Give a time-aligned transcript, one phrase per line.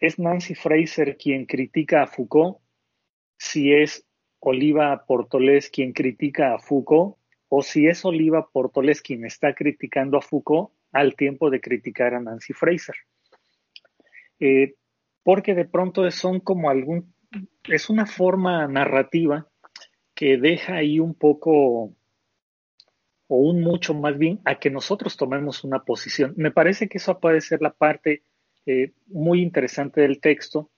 [0.00, 2.58] ¿es Nancy Fraser quien critica a Foucault?
[3.36, 4.06] Si es
[4.40, 7.16] Oliva Portolés quien critica a Foucault,
[7.48, 12.20] o si es Oliva Portolés quien está criticando a Foucault al tiempo de criticar a
[12.20, 12.96] Nancy Fraser.
[14.40, 14.74] Eh,
[15.22, 17.12] porque de pronto son como algún,
[17.64, 19.46] es una forma narrativa
[20.14, 21.94] que deja ahí un poco,
[23.26, 26.34] o un mucho más bien, a que nosotros tomemos una posición.
[26.36, 28.22] Me parece que eso puede ser la parte
[28.70, 30.70] eh, muy interesante del texto,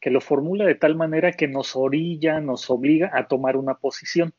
[0.00, 4.34] que lo formula de tal manera que nos orilla, nos obliga a tomar una posición.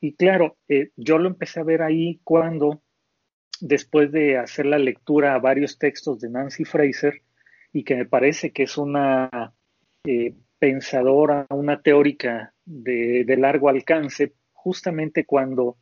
[0.00, 2.80] Y claro, eh, yo lo empecé a ver ahí cuando,
[3.60, 7.22] después de hacer la lectura a varios textos de Nancy Fraser,
[7.72, 9.52] y que me parece que es una
[10.04, 15.76] eh, pensadora, una teórica de, de, largo alcance, justamente cuando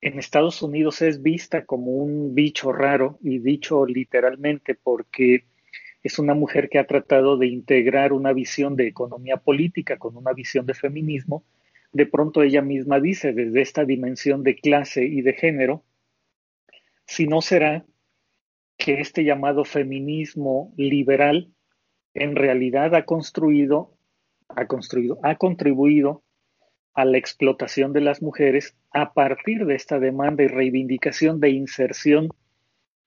[0.00, 5.44] en Estados Unidos es vista como un bicho raro, y dicho literalmente porque
[6.02, 10.32] es una mujer que ha tratado de integrar una visión de economía política con una
[10.32, 11.44] visión de feminismo,
[11.92, 15.84] de pronto ella misma dice desde esta dimensión de clase y de género,
[17.04, 17.84] si no será
[18.78, 21.50] que este llamado feminismo liberal
[22.14, 23.92] en realidad ha construido,
[24.48, 26.22] ha construido, ha contribuido
[26.94, 32.28] a la explotación de las mujeres a partir de esta demanda y reivindicación de inserción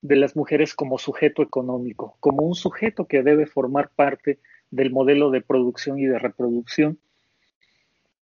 [0.00, 4.38] de las mujeres como sujeto económico, como un sujeto que debe formar parte
[4.70, 6.98] del modelo de producción y de reproducción.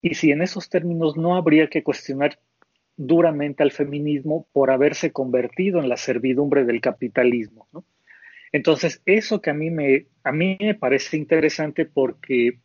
[0.02, 2.39] Y si en esos términos no habría que cuestionar
[2.97, 7.67] duramente al feminismo por haberse convertido en la servidumbre del capitalismo.
[8.52, 12.59] Entonces, eso que a mí me, a mí me parece interesante porque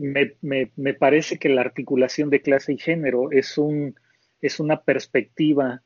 [0.00, 3.94] me, me, me, parece que la articulación de clase y género es, un,
[4.40, 5.82] es una perspectiva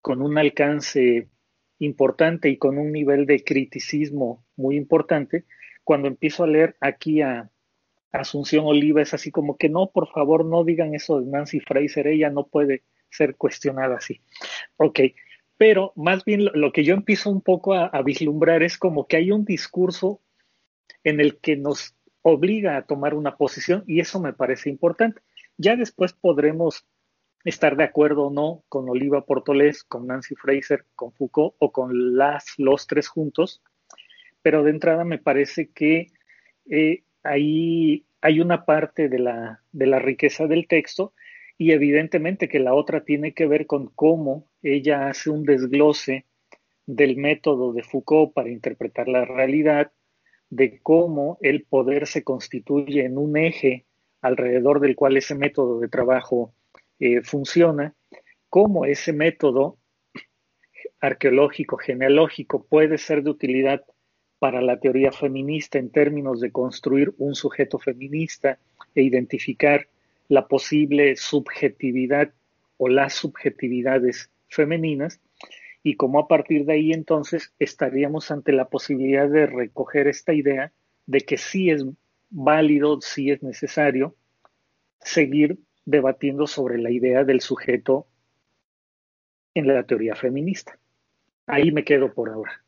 [0.00, 1.28] con un alcance
[1.78, 5.44] importante y con un nivel de criticismo muy importante,
[5.84, 7.50] cuando empiezo a leer aquí a
[8.12, 12.06] Asunción Oliva es así como que no, por favor, no digan eso de Nancy Fraser,
[12.06, 14.20] ella no puede ser cuestionada así.
[14.76, 15.00] Ok,
[15.56, 19.16] pero más bien lo, que yo empiezo un poco a, a vislumbrar es como que
[19.16, 20.20] hay un discurso
[21.04, 21.97] en el que nos
[22.28, 25.20] obliga a tomar una posición y eso me parece importante.
[25.56, 26.86] Ya después podremos
[27.44, 32.16] estar de acuerdo o no con Oliva Portolés, con Nancy Fraser, con Foucault o con
[32.16, 33.62] las, los tres juntos,
[34.42, 36.08] pero de entrada me parece que
[36.70, 41.12] eh, ahí hay una parte de la, de la riqueza del texto
[41.56, 46.26] y evidentemente que la otra tiene que ver con cómo ella hace un desglose
[46.86, 49.92] del método de Foucault para interpretar la realidad,
[50.50, 53.84] de cómo el poder se constituye en un eje
[54.20, 56.52] alrededor del cual ese método de trabajo
[56.98, 57.94] eh, funciona,
[58.48, 59.78] cómo ese método
[61.00, 63.84] arqueológico, genealógico, puede ser de utilidad
[64.38, 68.58] para la teoría feminista en términos de construir un sujeto feminista
[68.94, 69.88] e identificar
[70.28, 72.32] la posible subjetividad
[72.76, 75.20] o las subjetividades femeninas
[75.88, 80.70] y cómo a partir de ahí entonces estaríamos ante la posibilidad de recoger esta idea
[81.06, 81.82] de que sí es
[82.28, 84.14] válido, sí es necesario
[85.00, 88.06] seguir debatiendo sobre la idea del sujeto
[89.54, 90.78] en la teoría feminista.
[91.46, 92.62] Ahí me quedo por ahora.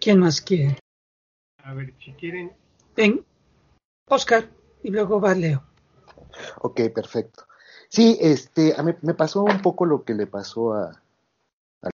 [0.00, 0.78] ¿Quién más quiere?
[1.58, 2.50] A ver, si quieren.
[2.96, 3.22] Ven,
[4.06, 4.48] Oscar,
[4.82, 5.62] y luego va Leo.
[6.62, 7.44] Ok, perfecto.
[7.92, 11.02] Sí, este, a mí me pasó un poco lo que le pasó a,
[11.82, 11.90] al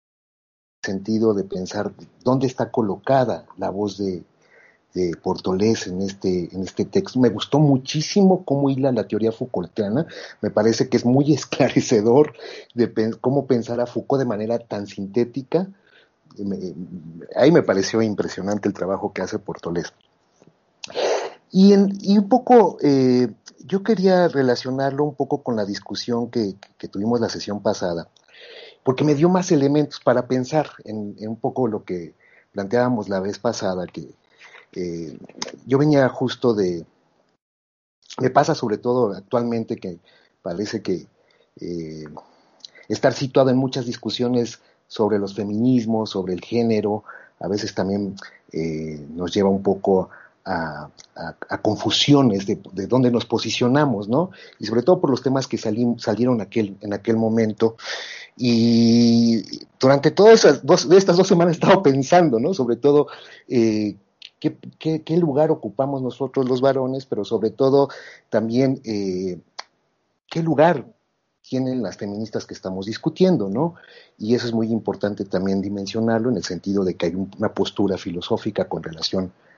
[0.84, 1.94] sentido de pensar
[2.24, 4.24] dónde está colocada la voz de,
[4.96, 7.20] de Portolés en este, en este texto.
[7.20, 10.08] Me gustó muchísimo cómo hila la teoría Foucaultiana.
[10.42, 12.34] Me parece que es muy esclarecedor
[12.74, 15.68] de cómo pensar a Foucault de manera tan sintética.
[17.36, 19.94] ahí me pareció impresionante el trabajo que hace Portolés.
[21.52, 23.28] Y, en, y un poco, eh,
[23.66, 28.10] yo quería relacionarlo un poco con la discusión que, que, tuvimos la sesión pasada,
[28.84, 32.14] porque me dio más elementos para pensar en, un poco lo que
[32.52, 34.10] planteábamos la vez pasada, que,
[35.68, 36.84] yo venía justo de,
[38.20, 40.00] me pasa sobre todo actualmente que
[40.42, 41.06] parece que
[41.62, 42.06] eh,
[42.88, 47.04] estar situado en muchas discusiones sobre los feminismos, sobre el género,
[47.40, 48.16] a veces también
[48.52, 50.10] eh, nos lleva un poco
[50.46, 50.90] a,
[51.62, 54.32] confusiones de, dónde nos posicionamos, ¿no?
[54.60, 56.48] Y sobre todo por los temas que salieron
[56.82, 57.78] en aquel momento.
[58.36, 59.44] Y
[59.80, 62.54] durante todas estas dos semanas he estado pensando, ¿no?
[62.54, 63.08] Sobre todo
[63.48, 63.96] eh,
[64.40, 67.90] qué, lugar ocupamos nosotros los varones, pero sobre todo
[68.30, 69.40] también eh,
[70.30, 70.86] qué lugar
[71.42, 73.76] tienen las feministas que estamos discutiendo, ¿no?
[74.18, 77.98] Y eso es muy importante también dimensionarlo en el sentido de que hay una postura
[77.98, 79.53] filosófica con relación a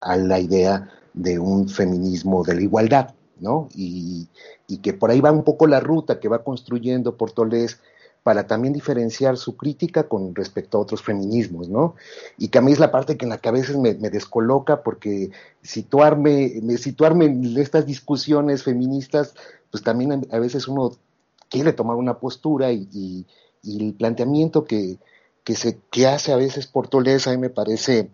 [0.00, 3.68] la idea de un feminismo de la igualdad, ¿no?
[3.74, 4.28] Y,
[4.66, 7.80] y que por ahí va un poco la ruta que va construyendo Portolés
[8.26, 11.94] para también diferenciar su crítica con respecto a otros feminismos, ¿no?
[12.36, 14.82] Y que a mí es la parte que en la que a veces me, descoloca
[14.82, 15.30] porque
[15.62, 19.36] situarme, situarme en estas discusiones feministas,
[19.70, 20.90] pues también a veces uno
[21.48, 23.26] quiere tomar una postura y,
[23.62, 24.98] el planteamiento que,
[25.44, 28.10] que, se, que hace a veces Portolés a mí me parece,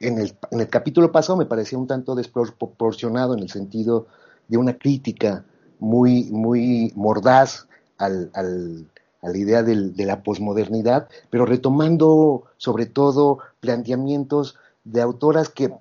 [0.00, 4.06] en el, en el capítulo pasado me parecía un tanto desproporcionado en el sentido
[4.48, 5.44] de una crítica
[5.78, 7.66] muy, muy mordaz
[7.98, 8.86] al, al,
[9.22, 15.72] a la idea del, de la posmodernidad, pero retomando sobre todo planteamientos de autoras que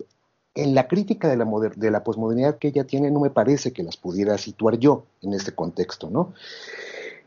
[0.55, 1.45] en la crítica de la,
[1.75, 5.33] de la posmodernidad que ella tiene no me parece que las pudiera situar yo en
[5.33, 6.33] este contexto, ¿no?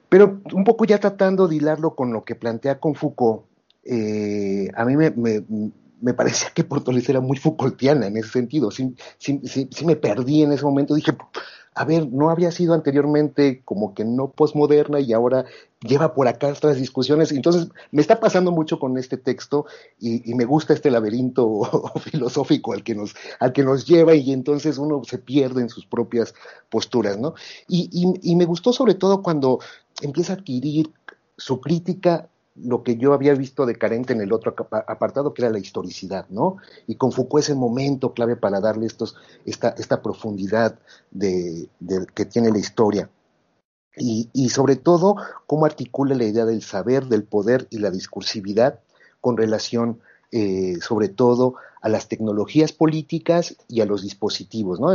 [0.08, 3.42] Pero un poco ya tratando de hilarlo con lo que plantea con Foucault,
[3.84, 5.44] eh, a mí me, me,
[6.00, 8.70] me, parecía que Portoles era muy Foucaultiana en ese sentido.
[8.70, 8.94] Sí,
[9.84, 10.94] me perdí en ese momento.
[10.94, 11.12] Dije,
[11.74, 15.44] a ver, no había sido anteriormente como que no posmoderna y ahora
[15.80, 17.30] lleva por acá estas discusiones.
[17.30, 19.66] Entonces, me está pasando mucho con este texto
[19.98, 21.62] y, me gusta este laberinto
[22.02, 25.86] filosófico al que, nos, al que nos lleva y entonces uno se pierde en sus
[25.86, 26.34] propias
[26.68, 27.34] posturas, ¿no?
[27.68, 27.88] Y,
[28.22, 29.60] y me gustó sobre todo cuando
[30.02, 30.92] empieza a adquirir
[31.36, 32.28] su crítica
[32.62, 36.26] lo que yo había visto de carente en el otro apartado, que era la historicidad,
[36.28, 36.56] ¿no?
[36.86, 40.78] Y con Foucault ese momento clave para darle estos, esta, esta profundidad
[41.10, 41.68] de,
[42.14, 43.10] que tiene la historia.
[43.96, 45.16] Y, y, sobre todo,
[45.46, 48.80] cómo articula la idea del saber, del poder y la discursividad
[49.20, 50.00] con relación,
[50.30, 54.88] eh, sobre todo, a las tecnologías políticas y a los dispositivos, ¿no?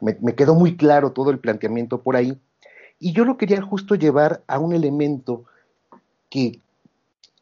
[0.00, 2.38] Me quedó muy claro todo el planteamiento por ahí.
[2.98, 5.44] Y yo lo quería justo llevar a un elemento
[6.30, 6.60] que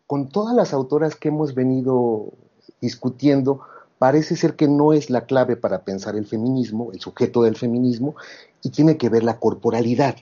[0.07, 2.33] con todas las autoras que hemos venido
[2.81, 3.61] discutiendo,
[3.99, 8.15] parece ser que no es la clave para pensar el feminismo, el sujeto del feminismo,
[8.63, 10.17] y tiene que ver la corporalidad.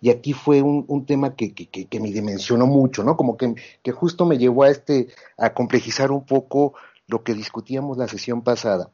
[0.00, 1.54] Y aquí fue un, tema que,
[2.00, 3.16] me dimensionó mucho, ¿no?
[3.16, 3.54] Como que,
[3.92, 6.74] justo me llevó a este, a complejizar un poco
[7.06, 8.90] lo que discutíamos la sesión pasada.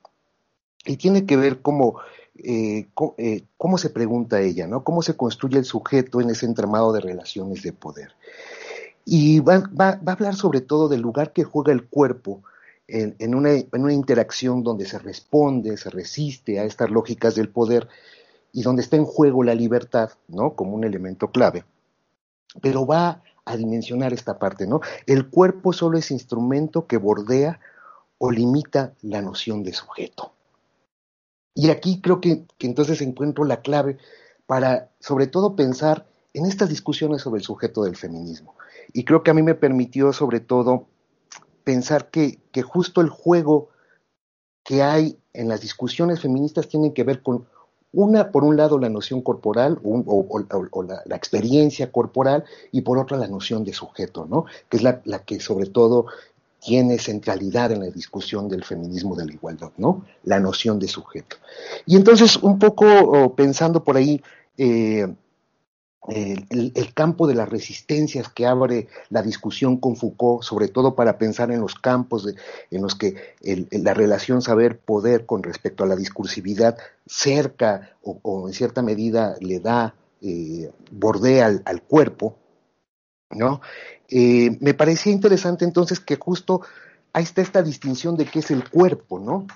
[0.84, 1.98] Y tiene que ver cómo,
[2.36, 4.84] eh, eh, cómo se pregunta ella, ¿no?
[4.84, 8.12] Cómo se construye el sujeto en ese entramado de relaciones de poder.
[9.10, 12.42] Y va, va, a hablar sobre todo del lugar que juega el cuerpo
[12.86, 17.88] en, una, en, una, interacción donde se responde, se resiste a estas lógicas del poder
[18.52, 20.54] y donde está en juego la libertad, ¿no?
[20.54, 21.64] Como un elemento clave.
[22.60, 24.82] Pero va a dimensionar esta parte, ¿no?
[25.06, 27.60] El cuerpo solo es instrumento que bordea
[28.18, 30.34] o limita la noción de sujeto.
[31.54, 33.96] Y aquí creo que, que entonces encuentro la clave
[34.44, 38.54] para, sobre todo, pensar en estas discusiones sobre el sujeto del feminismo.
[38.92, 40.86] Y creo que a mí me permitió sobre todo
[41.64, 43.70] pensar que, que justo el juego
[44.64, 47.46] que hay en las discusiones feministas tiene que ver con
[47.92, 53.28] una, por un lado, la noción corporal o, la, experiencia corporal y por otra la
[53.28, 54.44] noción de sujeto, ¿no?
[54.68, 56.06] Que es la, la, que sobre todo
[56.60, 60.04] tiene centralidad en la discusión del feminismo de la igualdad, ¿no?
[60.24, 61.36] La noción de sujeto.
[61.86, 64.20] Y entonces, un poco oh, pensando por ahí,
[64.58, 65.06] eh,
[66.06, 71.50] el, campo de las resistencias que abre la discusión con Foucault, sobre todo para pensar
[71.50, 72.26] en los campos
[72.70, 73.34] en los que
[73.70, 79.94] la relación saber-poder con respecto a la discursividad cerca o, en cierta medida le da,
[80.22, 82.36] eh, bordea al, cuerpo,
[83.30, 83.60] ¿no?
[84.08, 86.62] Eh, me parecía interesante entonces que justo
[87.12, 89.46] ahí está esta distinción de qué es el cuerpo, ¿no?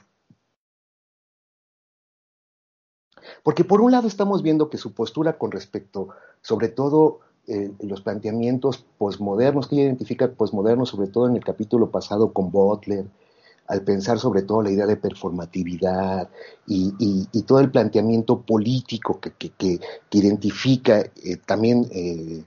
[3.43, 6.09] Porque por un lado estamos viendo que su postura con respecto,
[6.41, 11.91] sobre todo, eh, los planteamientos posmodernos, que ella identifica posmodernos, sobre todo en el capítulo
[11.91, 13.07] pasado con Butler,
[13.67, 16.29] al pensar sobre todo la idea de performatividad
[16.67, 19.81] y, todo el planteamiento político que, que,
[20.13, 22.45] identifica eh, también eh,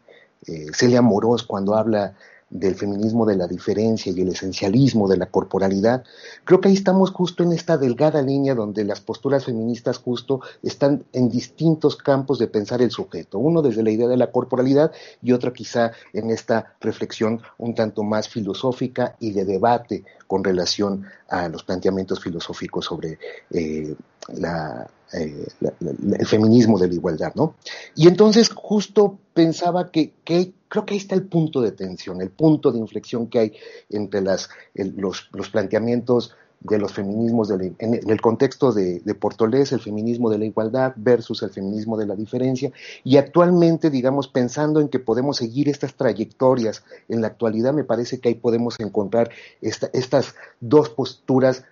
[0.74, 2.16] Celia Morós cuando habla
[2.60, 6.04] del feminismo de la diferencia y el esencialismo de la corporalidad,
[6.44, 11.06] creo que ahí estamos justo en esta delgada línea donde las posturas feministas justo están
[11.14, 15.32] en distintos campos de pensar el sujeto, uno desde la idea de la corporalidad y
[15.32, 21.50] otro quizá en esta reflexión un tanto más filosófica y de debate con relación a
[21.50, 23.20] los planteamientos filosóficos sobre
[23.52, 23.96] eh,
[25.14, 25.48] eh,
[26.20, 27.56] el feminismo de la igualdad, ¿no?
[27.96, 32.72] Y entonces justo pensaba que, creo que ahí está el punto de tensión, el punto
[32.72, 33.54] de inflexión que hay
[33.90, 40.32] entre las, los, planteamientos de los feminismos en, el contexto de, de, Portolés, el feminismo
[40.32, 42.72] de la igualdad versus el feminismo de la diferencia,
[43.04, 48.20] y actualmente, digamos, pensando en que podemos seguir estas trayectorias en la actualidad, me parece
[48.20, 49.30] que ahí podemos encontrar
[49.62, 51.64] estas dos posturas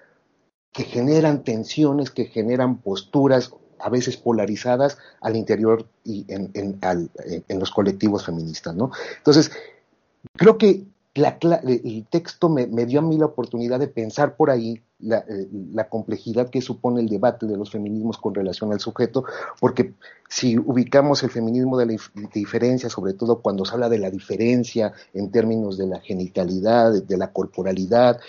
[0.74, 7.72] que generan tensiones, que generan posturas a veces polarizadas al interior y en, en los
[7.72, 8.92] colectivos feministas, ¿no?
[9.18, 9.52] Entonces,
[10.36, 15.48] creo que el texto me, dio a mí la oportunidad de pensar por ahí eh,
[15.74, 19.24] la, complejidad que supone el debate de los feminismos con relación al sujeto,
[19.60, 19.94] porque
[20.28, 21.98] si ubicamos el feminismo de la
[22.34, 27.18] diferencia, sobre todo cuando se habla de la diferencia en términos de la genitalidad, de,
[27.18, 28.20] la corporalidad,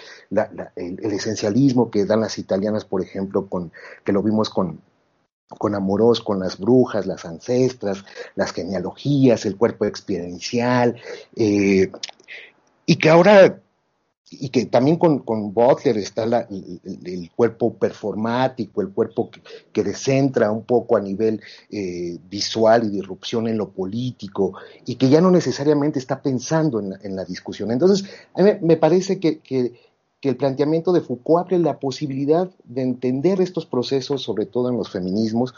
[0.76, 3.72] el, esencialismo que dan las italianas, por ejemplo, con,
[4.04, 4.80] que lo vimos con,
[5.56, 10.96] con Amorós, con las brujas, las ancestras, las genealogías, el cuerpo experiencial,
[11.36, 11.90] eh,
[12.86, 13.60] y que ahora,
[14.30, 19.40] y que también con, con Butler está el, cuerpo performático, el cuerpo que,
[19.72, 24.96] que descentra un poco a nivel eh, visual y de irrupción en lo político, y
[24.96, 27.70] que ya no necesariamente está pensando en la, discusión.
[27.70, 29.72] Entonces, a mí me parece que, que,
[30.22, 34.90] el planteamiento de Foucault abre la posibilidad de entender estos procesos, sobre todo en los
[34.90, 35.52] feminismos,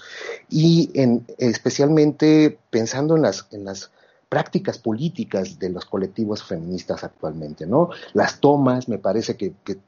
[0.50, 3.92] y en, especialmente pensando en en las
[4.28, 7.90] prácticas políticas de los colectivos feministas actualmente, ¿no?
[8.12, 9.78] Las tomas, me parece que, que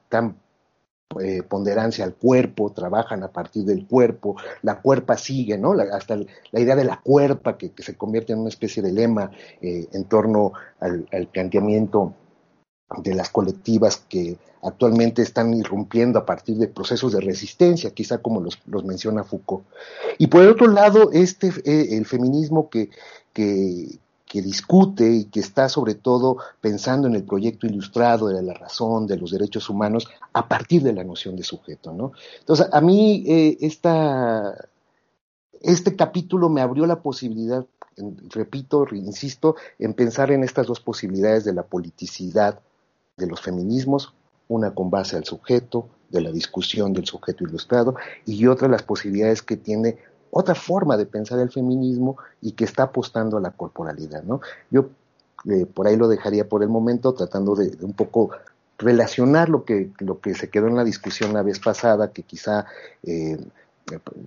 [1.21, 5.73] eh, ponderancia al cuerpo, trabajan a partir del cuerpo, la cuerpa sigue, ¿no?
[5.73, 9.31] hasta la idea de la cuerpa que, se convierte en una especie de lema
[9.63, 12.13] eh, en torno al, planteamiento
[12.99, 18.43] de las colectivas que actualmente están irrumpiendo a partir de procesos de resistencia, quizá como
[18.43, 19.65] los, los menciona Foucault.
[20.19, 22.91] Y por el otro lado, este, eh, el feminismo que,
[23.33, 28.53] que, que discute y que está sobre todo pensando en el proyecto ilustrado de la
[28.53, 31.93] razón, de los derechos humanos, a partir de la noción de sujeto.
[31.93, 32.13] ¿no?
[32.41, 33.57] Entonces, a mí eh,
[35.61, 37.65] este capítulo me abrió la posibilidad,
[38.29, 42.61] repito, insisto, en pensar en estas dos posibilidades de la politicidad
[43.17, 44.15] de los feminismos,
[44.47, 47.95] una con base al sujeto, de la discusión del sujeto ilustrado,
[48.25, 49.99] y otra las posibilidades que tiene
[50.31, 54.41] otra forma de pensar el feminismo y que está apostando a la corporalidad, ¿no?
[54.71, 54.89] Yo
[55.49, 58.31] eh, por ahí lo dejaría por el momento, tratando de, un poco
[58.79, 62.67] relacionar lo que, lo que se quedó en la discusión la vez pasada, que quizá
[63.03, 63.39] eh,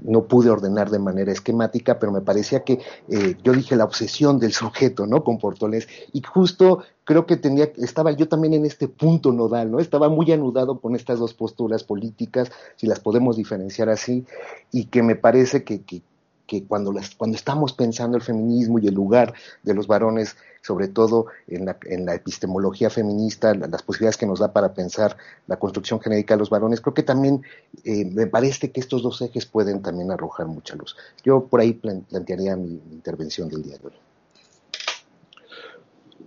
[0.03, 2.79] no pude ordenar de manera esquemática, pero me parecía que
[3.10, 5.24] eh, yo dije la obsesión del sujeto, ¿no?
[5.24, 9.82] Con Portolés, y justo creo que tenía, estaba yo también en este punto nodal, ¿no?
[9.82, 14.25] Estaba muy anudado con estas dos posturas políticas, si las podemos diferenciar así,
[14.72, 16.03] y que me parece que, que,
[16.48, 20.88] que cuando, las, cuando estamos pensando el feminismo y el lugar de los varones, sobre
[20.88, 26.36] todo en la, epistemología feminista, las posibilidades que nos da para pensar la construcción genérica
[26.36, 27.41] de los varones, creo que también
[27.84, 30.96] eh, me parece que estos dos ejes pueden también arrojar mucha luz.
[31.25, 34.11] Yo por ahí plantearía mi, intervención del día de hoy.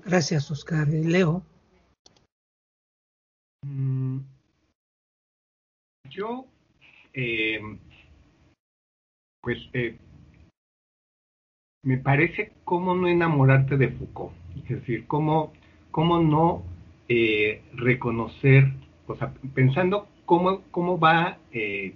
[0.05, 0.87] Gracias, Oscar.
[0.89, 1.43] Leo.
[3.67, 4.19] Mm,
[6.11, 6.47] yo,
[7.15, 7.61] eh,
[9.41, 9.97] pues, eh,
[11.83, 15.53] me parece cómo no enamorarte de Foucault, es decir, cómo,
[15.91, 16.63] cómo no
[17.09, 18.73] eh, reconocer,
[19.07, 21.95] o sea, pensando cómo, cómo va, eh,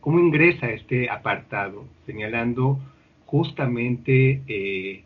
[0.00, 2.78] cómo ingresa este apartado, señalando
[3.26, 5.04] justamente eh,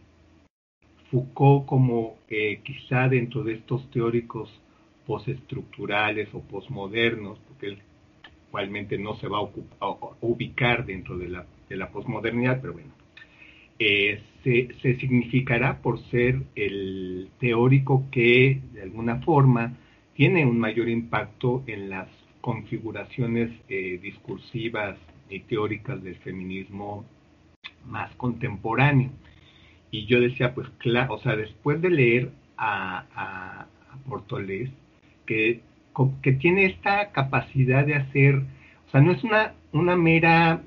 [1.12, 2.16] Foucault como
[2.64, 4.50] quizá dentro de estos teóricos
[5.06, 7.78] postestructurales o postmodernos, porque él
[8.48, 12.92] igualmente no se va a, ubicar dentro de la, de posmodernidad, pero bueno,
[13.78, 19.76] eh, se, significará por ser el teórico que de alguna forma
[20.14, 22.08] tiene un mayor impacto en las
[22.40, 24.96] configuraciones eh, discursivas
[25.28, 27.04] y teóricas del feminismo
[27.86, 29.10] más contemporáneo.
[29.92, 33.66] Y yo decía, pues claro, o sea, después de leer a, a,
[34.08, 34.70] Portolés,
[35.26, 35.60] que,
[36.22, 38.36] que tiene esta capacidad de hacer,
[38.88, 40.62] o sea, no es una, una mera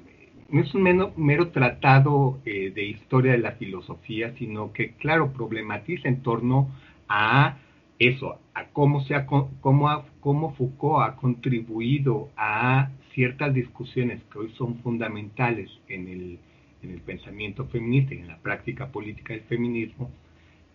[0.50, 0.84] no es un
[1.18, 6.70] mero, tratado eh, de historia de la filosofía, sino que, claro, problematiza en torno
[7.10, 7.58] a
[7.98, 14.54] eso, a cómo, se ha, cómo, cómo Foucault ha contribuido a ciertas discusiones que hoy
[14.58, 16.40] son fundamentales en el,
[16.86, 20.10] en el pensamiento feminista y en la práctica política del feminismo,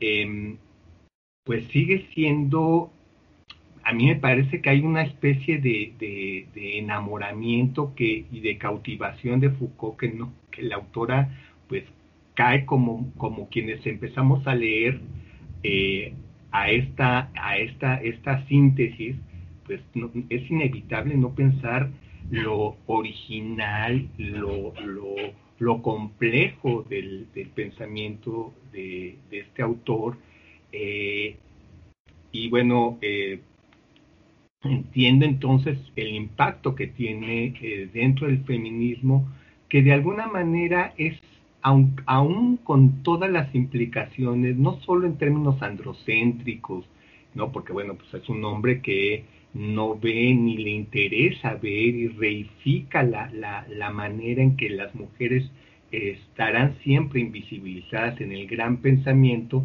[0.00, 0.56] em,
[1.44, 2.92] pues sigue siendo
[3.82, 9.98] a mí me parece que hay una especie de, enamoramiento y de cautivación de Foucault
[9.98, 11.30] que, no, que la autora
[11.68, 11.84] pues
[12.34, 13.12] cae como,
[13.50, 15.00] quienes empezamos a leer
[15.62, 16.12] eh,
[16.52, 19.16] a, esta, a esta, esta síntesis,
[19.64, 19.80] pues
[20.28, 21.90] es inevitable no pensar
[22.30, 25.14] lo original, lo, lo,
[25.82, 30.16] complejo del, pensamiento de, este autor.
[30.72, 31.36] Eh,
[32.32, 33.40] y bueno, eh,
[34.62, 39.28] entiendo entonces el impacto que tiene eh, dentro del feminismo,
[39.68, 41.18] que de alguna manera es,
[41.62, 46.86] aun, aún con todas las implicaciones, no solo en términos androcéntricos,
[47.34, 47.52] ¿no?
[47.52, 53.02] Porque bueno, pues es un hombre que no ve ni le interesa ver y reifica
[53.02, 55.50] la, la, la manera en que las mujeres
[55.90, 59.64] estarán siempre invisibilizadas en el gran pensamiento,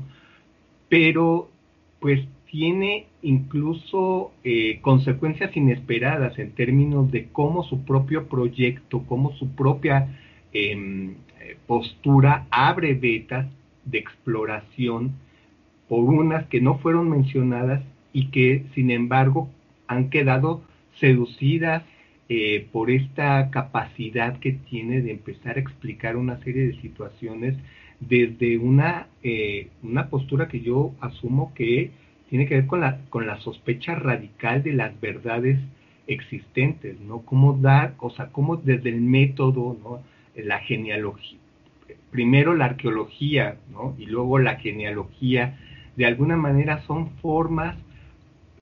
[0.90, 1.50] pero
[2.00, 9.50] pues tiene incluso eh, consecuencias inesperadas en términos de cómo su propio proyecto, cómo su
[9.50, 10.18] propia
[10.54, 11.16] em,
[11.68, 13.48] postura abre vetas
[13.86, 15.12] de exploración
[15.88, 19.50] por unas que no fueron mencionadas y que sin embargo
[19.88, 20.64] han quedado
[21.00, 21.84] seducidas
[22.28, 27.56] eh, por esta capacidad que tiene de empezar a explicar una serie de situaciones
[28.00, 31.92] desde una, eh, una postura que yo asumo que
[32.30, 35.60] tiene que ver con la, con la sospecha radical de las verdades
[36.08, 37.20] existentes, ¿no?
[37.22, 40.02] Cómo dar, o sea, cómo desde el método, ¿no?
[40.36, 41.38] La genealogía,
[42.12, 43.96] primero la arqueología, ¿no?
[43.98, 45.60] Y luego la genealogía,
[45.96, 47.78] de alguna manera son formas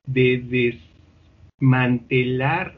[0.05, 0.37] de
[1.63, 2.77] desmantelar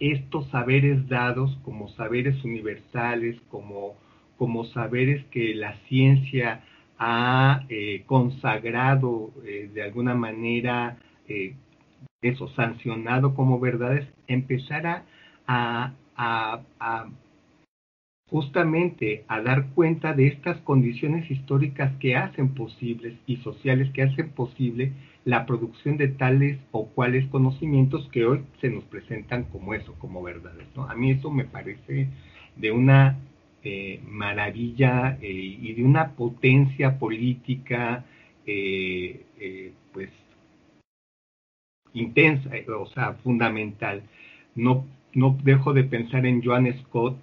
[0.00, 3.94] estos saberes dados como saberes universales, como,
[4.38, 6.64] como saberes que la ciencia
[6.98, 10.96] ha eh, consagrado eh, de alguna manera
[11.28, 11.54] eh,
[12.22, 15.04] eso, sancionado como verdades, empezar
[15.46, 15.92] a,
[18.30, 24.30] justamente a dar cuenta de estas condiciones históricas que hacen posibles y sociales que hacen
[24.30, 24.92] posible
[25.24, 30.22] la producción de tales o cuales conocimientos que hoy se nos presentan como eso, como
[30.22, 30.66] verdades.
[30.74, 30.88] ¿no?
[30.88, 32.08] A mí eso me parece
[32.56, 33.18] de una
[33.62, 38.04] eh, maravilla eh, y de una potencia política,
[38.44, 40.10] eh, pues,
[41.92, 44.02] intensa, o sea, fundamental.
[44.56, 47.16] No, no dejo de pensar en Joan Scott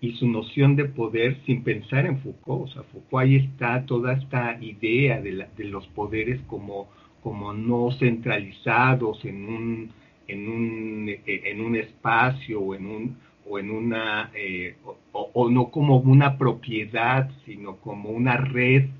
[0.00, 2.68] y su noción de poder sin pensar en Foucault.
[2.68, 6.88] O sea, Foucault ahí está toda esta idea de, de los poderes como,
[7.26, 9.90] como no centralizados en un,
[10.28, 13.16] en un, en un espacio o en un,
[13.50, 14.76] o en una eh,
[15.10, 18.90] o, no como una propiedad sino como una red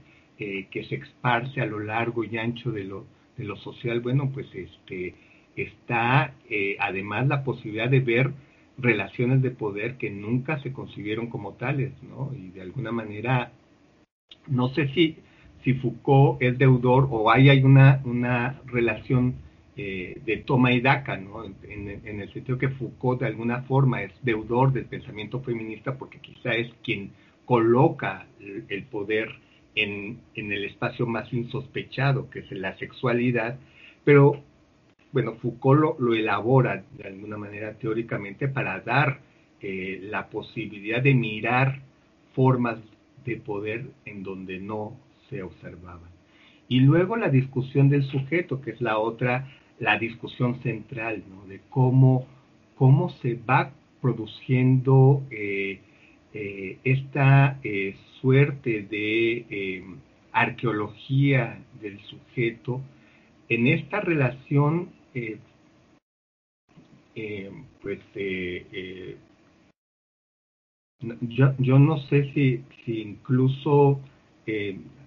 [0.40, 3.04] eh, que se esparce a lo largo y ancho de lo
[3.36, 5.14] de lo social bueno pues este
[5.54, 8.32] está eh, además la posibilidad de ver
[8.76, 13.52] relaciones de poder que nunca se concibieron como tales no y de alguna manera
[14.48, 15.16] no sé si
[15.66, 19.34] si Foucault es deudor o hay, una una relación
[19.76, 21.44] eh, de toma y daca, ¿no?
[21.44, 26.54] En, el sentido que Foucault de alguna forma es deudor del pensamiento feminista porque quizá
[26.54, 27.10] es quien
[27.44, 28.26] coloca
[28.68, 29.28] el, poder
[29.74, 33.58] en, el espacio más insospechado, que es la sexualidad,
[34.04, 34.40] pero
[35.10, 39.18] bueno, Foucault lo, elabora de alguna manera teóricamente para dar
[39.60, 41.82] eh, la posibilidad de mirar
[42.36, 42.78] formas
[43.24, 46.10] de poder en donde no se observaban.
[46.68, 49.46] Y luego la discusión del sujeto, que es la otra
[49.78, 51.46] la discusión central, ¿no?
[51.46, 52.26] De cómo,
[52.76, 55.80] cómo se va produciendo eh,
[56.32, 59.84] eh, esta eh, suerte de
[60.32, 62.80] arqueología del sujeto
[63.48, 64.90] en esta relación,
[67.80, 68.00] pues,
[71.20, 74.00] yo, yo, no sé si, si incluso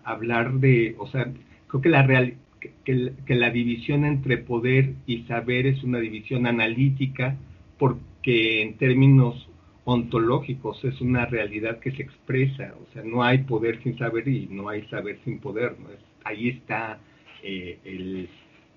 [0.03, 1.31] hablar de, o sea,
[1.67, 2.37] creo que la realidad,
[2.83, 7.37] que, la división entre poder y saber es una división analítica
[7.77, 9.47] porque en términos
[9.85, 14.47] ontológicos es una realidad que se expresa, o sea, no hay poder sin saber y
[14.51, 15.87] no hay saber sin poder, ¿no?
[16.23, 16.99] Ahí está
[17.41, 18.27] eh,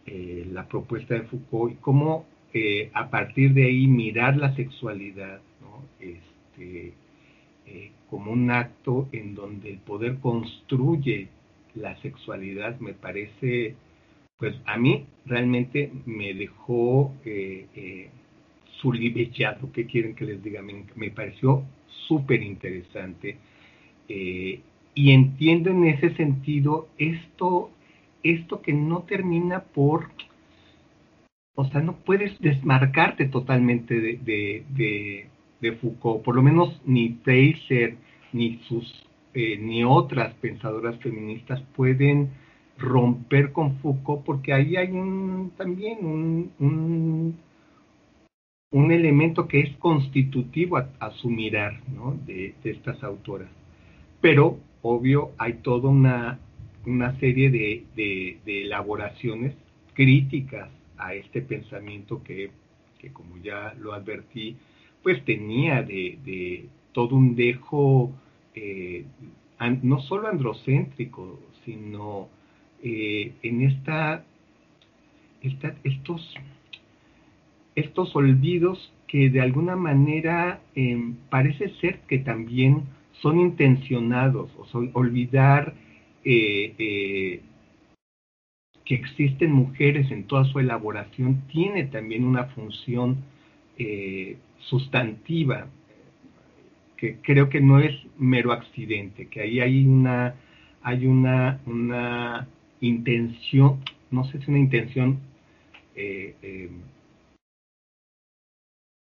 [0.07, 5.41] eh, la propuesta de Foucault y cómo eh, a partir de ahí mirar la sexualidad,
[5.61, 5.83] ¿no?
[6.01, 6.93] Este,
[8.11, 11.29] como un acto en donde el poder construye
[11.75, 13.75] la sexualidad me parece,
[14.37, 18.11] pues a mí realmente me dejó eh, eh,
[18.81, 20.61] su libellado, ¿qué quieren que les diga?
[20.63, 21.65] Me, pareció
[22.09, 23.39] súper interesante.
[24.09, 24.61] Eh,
[24.95, 27.71] y entiendo en ese sentido esto,
[28.23, 30.11] esto que no termina por,
[31.55, 35.29] o sea, no puedes desmarcarte totalmente de
[35.71, 37.97] Foucault, por lo menos ni Fraser,
[38.33, 42.31] ni sus eh, ni otras pensadoras feministas pueden
[42.77, 47.39] romper con Foucault, porque ahí hay un, también un,
[48.71, 51.81] un, elemento que es constitutivo a, su mirar
[52.27, 53.49] de, estas autoras.
[54.21, 56.39] Pero, obvio, hay toda una,
[56.85, 59.55] una serie de, de, elaboraciones
[59.95, 62.51] críticas a este pensamiento que,
[62.99, 64.57] que, como ya lo advertí,
[65.03, 68.13] pues tenía de, todo un dejo
[68.55, 69.05] eh,
[69.83, 72.29] no solo androcéntrico, sino
[72.83, 74.25] eh, en esta,
[75.85, 76.35] estos,
[77.75, 82.83] estos olvidos que de alguna manera em, parece ser que también
[83.21, 85.75] son intencionados, o olvidar
[86.25, 87.41] eh,
[88.85, 93.19] que existen mujeres en toda su elaboración tiene también una función
[94.69, 95.69] sustantiva
[96.97, 100.37] que creo que no es mero accidente, que ahí hay una,
[100.83, 102.47] hay una, una
[102.81, 103.81] intención,
[104.13, 105.19] no sé si una intención
[105.97, 106.71] eh, eh,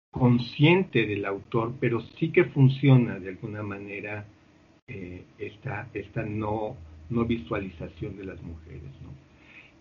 [0.10, 4.26] consciente del autor, pero sí que funciona de alguna manera
[4.88, 6.78] eh, esta, esta no,
[7.10, 8.92] no visualización de las mujeres.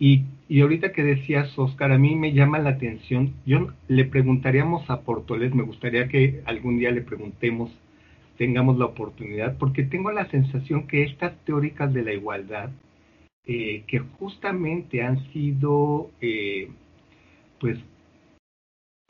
[0.01, 4.91] Y, y, ahorita que decías, Oscar, a mí me llama la atención, yo le preguntaríamos
[4.91, 7.71] a Portoles, me gustaría que algún día le preguntemos
[8.41, 12.71] tengamos la oportunidad, porque tengo la sensación que estas teóricas de la igualdad,
[13.45, 16.71] eh, que justamente han sido eh,
[17.59, 17.79] pues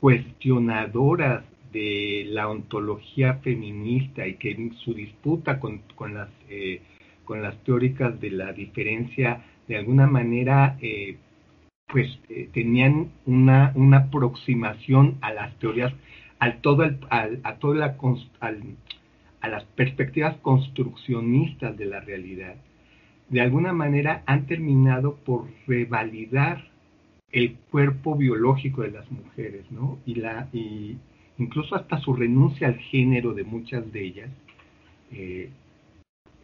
[0.01, 6.81] cuestionadoras de la ontología feminista y que en su disputa con, con las, eh,
[7.23, 10.77] con las teóricas de la diferencia de alguna manera
[11.87, 12.07] pues
[12.53, 15.93] tenían una, una aproximación a las teorías
[16.39, 17.97] al todo al, a toda la
[19.41, 22.55] a las perspectivas construccionistas de la realidad,
[23.29, 26.69] de alguna manera han terminado por revalidar
[27.31, 29.99] el cuerpo biológico de las mujeres, ¿no?
[30.05, 30.97] Y la, y
[31.37, 34.29] incluso hasta su renuncia al género de muchas de ellas,
[35.11, 35.49] eh,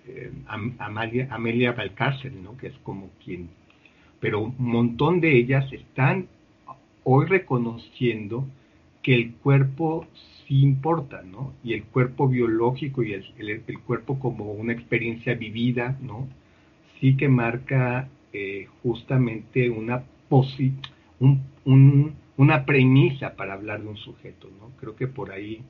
[0.07, 2.57] eh, Amelia Valcárcel, ¿no?
[2.57, 3.49] Que es como quien,
[4.19, 6.27] pero un montón de ellas están
[7.03, 8.45] hoy reconociendo
[9.01, 10.07] que el cuerpo
[10.45, 11.53] sí importa, ¿no?
[11.63, 16.27] Y el cuerpo biológico y el, el, cuerpo como una experiencia vivida, ¿no?
[16.99, 20.73] Sí que marca eh, justamente una, posi
[21.19, 24.71] un, una premisa para hablar de un sujeto, ¿no?
[24.79, 25.63] Creo que por ahí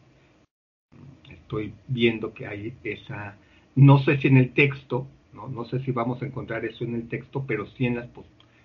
[1.30, 3.38] estoy viendo que hay esa,
[3.78, 6.96] no sé si en el texto, no, no sé si vamos a encontrar eso en
[6.96, 8.10] el texto, pero sí en las,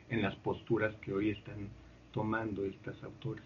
[0.09, 1.68] en las posturas que hoy están
[2.12, 3.44] tomando estas autores.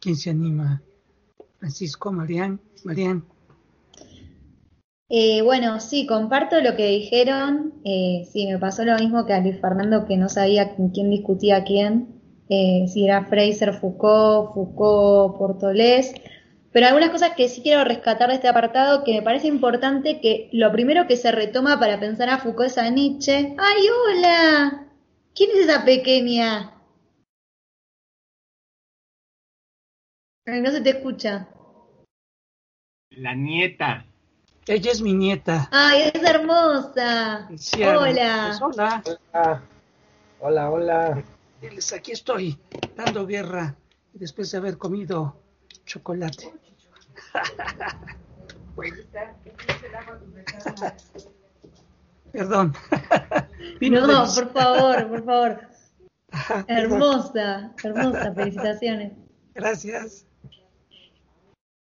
[0.00, 0.82] ¿Quién se anima?
[1.58, 3.24] Francisco, Marián, Marián.
[5.08, 7.72] Eh, bueno, sí, comparto lo que dijeron.
[7.84, 11.10] Eh, sí, me pasó lo mismo que a Luis Fernando, que no sabía con quién
[11.10, 12.20] discutía quién.
[12.50, 16.12] Eh, si era Fraser, Foucault, Foucault, Portolés.
[16.72, 20.48] Pero algunas cosas que sí quiero rescatar de este apartado, que me parece importante, que
[20.52, 23.56] lo primero que se retoma para pensar a Foucault es a Nietzsche.
[23.58, 24.86] ¡Ay, hola!
[25.34, 26.76] ¿Quién es esa pequeña?
[30.46, 31.48] no se te escucha.
[33.10, 34.04] La nieta.
[34.66, 35.68] Ella es mi nieta.
[35.70, 37.48] Ay, es hermosa.
[37.78, 38.56] hola.
[38.58, 39.02] Pues, hola.
[40.40, 40.70] Hola.
[40.70, 41.24] Hola,
[41.94, 42.58] aquí estoy,
[42.96, 43.76] dando guerra,
[44.14, 45.39] después de haber comido
[45.90, 46.52] chocolate.
[52.32, 52.74] Perdón.
[53.80, 55.60] no, por favor, por favor.
[56.68, 59.12] hermosa, hermosa, felicitaciones.
[59.54, 60.26] Gracias.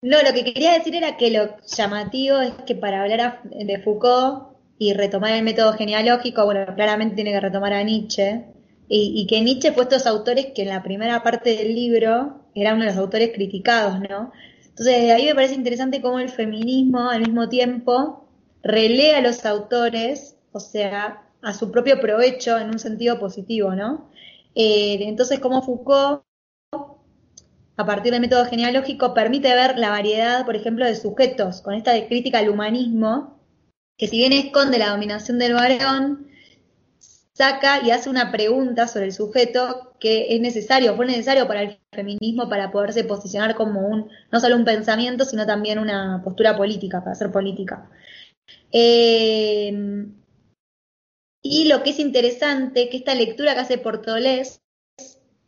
[0.02, 4.58] No, lo que quería decir era que lo llamativo es que para hablar de Foucault
[4.78, 8.46] y retomar el método genealógico, bueno, claramente tiene que retomar a Nietzsche,
[8.88, 12.84] y, que Nietzsche fue estos autores que en la primera parte del libro era uno
[12.84, 14.32] de los autores criticados, ¿no?
[14.62, 18.28] Entonces, de ahí me parece interesante cómo el feminismo al mismo tiempo
[18.64, 24.10] relea a los autores, o sea, a su propio provecho en un sentido positivo, ¿no?
[24.56, 26.24] Eh, entonces, cómo Foucault
[27.78, 31.92] a partir del método genealógico, permite ver la variedad, por ejemplo, de sujetos, con esta
[32.08, 33.40] crítica al humanismo,
[33.98, 36.28] que si bien esconde la dominación del varón,
[37.34, 41.80] saca y hace una pregunta sobre el sujeto que es necesario, fue necesario para el
[41.92, 47.00] feminismo para poderse posicionar como un, no solo un pensamiento, sino también una postura política,
[47.00, 47.90] para hacer política.
[48.72, 50.06] Eh,
[51.42, 54.62] y lo que es interesante, que esta lectura que hace Portolés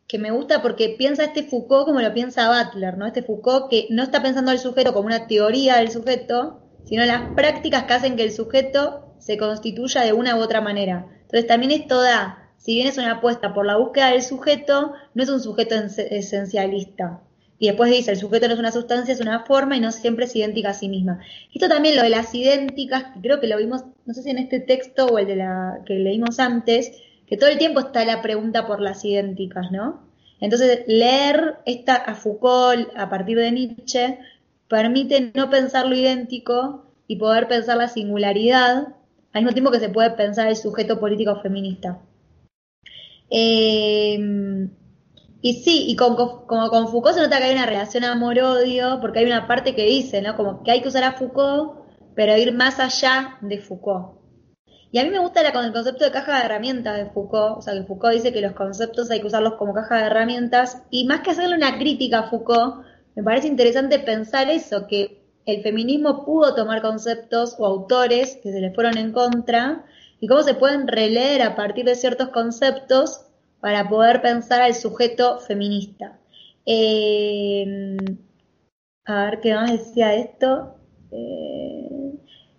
[0.08, 3.06] que me gusta porque piensa este Foucault como lo piensa Butler, ¿no?
[3.06, 7.32] Este Foucault que no está pensando al sujeto como una teoría del sujeto, sino las
[7.36, 11.06] prácticas que hacen que el sujeto se constituya de una u otra manera.
[11.22, 15.22] Entonces también esto da, si bien es una apuesta por la búsqueda del sujeto, no
[15.22, 17.18] es un sujeto esencialista.
[17.58, 20.26] Y después dice, el sujeto no es una sustancia, es una forma y no siempre
[20.26, 21.18] es idéntica a sí misma.
[21.54, 24.60] Esto también lo de las idénticas, creo que lo vimos, no sé si en este
[24.60, 26.92] texto o el de la que leímos antes,
[27.26, 30.02] que todo el tiempo está la pregunta por las idénticas, ¿no?
[30.38, 34.18] Entonces, leer esta a Foucault a partir de Nietzsche
[34.68, 38.88] permite no pensar lo idéntico y poder pensar la singularidad,
[39.32, 41.98] al mismo tiempo que se puede pensar el sujeto político feminista.
[43.30, 44.68] Eh,
[45.40, 49.20] y sí, y con, como con Foucault se nota que hay una relación amor-odio, porque
[49.20, 50.36] hay una parte que dice, ¿no?
[50.36, 51.78] Como que hay que usar a Foucault,
[52.16, 54.18] pero ir más allá de Foucault.
[54.90, 57.58] Y a mí me gusta la, con el concepto de caja de herramientas de Foucault,
[57.58, 60.82] o sea, que Foucault dice que los conceptos hay que usarlos como caja de herramientas,
[60.90, 65.62] y más que hacerle una crítica a Foucault, me parece interesante pensar eso, que el
[65.62, 69.84] feminismo pudo tomar conceptos o autores que se le fueron en contra,
[70.20, 73.26] y cómo se pueden releer a partir de ciertos conceptos
[73.60, 76.18] para poder pensar al sujeto feminista.
[76.66, 77.96] Eh,
[79.04, 80.74] a ver qué más decía esto.
[81.10, 82.12] Eh,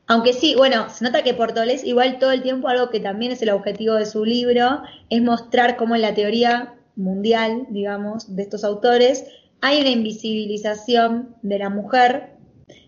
[0.07, 3.41] aunque sí, bueno, se nota que Portolés, igual todo el tiempo, algo que también es
[3.43, 8.63] el objetivo de su libro, es mostrar cómo en la teoría mundial, digamos, de estos
[8.63, 9.25] autores,
[9.61, 12.38] hay una invisibilización de la mujer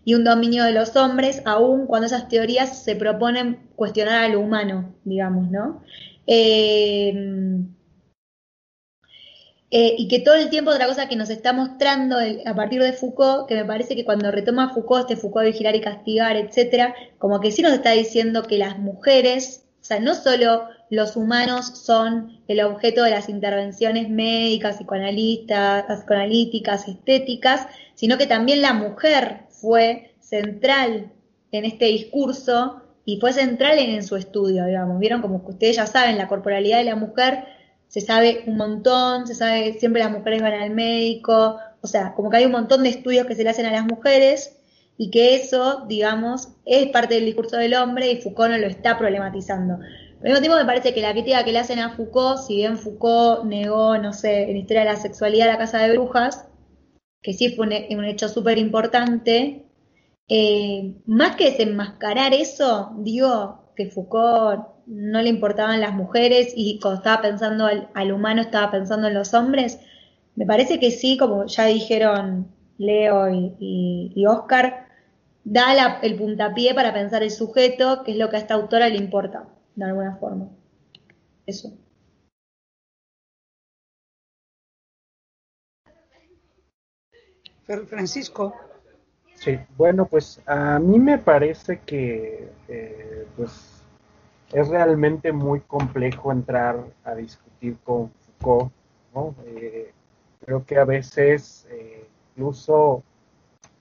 [0.04, 4.40] y un dominio de los hombres, aun cuando esas teorías se proponen cuestionar a lo
[4.40, 5.84] humano, digamos, ¿no?
[6.28, 7.14] Eh,
[9.74, 12.92] eh, y que todo el tiempo otra cosa que nos está mostrando a partir de
[12.92, 17.40] Foucault, que me parece que cuando retoma Foucault, este Foucault vigilar y castigar, etcétera, como
[17.40, 22.42] que sí nos está diciendo que las mujeres, o sea, no solo los humanos son
[22.50, 30.14] el objeto de las intervenciones médicas, psicoanalistas, psicoanalíticas, estéticas, sino que también la mujer fue
[30.20, 31.12] central
[31.52, 35.00] en este discurso y fue central en, su estudio, digamos.
[35.00, 37.46] Vieron como ustedes ya saben, la corporalidad de la mujer
[37.88, 42.30] se sabe un montón, se sabe siempre las mujeres van al médico, o sea, como
[42.30, 44.58] que hay un montón de estudios que se le hacen a las mujeres
[44.98, 48.98] y que eso, digamos, es parte del discurso del hombre y Foucault no lo está
[48.98, 49.74] problematizando.
[49.74, 52.78] Al mismo tiempo me parece que la crítica que le hacen a Foucault, si bien
[52.78, 56.46] Foucault negó, no sé, en Historia de la Sexualidad la Casa de Brujas,
[57.22, 59.66] que sí fue un, hecho súper importante,
[60.28, 67.00] eh, más que desenmascarar eso, digo que Foucault no le importaban las mujeres y cuando
[67.00, 69.80] estaba pensando al, humano estaba pensando en los hombres?
[70.36, 73.30] Me parece que sí, como ya dijeron Leo
[73.60, 74.88] y, Oscar,
[75.44, 78.98] da el puntapié para pensar el sujeto, que es lo que a esta autora le
[78.98, 80.50] importa, de alguna forma.
[81.46, 81.74] Eso.
[87.66, 88.54] Francisco.
[89.36, 93.82] Sí, bueno, pues a mí me parece que eh, pues
[94.54, 98.72] es realmente muy complejo entrar a discutir con Foucault,
[99.14, 99.36] ¿no?
[99.46, 99.94] Eh,
[100.46, 103.04] creo que a veces eh, incluso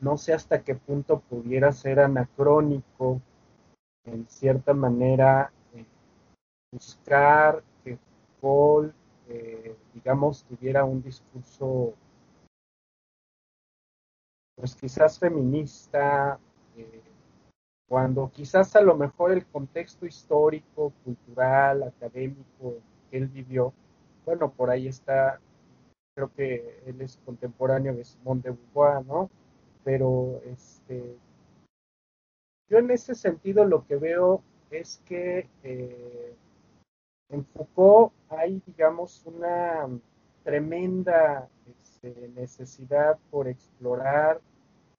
[0.00, 3.20] no sé hasta qué punto pudiera ser anacrónico
[4.04, 5.84] en cierta manera eh,
[6.72, 7.98] buscar que
[8.40, 8.94] Foucault,
[9.94, 11.94] digamos, tuviera un discurso
[14.60, 16.38] pues quizás feminista,
[17.88, 22.76] cuando quizás a lo mejor el contexto histórico, cultural, académico
[23.10, 23.72] él vivió,
[24.24, 25.40] bueno, por ahí está,
[26.14, 29.30] creo que él es contemporáneo de Simón de Beauvoir, ¿no?
[29.82, 31.16] Pero este,
[32.68, 36.34] yo en ese sentido lo que veo es que eh,
[37.30, 39.88] en Foucault hay, digamos, una
[40.44, 44.40] tremenda este, necesidad por explorar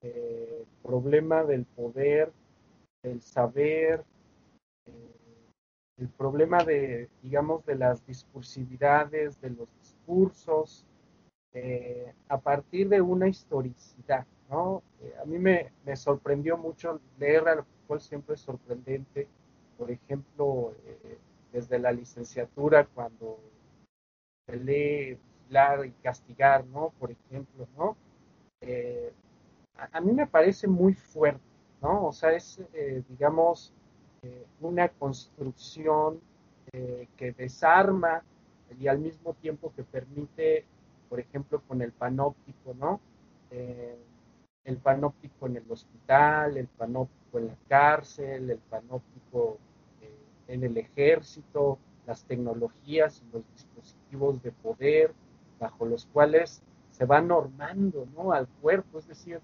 [0.02, 2.32] eh, problema del poder
[3.04, 4.04] el saber,
[4.86, 5.16] eh,
[5.98, 10.86] el problema de, digamos, de las discursividades, de los discursos,
[11.54, 14.84] eh, a partir de una historicidad, ¿no?
[15.02, 19.28] Eh, a mí me, sorprendió mucho leer a cual siempre es sorprendente,
[19.78, 20.74] por ejemplo,
[21.52, 23.40] desde la licenciatura, cuando
[24.48, 25.18] se lee
[25.86, 26.94] y castigar, ¿no?
[26.98, 27.98] Por ejemplo, ¿no?
[29.92, 32.08] A mí me parece muy fuerte ¿no?
[32.08, 33.74] O sea, es, eh, digamos,
[34.22, 36.22] eh, una construcción
[36.72, 38.24] eh, que desarma
[38.80, 40.66] y al mismo tiempo que permite,
[41.10, 43.02] por ejemplo, con el panóptico, ¿no?
[44.64, 49.58] el panóptico en el hospital, el panóptico en la cárcel, el panóptico
[50.48, 55.14] en el ejército, las tecnologías y los dispositivos de poder
[55.60, 58.32] bajo los cuales se va normando ¿no?
[58.32, 59.42] al cuerpo, es decir,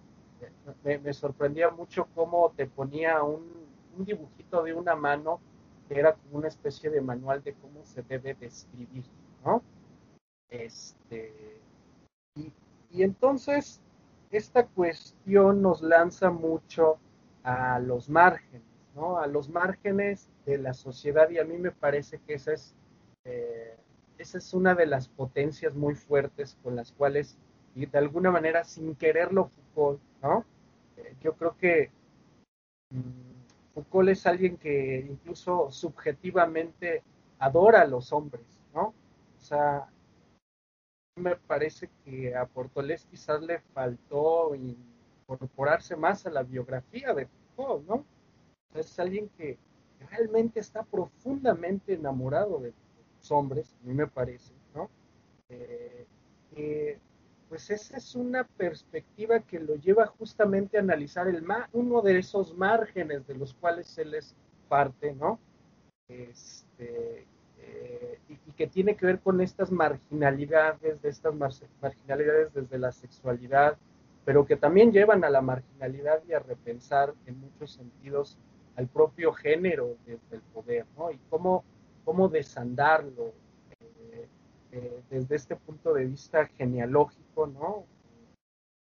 [0.84, 5.40] me, sorprendía mucho cómo te ponía un, dibujito de una mano
[5.88, 9.06] que era como una especie de manual de cómo se debe describir,
[9.44, 9.64] ¿no?
[10.50, 11.60] Este,
[12.36, 12.52] y,
[12.92, 13.82] y entonces
[14.32, 17.00] esta cuestión nos lanza mucho
[17.44, 19.20] a los márgenes, ¿no?
[19.20, 22.76] A los márgenes de la sociedad y a mí me parece que esa es,
[23.24, 23.78] eh,
[24.18, 27.38] esa es una de las potencias muy fuertes con las cuales,
[27.78, 30.44] y de alguna manera, sin quererlo, Foucault, ¿no?
[30.98, 31.92] Eh, yo creo que
[32.90, 37.04] mm, Foucault es alguien que incluso subjetivamente
[37.38, 38.96] adora a los hombres, ¿no?
[39.38, 39.88] O sea,
[41.18, 47.88] me parece que a Portolés quizás le faltó incorporarse más a la biografía de Foucault,
[47.88, 48.06] ¿no?
[48.74, 49.60] Es alguien que
[50.10, 52.74] realmente está profundamente enamorado de
[53.20, 54.90] los hombres, a mí me parece, ¿no?
[55.50, 56.08] Eh,
[57.50, 62.56] pues esa es una perspectiva que lo lleva justamente a analizar el uno de esos
[62.58, 64.36] márgenes de los cuales él es
[64.68, 65.40] parte, ¿no?
[66.10, 67.26] Este,
[67.60, 73.78] eh, y, que tiene que ver con estas marginalidades, de estas marginalidades desde la sexualidad,
[74.26, 78.38] pero que también llevan a la marginalidad y a repensar en muchos sentidos
[78.76, 81.12] al propio género desde el poder, ¿no?
[81.12, 81.64] Y cómo,
[82.04, 83.32] cómo desandarlo
[84.72, 87.86] eh, eh, desde este punto de vista genealógico, ¿no?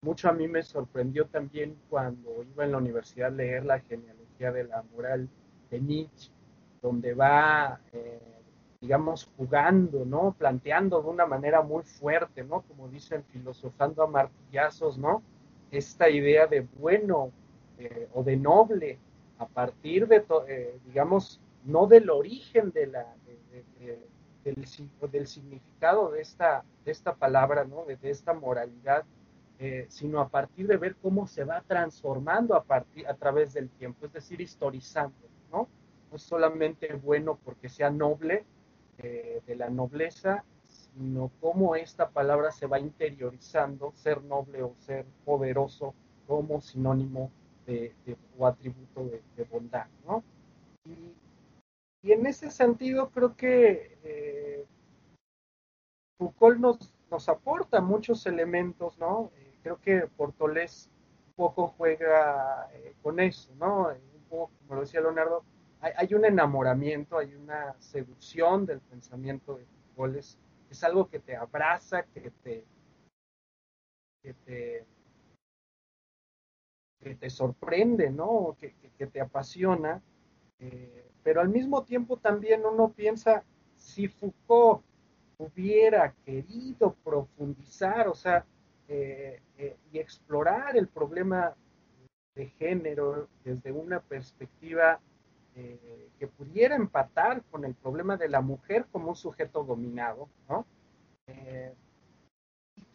[0.02, 4.52] Mucho a mí me sorprendió también cuando iba en la universidad a leer la genealogía
[4.52, 5.28] de la moral
[5.70, 6.30] de Nietzsche,
[6.82, 7.80] donde va
[8.84, 10.34] digamos, jugando, ¿no?
[10.38, 12.60] Planteando de una manera muy fuerte, ¿no?
[12.68, 15.22] Como dicen, filosofando a martillazos, ¿no?
[15.70, 17.32] Esta idea de bueno
[17.78, 18.98] eh, o de noble
[19.38, 23.06] a partir de, eh, digamos, no del origen de la,
[24.44, 27.84] del, significado de esta, de esta palabra, ¿no?
[27.84, 29.04] De, esta moralidad,
[29.58, 33.70] eh, sino a partir de ver cómo se va transformando a, partir, a través del
[33.70, 35.16] tiempo, es decir, historizando,
[35.50, 35.68] ¿no?
[36.12, 38.44] No solamente bueno porque sea noble,
[38.96, 45.94] de la nobleza, sino cómo esta palabra se va interiorizando, ser noble o ser poderoso,
[46.26, 47.30] como sinónimo
[47.66, 47.94] de,
[48.38, 49.04] o atributo
[49.36, 50.22] de, bondad, ¿no?
[50.84, 51.14] Y,
[52.12, 54.66] en ese sentido creo que eh,
[56.18, 59.30] Foucault nos, nos aporta muchos elementos, ¿no?
[59.36, 60.90] Eh, creo que Portolés
[61.34, 63.88] poco juega eh, con eso, ¿no?
[63.88, 65.44] Un poco, como lo decía Leonardo,
[65.80, 70.38] hay, un enamoramiento, hay una seducción del pensamiento de Foucault, es,
[70.82, 72.64] algo que te abraza, que te,
[74.22, 74.34] que
[77.14, 78.56] te, sorprende, ¿no?
[78.58, 80.02] Que, que, te apasiona,
[80.58, 83.42] eh, pero al mismo tiempo también uno piensa,
[83.76, 84.82] si Foucault
[85.38, 88.44] hubiera querido profundizar, o sea,
[88.86, 91.56] eh, eh, y explorar el problema
[92.36, 95.00] de género desde una perspectiva
[95.56, 100.66] eh, que pudiera empatar con el problema de la mujer como un sujeto dominado, ¿no?
[101.28, 101.72] Eh,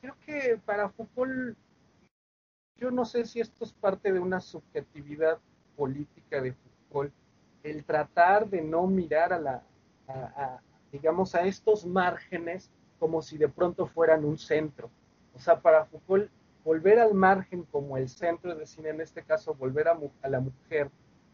[0.02, 1.58] creo que para Foucault,
[2.76, 5.40] yo no sé si esto es parte de una subjetividad
[5.78, 7.14] política de Foucault,
[7.64, 9.64] el tratar de no mirar a la,
[10.92, 14.90] digamos, a estos márgenes como si de pronto fueran un centro.
[15.34, 16.30] O sea, para Foucault,
[16.64, 20.40] volver al margen como el centro, es decir, en este caso, volver a, a la
[20.40, 20.90] mujer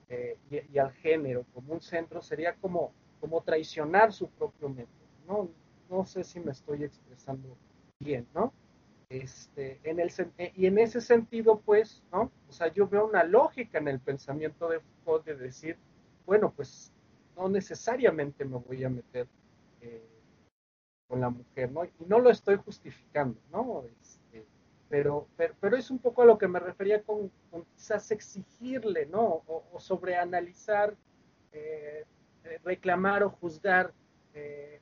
[0.10, 5.50] eh, y, al género como un centro sería como, como traicionar su propio método, ¿no?
[5.90, 7.58] No sé si me estoy expresando
[8.00, 8.54] bien, ¿no?
[9.10, 12.32] Este, en el, eh, y en ese sentido, pues, ¿no?
[12.48, 15.78] O sea, yo veo una lógica en el pensamiento de Foucault de decir,
[16.26, 16.92] bueno, pues
[17.36, 19.28] no necesariamente me voy a meter
[19.82, 20.04] eh,
[21.08, 21.86] con la mujer, ¿no?
[21.86, 23.84] Y no lo estoy justificando, ¿no?
[24.88, 27.32] pero, pero, es un poco a lo que me refería con,
[27.76, 29.44] quizás exigirle, ¿no?
[29.48, 30.96] O, sobreanalizar,
[31.52, 32.06] eh,
[32.44, 33.94] eh, reclamar o juzgar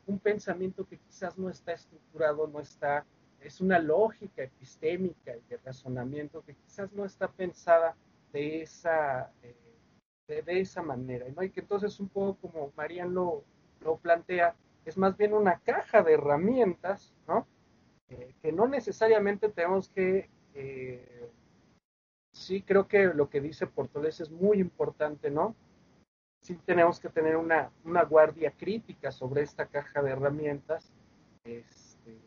[0.08, 3.06] un pensamiento que quizás no está estructurado, no está,
[3.39, 7.95] es una lógica epistémica y de razonamiento que quizás no está pensada
[8.32, 9.32] de esa,
[10.27, 11.43] de, esa manera, ¿no?
[11.43, 13.43] Y que entonces un poco como Marian lo,
[14.01, 14.55] plantea,
[14.86, 17.45] es más bien una caja de herramientas, ¿no?
[18.09, 21.30] Eh, que no necesariamente tenemos que, eh,
[22.32, 25.55] sí creo que lo que dice Portolés es muy importante, ¿no?
[26.41, 30.91] Sí tenemos que tener una, una guardia crítica sobre esta caja de herramientas,
[31.43, 32.17] este,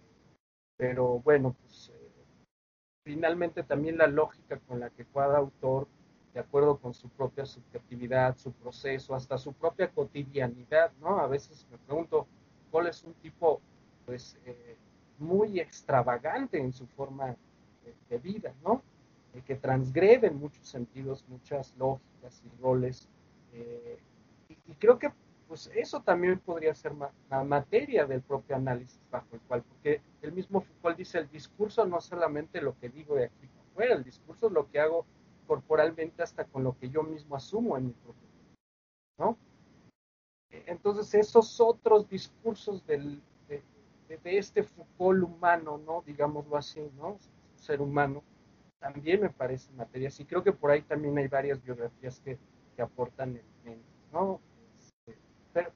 [0.77, 2.07] pero bueno, pues eh,
[3.05, 5.89] finalmente también la lógica con la que cada autor,
[6.37, 11.19] de acuerdo con su propia subjetividad, su proceso, hasta su propia cotidianidad, ¿no?
[11.19, 12.27] A veces me pregunto,
[12.71, 13.59] ¿cuál es un tipo,
[14.05, 14.37] pues,
[15.19, 17.35] muy extravagante en su forma
[18.11, 18.83] de, vida, ¿no?
[19.47, 23.09] que transgrede en muchos sentidos muchas lógicas y roles.
[23.55, 23.99] Eh,
[24.49, 25.11] y, creo que
[25.49, 26.93] pues eso también podría ser
[27.31, 31.87] la materia del propio análisis bajo el cual, porque el mismo Foucault dice, el discurso
[31.87, 35.07] no solamente lo que digo de aquí para afuera, el discurso es lo que hago
[35.47, 38.27] corporalmente hasta con lo que yo mismo asumo en mi propio
[39.19, 39.39] ¿no?
[40.67, 43.63] Entonces esos otros discursos del, de,
[44.25, 46.03] este Foucault humano, ¿no?
[46.07, 47.19] Digámoslo así, ¿no?
[47.57, 48.23] Ser humano,
[48.79, 50.11] también me parece materia.
[50.17, 52.39] Y creo que por ahí también hay varias biografías que,
[52.75, 54.41] que aportan elementos, ¿no?
[54.79, 55.19] Este,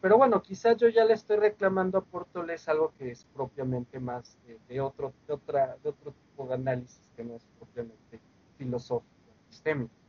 [0.00, 4.38] pero, bueno, quizás yo ya le estoy reclamando a Portoles algo que es propiamente más
[4.68, 8.20] de, otro, de, otra, de otro tipo de análisis que no es propiamente
[8.56, 9.19] filosófico,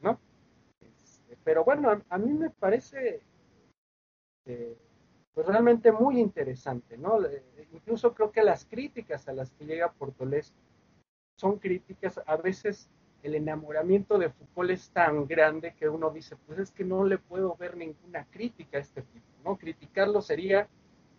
[0.02, 0.20] ¿no?
[1.04, 3.22] Este, pero bueno, a, mí me parece
[4.46, 4.78] eh,
[5.34, 7.20] pues realmente muy interesante, ¿no?
[7.74, 10.54] Incluso creo que las críticas a las que llega Portoles
[11.38, 12.90] son críticas, a veces
[13.24, 17.18] el enamoramiento de Foucault es tan grande que uno dice, pues es que no le
[17.18, 19.58] puedo ver ninguna crítica a este tipo, ¿no?
[19.58, 20.68] Criticarlo sería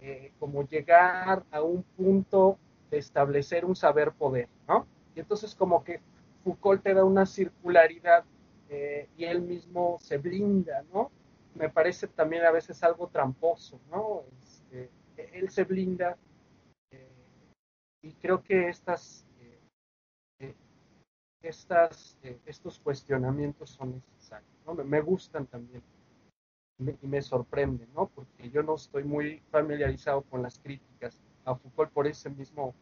[0.00, 2.58] eh, como llegar a un punto
[2.90, 4.86] de establecer un saber poder, ¿no?
[5.14, 6.00] Y entonces como que
[6.44, 8.24] Foucault te da una circularidad
[8.68, 11.10] eh, y él mismo se blinda, ¿no?
[11.54, 14.22] Me parece también a veces algo tramposo, ¿no?
[14.40, 14.90] Este,
[15.38, 16.16] él se blinda
[16.90, 17.08] eh,
[18.02, 19.26] y creo que estas
[21.42, 24.50] estas, eh, estos cuestionamientos son necesarios.
[24.66, 24.74] ¿no?
[24.74, 25.82] Me, gustan también
[26.78, 28.06] y me sorprenden, ¿no?
[28.08, 32.74] porque yo no estoy muy familiarizado con las críticas a Foucault por ese mismo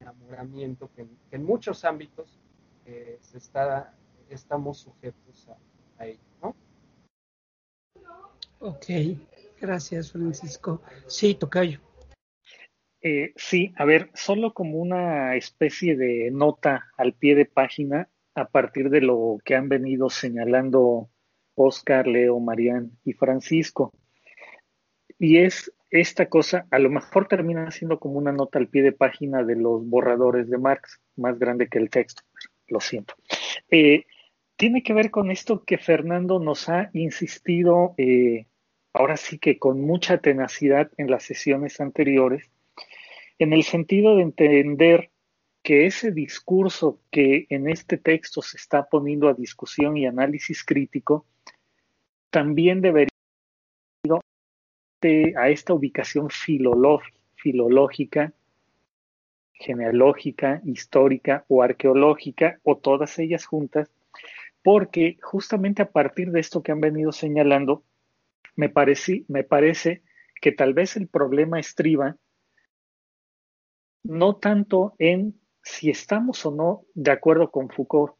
[0.00, 2.38] enamoramiento que, en muchos ámbitos
[2.86, 3.94] eh, se está,
[4.28, 5.48] estamos sujetos
[5.98, 6.20] a, ello.
[6.42, 6.56] ¿no?
[8.58, 8.86] Ok,
[9.60, 10.82] gracias Francisco.
[11.06, 11.80] Sí, Tocayo.
[13.00, 18.46] Eh, sí, a ver, solo como una especie de nota al pie de página a
[18.48, 21.10] partir de lo que han venido señalando
[21.54, 23.92] Oscar, Leo, Marián y Francisco.
[25.18, 28.92] Y es esta cosa, a lo mejor termina siendo como una nota al pie de
[28.92, 32.22] página de los borradores de Marx, más grande que el texto,
[32.68, 33.14] lo siento.
[33.70, 34.06] Eh,
[34.56, 38.46] tiene que ver con esto que Fernando nos ha insistido, eh,
[38.92, 42.50] ahora sí que con mucha tenacidad en las sesiones anteriores,
[43.38, 45.10] en el sentido de entender
[45.62, 51.26] que ese discurso que en este texto se está poniendo a discusión y análisis crítico,
[52.30, 53.08] también debería
[55.36, 56.28] a esta ubicación
[57.34, 58.32] filológica,
[59.62, 63.90] genealógica, histórica o arqueológica, o todas ellas juntas,
[64.62, 67.84] porque justamente a partir de esto que han venido señalando,
[68.56, 70.02] me, parece, me parece
[70.40, 72.16] que tal vez el problema estriba
[74.04, 78.14] no tanto en si estamos o no de acuerdo con Foucault,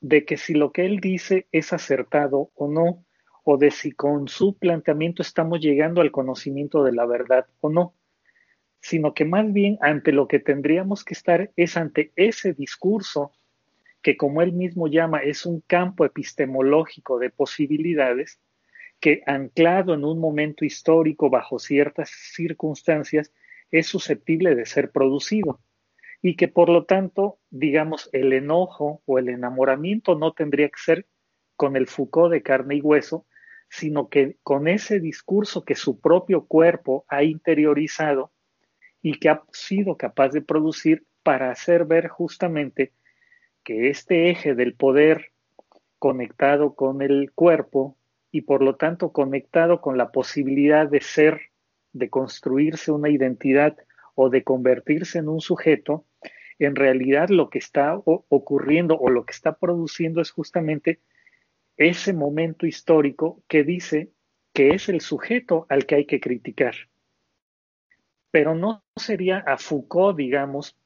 [0.00, 3.04] de que si lo que él dice es acertado o no,
[3.44, 7.94] o de si con su planteamiento estamos llegando al conocimiento de la verdad o no,
[8.84, 13.32] sino que más bien ante lo que tendríamos que estar es ante ese discurso
[14.02, 18.42] que como él mismo llama es un campo epistemológico de posibilidades,
[19.00, 23.32] que anclado en un momento histórico bajo ciertas circunstancias,
[23.70, 25.60] es susceptible de ser producido.
[26.20, 31.06] Y que por lo tanto, digamos, el enojo o el enamoramiento no tendría que ser
[31.56, 33.24] con el Foucault de carne y hueso,
[33.70, 38.33] sino que con ese discurso que su propio cuerpo ha interiorizado
[39.04, 42.94] y que ha sido capaz de producir para hacer ver justamente
[43.62, 45.32] que este eje del poder
[45.98, 47.98] conectado con el cuerpo
[48.30, 51.50] y por lo tanto conectado con la posibilidad de ser
[51.92, 53.76] de construirse una identidad
[54.14, 56.06] o de convertirse en un sujeto,
[56.58, 61.00] en realidad lo que está ocurriendo o lo que está produciendo es justamente
[61.76, 64.12] ese momento histórico que dice
[64.54, 66.74] que es el sujeto al que hay que criticar.
[68.34, 70.76] Pero no sería a Foucault, digamos,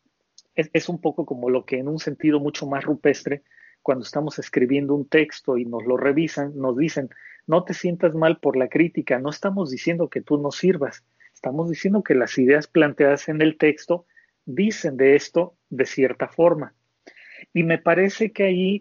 [0.55, 3.43] es, un poco como lo que en un sentido mucho más rupestre,
[3.81, 7.09] cuando estamos escribiendo un texto y nos lo revisan, nos dicen,
[7.47, 11.71] no te sientas mal por la crítica, no estamos diciendo que tú no sirvas, estamos
[11.71, 14.05] diciendo que las ideas planteadas en el texto
[14.45, 16.75] dicen de esto de cierta forma.
[17.55, 18.79] Y me parece que ahí,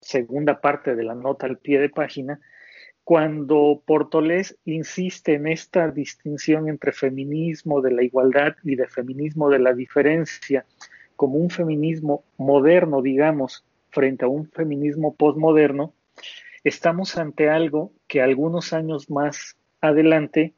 [0.00, 2.40] segunda parte de la nota al pie de página,
[3.04, 9.58] cuando Portolés insiste en esta distinción entre feminismo de la igualdad y de feminismo de
[9.58, 10.64] la diferencia,
[11.16, 15.94] como un feminismo moderno, digamos, frente a un feminismo postmoderno,
[16.64, 20.54] estamos ante algo que algunos años más adelante,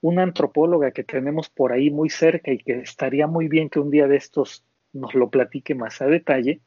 [0.00, 3.90] una antropóloga que tenemos por ahí muy cerca y que estaría muy bien que un
[3.90, 6.60] día de estos nos lo platique más a detalle,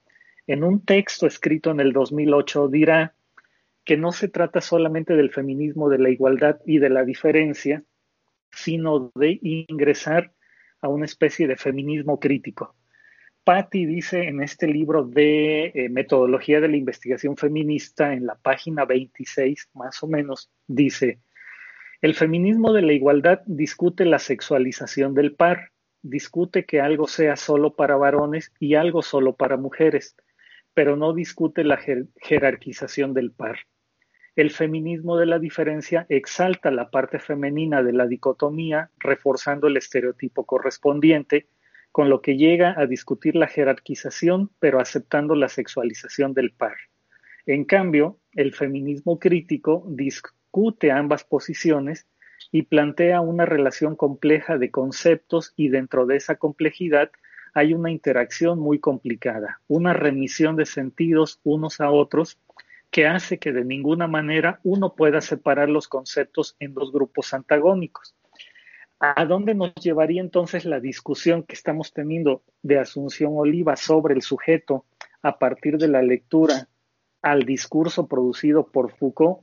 [0.48, 3.14] en un texto escrito en el 2008 dirá
[3.84, 7.84] que no se trata solamente del feminismo de la igualdad y de la diferencia,
[8.52, 10.34] sino de ingresar
[10.82, 12.76] a una especie de feminismo crítico.
[13.44, 18.86] Patty dice en este libro de eh, metodología de la investigación feminista, en la página
[18.86, 21.20] 26 más o menos, dice,
[22.02, 25.72] el feminismo de la igualdad discute la sexualización del par,
[26.04, 30.16] discute que algo sea solo para varones y algo solo para mujeres,
[30.74, 31.80] pero no discute la
[32.18, 33.60] jerarquización del par.
[34.36, 40.46] El feminismo de la diferencia exalta la parte femenina de la dicotomía, reforzando el estereotipo
[40.46, 41.48] correspondiente,
[41.92, 46.76] con lo que llega a discutir la jerarquización, pero aceptando la sexualización del par.
[47.46, 52.08] En cambio, el feminismo crítico discute ambas posiciones
[52.54, 57.12] y plantea una relación compleja de conceptos y dentro de esa complejidad
[57.54, 62.40] hay una interacción muy complicada, una remisión de sentidos unos a otros
[62.92, 68.16] que hace que de ninguna manera uno pueda separar los conceptos en dos grupos antagónicos.
[69.00, 74.22] ¿A dónde nos llevaría entonces la discusión que estamos teniendo de Asunción Oliva sobre el
[74.22, 74.86] sujeto
[75.24, 76.68] a partir de la lectura
[77.22, 79.40] al discurso producido por Foucault?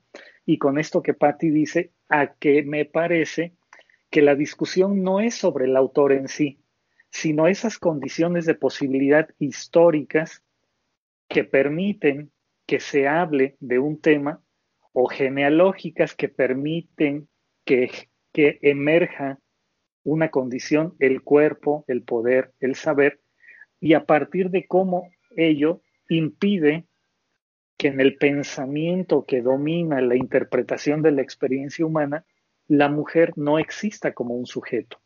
[0.47, 3.55] Y con esto que Patti dice, a que me parece
[4.11, 6.61] que la discusión no es sobre el autor en sí,
[7.11, 10.45] sino esas condiciones de posibilidad históricas
[11.29, 12.31] que permiten
[12.69, 14.43] que se hable de un tema
[14.93, 17.27] o genealógicas que permiten
[17.65, 17.91] que,
[18.31, 19.39] que emerja
[20.05, 23.23] una condición, el cuerpo, el poder, el saber,
[23.81, 26.85] y a partir de cómo ello impide
[27.79, 32.27] que en el pensamiento que domina la interpretación de la experiencia humana,
[32.67, 35.01] la mujer no exista como un sujeto.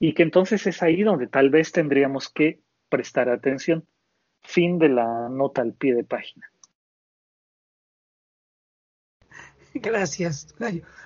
[0.00, 3.86] Y que entonces es ahí donde tal vez tendríamos que prestar atención.
[4.42, 6.50] Fin de la nota al pie de página.
[9.74, 10.54] Gracias,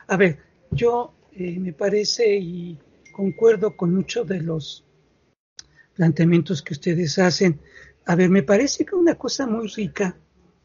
[0.07, 0.39] A ver,
[0.71, 2.79] yo eh, me parece y
[3.13, 4.85] concuerdo con muchos de los
[5.95, 7.61] planteamientos que ustedes hacen.
[8.07, 10.17] A ver, me parece que una cosa muy rica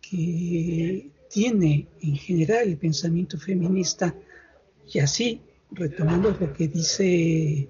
[0.02, 4.16] que tiene en general el pensamiento feminista,
[4.92, 5.42] y así,
[5.72, 7.68] retomando lo que dice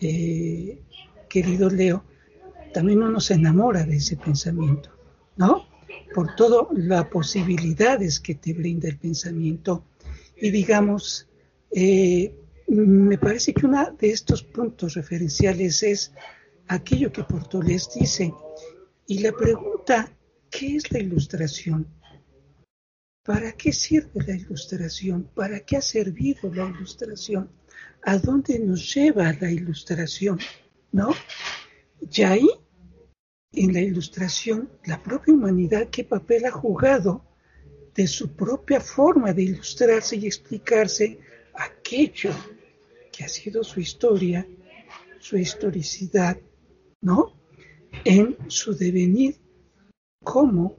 [0.00, 0.82] eh,
[1.28, 2.04] querido Leo,
[2.76, 4.90] también uno se enamora de ese pensamiento,
[5.38, 5.66] ¿no?
[6.14, 9.86] Por todas las posibilidades que te brinda el pensamiento.
[10.36, 11.26] Y digamos,
[11.70, 12.34] eh,
[12.66, 16.12] me parece que uno de estos puntos referenciales es
[16.68, 18.34] aquello que Portolés dice.
[19.06, 20.14] Y la pregunta,
[20.50, 21.86] ¿qué es la ilustración?
[23.22, 25.30] ¿Para qué sirve la ilustración?
[25.34, 27.48] ¿Para qué ha servido la ilustración?
[28.02, 30.38] ¿A dónde nos lleva la ilustración?
[30.92, 31.14] ¿No?
[32.12, 32.46] Y ahí,
[33.56, 37.24] en la ilustración, la propia humanidad, ¿qué papel ha jugado
[37.94, 41.18] de su propia forma de ilustrarse y explicarse
[41.54, 42.30] aquello
[43.10, 44.46] que ha sido su historia,
[45.18, 46.36] su historicidad,
[47.00, 47.32] ¿no?
[48.04, 49.36] En su devenir
[50.22, 50.76] como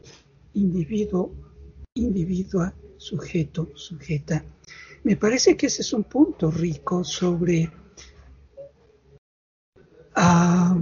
[0.53, 1.33] individuo,
[1.95, 4.45] individua, sujeto, sujeta.
[5.03, 7.71] Me parece que ese es un punto rico sobre
[10.15, 10.79] ah,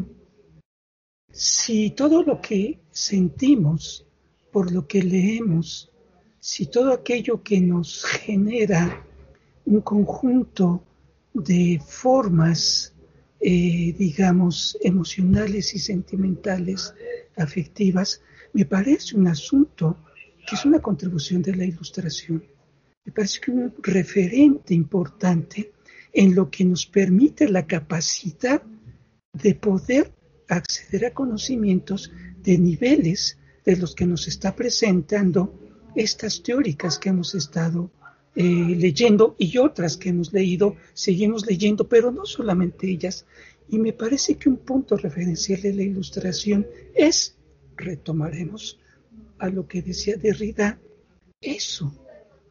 [1.36, 4.06] si todo lo que sentimos
[4.54, 5.92] por lo que leemos,
[6.40, 9.06] si todo aquello que nos genera
[9.66, 10.82] un conjunto
[11.34, 12.94] de formas,
[13.42, 16.94] eh, digamos, emocionales y sentimentales,
[17.36, 18.22] afectivas,
[18.54, 19.98] me parece un asunto
[20.48, 22.46] que es una contribución de la ilustración.
[23.04, 25.74] Me parece que un referente importante
[26.14, 28.62] en lo que nos permite la capacidad
[29.34, 30.16] de poder
[30.48, 35.54] acceder a conocimientos de niveles de los que nos está presentando
[35.96, 37.90] estas teóricas que hemos estado
[38.36, 43.26] eh, leyendo y otras que hemos leído, seguimos leyendo, pero no solamente ellas.
[43.70, 47.36] Y me parece que un punto referencial de la ilustración es,
[47.78, 48.80] retomaremos
[49.40, 50.80] a lo que decía Derrida,
[51.42, 51.96] eso,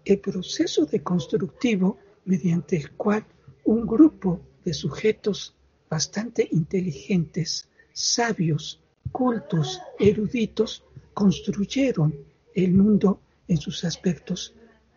[0.05, 3.27] el proceso de constructivo mediante el cual
[3.65, 5.55] un grupo de sujetos
[5.89, 8.83] bastante inteligentes, sabios,
[9.13, 10.85] cultos, eruditos,
[11.15, 12.15] construyeron
[12.55, 14.55] el mundo en sus aspectos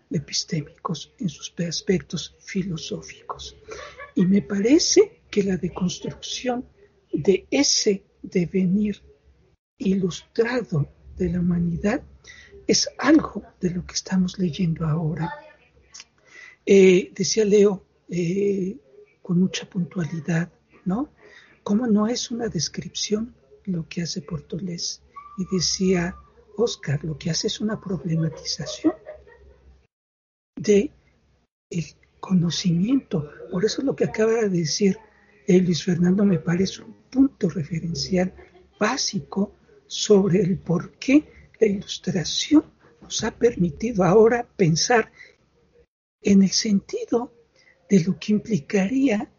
[0.10, 3.56] epistémicos, en sus aspectos filosóficos.
[4.16, 6.66] Y me parece que la deconstrucción
[7.14, 9.02] de ese devenir
[9.78, 12.02] ilustrado de la humanidad
[12.66, 15.32] es algo de lo que estamos leyendo ahora.
[16.66, 18.76] Eh, decía Leo eh,
[19.22, 20.52] con mucha puntualidad,
[20.86, 21.10] ¿no?
[21.68, 25.02] ¿Cómo no es una descripción lo que hace Portolés?
[25.38, 26.16] y decía,
[26.56, 28.94] Oscar, lo que hace es una problematización
[30.56, 30.92] de
[31.70, 31.86] el
[32.22, 33.30] conocimiento.
[33.52, 34.98] Por eso lo que acaba de decir
[35.46, 38.34] eh, Luis Fernando me parece un punto referencial
[38.80, 39.52] básico
[39.88, 42.64] sobre el por qué la ilustración
[43.02, 45.12] nos ha permitido ahora pensar
[46.22, 47.34] en el sentido
[47.90, 49.30] de lo que implicaría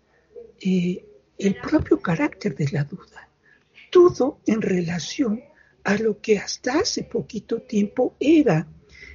[0.61, 1.08] eh,
[1.39, 3.29] el propio carácter de la duda.
[3.91, 5.43] Todo en relación
[5.85, 8.67] a lo que hasta hace poquito tiempo era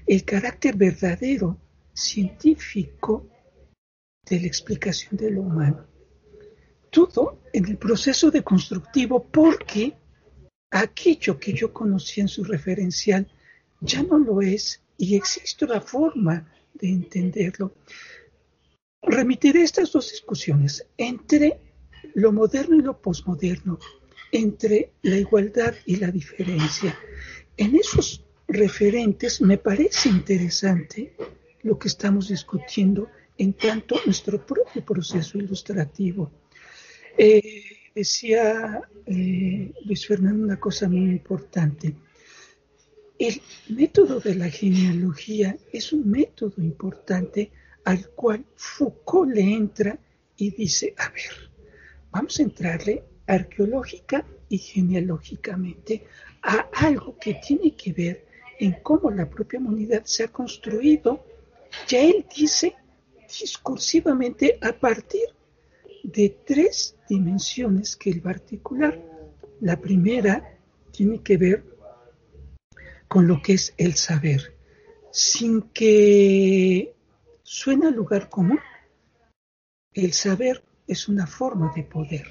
[0.08, 1.58] el carácter verdadero,
[1.94, 3.30] científico,
[4.26, 5.86] de la explicación de lo humano.
[6.90, 9.94] Todo en el proceso de constructivo porque
[10.72, 13.28] aquello que yo conocía en su referencial
[13.82, 17.76] ya no lo es y existe una forma de entenderlo.
[19.02, 21.60] Remitiré estas dos discusiones entre
[22.16, 23.80] lo moderno y lo posmoderno,
[24.32, 26.98] entre la igualdad y la diferencia.
[27.58, 31.14] En esos referentes me parece interesante
[31.62, 36.32] lo que estamos discutiendo en tanto nuestro propio proceso ilustrativo.
[37.18, 41.96] Eh, decía eh, Luis Fernando una cosa muy importante.
[43.20, 47.52] El método de la genealogía es un método importante
[47.86, 50.00] al cual Foucault le entra
[50.38, 51.53] y dice, a ver,
[52.14, 56.06] vamos a entrarle arqueológica y genealógicamente
[56.44, 58.28] a algo que tiene que ver
[58.60, 61.26] en cómo la propia humanidad se ha construido,
[61.88, 62.76] ya él dice
[63.28, 65.24] discursivamente a partir
[66.04, 69.02] de tres dimensiones que él va a articular.
[69.62, 70.60] La primera
[70.92, 71.64] tiene que ver
[73.08, 74.56] con lo que es el saber,
[75.12, 76.94] sin que
[77.42, 78.60] suene a lugar común.
[79.94, 82.28] El saber es una forma de poder.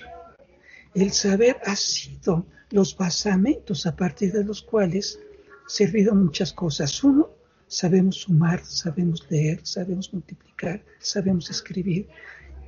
[0.94, 5.18] El saber ha sido los basamentos a partir de los cuales
[5.66, 7.02] servido muchas cosas.
[7.02, 7.30] Uno,
[7.66, 12.08] sabemos sumar, sabemos leer, sabemos multiplicar, sabemos escribir.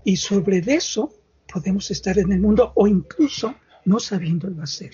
[0.05, 1.13] Y sobre eso
[1.53, 3.55] podemos estar en el mundo o incluso
[3.85, 4.93] no sabiéndolo hacer.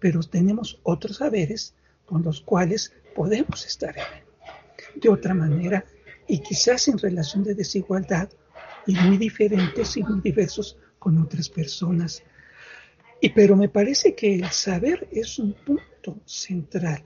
[0.00, 1.74] Pero tenemos otros saberes
[2.04, 5.00] con los cuales podemos estar en mundo.
[5.00, 5.84] De otra manera,
[6.26, 8.28] y quizás en relación de desigualdad
[8.86, 12.22] y muy diferentes y muy diversos con otras personas.
[13.20, 17.04] Y pero me parece que el saber es un punto central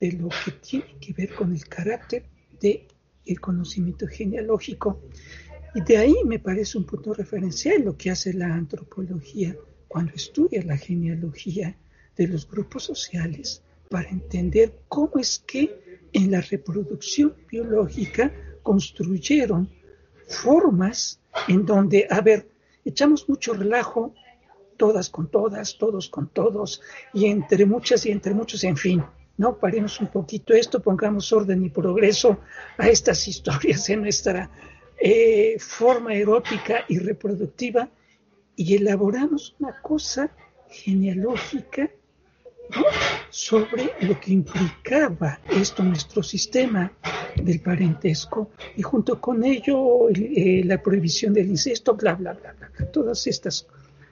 [0.00, 2.24] de lo que tiene que ver con el carácter
[2.60, 2.86] del
[3.26, 5.00] el conocimiento genealógico.
[5.74, 9.56] Y de ahí me parece un punto referencial lo que hace la antropología
[9.88, 11.76] cuando estudia la genealogía
[12.16, 19.70] de los grupos sociales para entender cómo es que en la reproducción biológica construyeron
[20.28, 22.48] formas en donde, a ver,
[22.84, 24.14] echamos mucho relajo,
[24.76, 29.04] todas con todas, todos con todos, y entre muchas y entre muchos, en fin,
[29.36, 29.58] ¿no?
[29.58, 32.38] Paremos un poquito esto, pongamos orden y progreso
[32.78, 34.50] a estas historias en nuestra
[34.98, 37.88] eh, forma erótica y reproductiva
[38.56, 40.30] y elaboramos una cosa
[40.68, 41.90] genealógica
[43.30, 46.92] sobre lo que implicaba esto nuestro sistema
[47.36, 52.90] del parentesco y junto con ello eh, la prohibición del incesto, bla, bla, bla, bla,
[52.90, 53.66] todas estas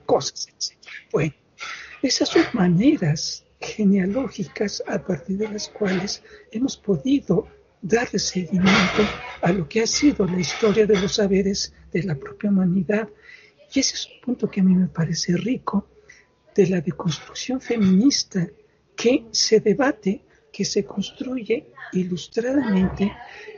[0.04, 0.76] cosas, etc.
[1.12, 1.34] Bueno,
[2.02, 7.46] esas son maneras genealógicas a partir de las cuales hemos podido
[7.80, 9.02] darle seguimiento
[9.40, 13.08] a lo que ha sido la historia de los saberes de la propia humanidad.
[13.72, 15.88] Y ese es un punto que a mí me parece rico
[16.54, 18.48] de la deconstrucción feminista
[18.96, 23.12] que se debate, que se construye ilustradamente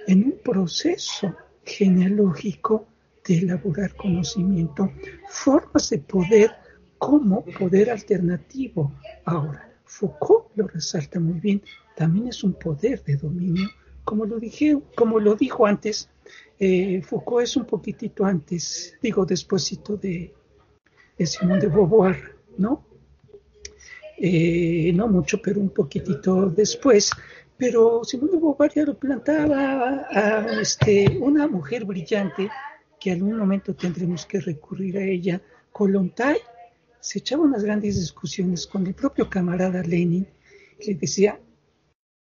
[0.06, 1.34] en un proceso
[1.64, 2.86] genealógico
[3.26, 4.92] de elaborar conocimiento,
[5.28, 6.50] formas de poder
[6.98, 8.92] como poder alternativo.
[9.24, 11.62] Ahora, Foucault lo resalta muy bien,
[11.96, 13.68] también es un poder de dominio,
[14.04, 16.10] como lo dije, como lo dijo antes,
[16.58, 20.34] eh, Foucault es un poquitito antes, digo despuésito de,
[21.18, 22.86] de Simón de Beauvoir, ¿no?
[24.16, 27.10] Eh, no mucho, pero un poquitito después.
[27.56, 32.48] Pero Simón de Beauvoir plantaba a, este, una mujer brillante
[32.98, 35.40] que algún momento tendremos que recurrir a ella,
[35.72, 36.38] Kolontai,
[37.00, 40.26] se echaba unas grandes discusiones con el propio camarada Lenin,
[40.86, 41.38] le decía,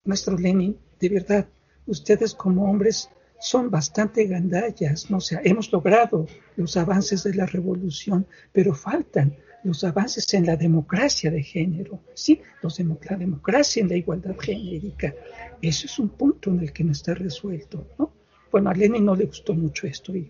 [0.06, 1.48] maestro Lenin, de verdad,
[1.86, 3.10] ustedes como hombres
[3.40, 5.22] son bastante gandallas, ¿no?
[5.22, 9.36] sea, hemos logrado los avances de la revolución, pero faltan
[9.66, 15.14] los avances en la democracia de género, sí, los la democracia en la igualdad genérica.
[15.62, 18.14] Eso es un punto en el que no está resuelto, ¿no?
[18.52, 20.30] Bueno, a Lenin no le gustó mucho esto y,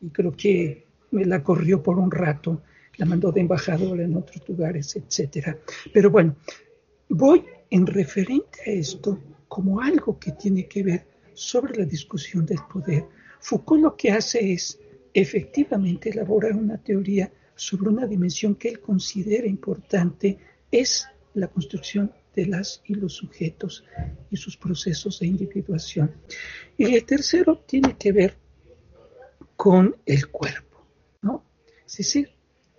[0.00, 2.62] y creo que me la corrió por un rato,
[2.96, 5.58] la mandó de embajadora en otros lugares, etcétera.
[5.92, 6.36] Pero bueno,
[7.08, 12.60] voy en referente a esto como algo que tiene que ver sobre la discusión del
[12.72, 13.06] poder.
[13.40, 14.78] Foucault lo que hace es
[15.12, 20.38] efectivamente elaborar una teoría sobre una dimensión que él considera importante,
[20.70, 23.84] es la construcción de las y los sujetos
[24.30, 26.12] y sus procesos de individuación.
[26.76, 28.36] Y el tercero tiene que ver
[29.56, 30.86] con el cuerpo,
[31.20, 31.44] ¿no?
[31.84, 32.30] Es decir,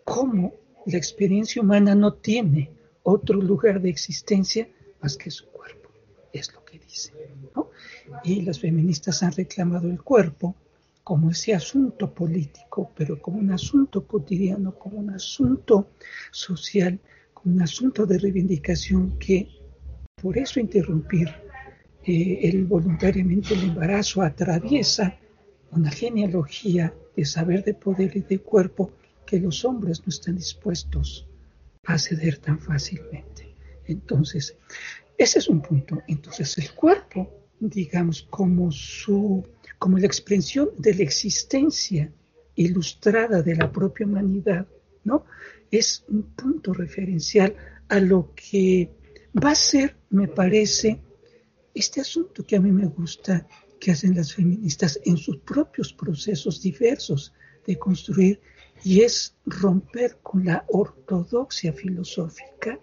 [0.05, 0.53] cómo
[0.85, 2.71] la experiencia humana no tiene
[3.03, 4.69] otro lugar de existencia
[5.01, 5.89] más que su cuerpo,
[6.31, 7.11] es lo que dice,
[7.53, 7.71] ¿no?
[8.23, 10.55] Y las feministas han reclamado el cuerpo
[11.09, 15.93] como ese asunto político, pero como un asunto cotidiano, como un asunto
[16.29, 16.99] social,
[17.33, 19.49] como un asunto de reivindicación que
[20.21, 21.27] por eso interrumpir
[22.03, 25.17] eh, el voluntariamente el embarazo atraviesa
[25.71, 28.91] una genealogía de saber de poder y de cuerpo
[29.25, 31.27] que los hombres no están dispuestos
[31.85, 33.55] a ceder tan fácilmente.
[33.85, 34.55] Entonces,
[35.17, 36.03] ese es un punto.
[36.07, 39.43] Entonces, el cuerpo, digamos, como su,
[39.79, 42.11] como la expresión de la existencia
[42.55, 44.67] ilustrada de la propia humanidad,
[45.05, 45.25] ¿no?
[45.71, 47.55] Es un punto referencial
[47.87, 48.91] a lo que
[49.41, 51.01] va a ser, me parece,
[51.73, 53.47] este asunto que a mí me gusta
[53.79, 57.33] que hacen las feministas en sus propios procesos diversos
[57.65, 58.41] de construir
[58.83, 62.77] y es romper con la ortodoxia filosófica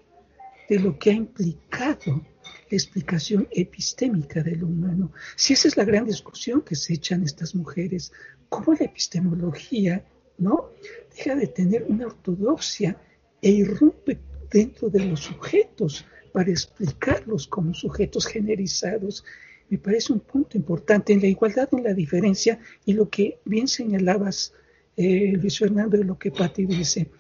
[0.69, 2.25] de lo que ha implicado
[2.71, 5.13] la explicación epistémica del humano.
[5.37, 8.13] Si esa es la gran discusión que se echan estas mujeres,
[8.49, 10.05] cómo la epistemología
[10.39, 10.71] no
[11.17, 12.97] deja de tener una ortodoxia
[13.41, 14.19] e irrumpe
[14.51, 19.25] dentro de los sujetos para explicarlos como sujetos generizados
[19.69, 23.67] me parece un punto importante en la igualdad, en la diferencia y lo que bien
[23.67, 24.53] señalabas,
[24.97, 27.11] eh, Luis Fernando, de lo que Patti dice.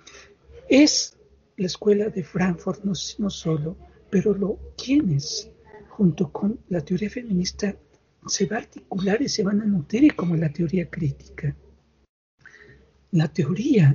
[0.68, 1.16] Es
[1.56, 3.76] la escuela de Frankfurt, no, no solo,
[4.16, 5.50] pero lo quienes,
[5.90, 7.76] junto con la teoría feminista,
[8.26, 11.54] se va a articular y se van a nutrir como la teoría crítica.
[13.10, 13.94] La teoría,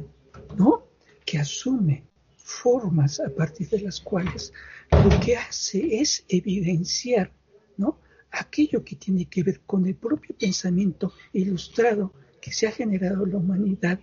[0.56, 0.84] ¿no?
[1.26, 2.04] Que asume
[2.38, 4.54] formas a partir de las cuales
[4.92, 7.34] lo que hace es evidenciar,
[7.78, 7.98] ¿no?
[8.30, 13.38] aquello que tiene que ver con el propio pensamiento ilustrado que se ha generado la
[13.38, 14.00] humanidad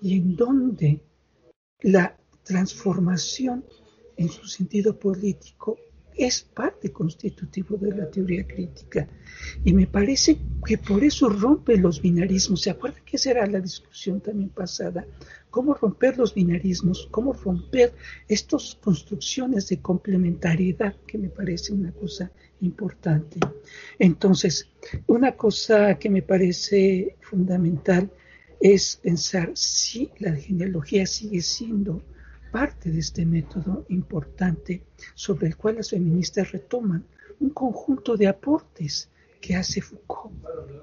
[0.00, 1.00] y en donde
[1.80, 3.64] la transformación
[4.18, 5.78] en su sentido político
[6.18, 9.08] es parte constitutivo de la teoría crítica.
[9.64, 12.62] Y me parece que por eso rompe los binarismos.
[12.62, 15.06] ¿Se acuerdan que esa era la discusión también pasada?
[15.48, 17.06] ¿Cómo romper los binarismos?
[17.12, 17.94] ¿Cómo romper
[18.26, 20.96] estas construcciones de complementariedad?
[21.06, 23.38] Que me parece una cosa importante.
[24.00, 24.68] Entonces,
[25.06, 28.10] una cosa que me parece fundamental
[28.60, 32.02] es pensar si la genealogía sigue siendo
[32.58, 34.82] parte de este método importante
[35.14, 37.04] sobre el cual las feministas retoman
[37.38, 39.08] un conjunto de aportes
[39.40, 40.34] que hace Foucault,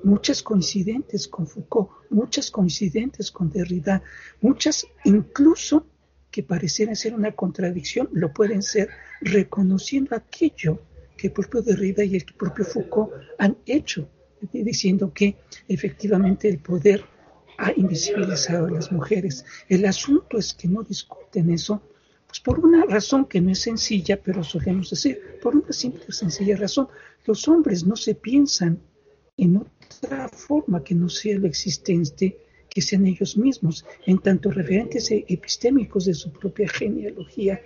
[0.02, 4.02] muchas coincidentes con Foucault, muchas coincidentes con Derrida,
[4.40, 5.86] muchas incluso
[6.32, 8.88] que parecieran ser una contradicción, lo pueden ser
[9.20, 10.82] reconociendo aquello
[11.18, 14.08] que el propio Derrida y el propio Foucault han hecho,
[14.54, 15.36] diciendo que
[15.68, 17.04] efectivamente el poder
[17.58, 19.46] ha invisibilizado a las mujeres.
[19.70, 21.82] El asunto es que no discuten eso,
[22.28, 26.12] pues por una razón que no es sencilla, pero solemos decir, por una simple y
[26.12, 26.88] sencilla razón.
[27.26, 28.80] Los hombres no se piensan
[29.38, 32.38] en otra forma que no sea lo existente,
[32.70, 37.62] que sean ellos mismos, en tanto referentes epistémicos de su propia genealogía.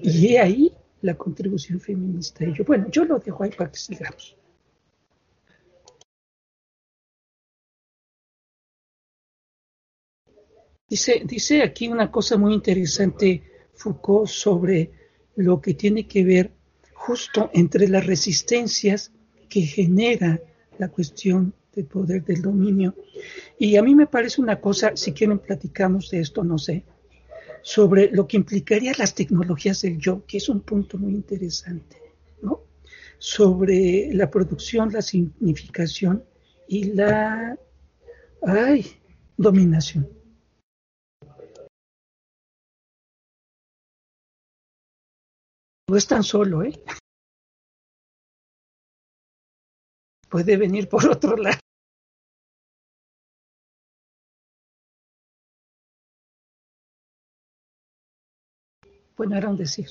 [0.00, 2.44] Y he ahí la contribución feminista.
[2.44, 4.36] Y yo, bueno, yo lo dejo ahí para que sigamos.
[10.88, 13.42] Dice, dice aquí una cosa muy interesante
[13.74, 14.90] Foucault sobre
[15.36, 16.50] lo que tiene que ver
[16.94, 19.12] justo entre las resistencias
[19.48, 20.40] que genera
[20.78, 22.94] la cuestión del poder del dominio.
[23.58, 26.84] Y a mí me parece una cosa, si quieren platicamos de esto, no sé,
[27.62, 31.96] sobre lo que implicaría las tecnologías del yo, que es un punto muy interesante,
[32.42, 32.62] ¿no?
[33.18, 36.24] Sobre la producción, la significación
[36.66, 37.58] y la
[38.42, 38.86] ay,
[39.36, 40.17] dominación.
[45.88, 46.72] No es tan solo, ¿eh?
[50.28, 51.58] Puede venir por otro lado.
[59.16, 59.86] Bueno, era un decir.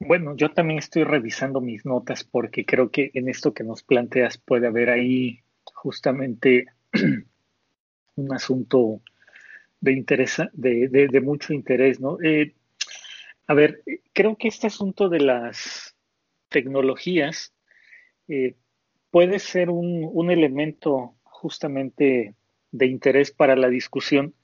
[0.00, 4.36] Bueno, yo también estoy revisando mis notas porque creo que en esto que nos planteas
[4.38, 5.40] puede haber ahí
[5.74, 6.66] justamente
[8.16, 9.00] un asunto
[9.80, 12.18] de, interés, de, de, mucho interés, ¿no?
[12.22, 12.54] Eh,
[13.48, 13.82] A ver,
[14.12, 15.96] creo que este asunto de las
[16.50, 17.54] tecnologías
[18.28, 18.56] eh,
[19.10, 22.34] puede ser un, un, elemento justamente
[22.72, 24.34] de interés para la discusión,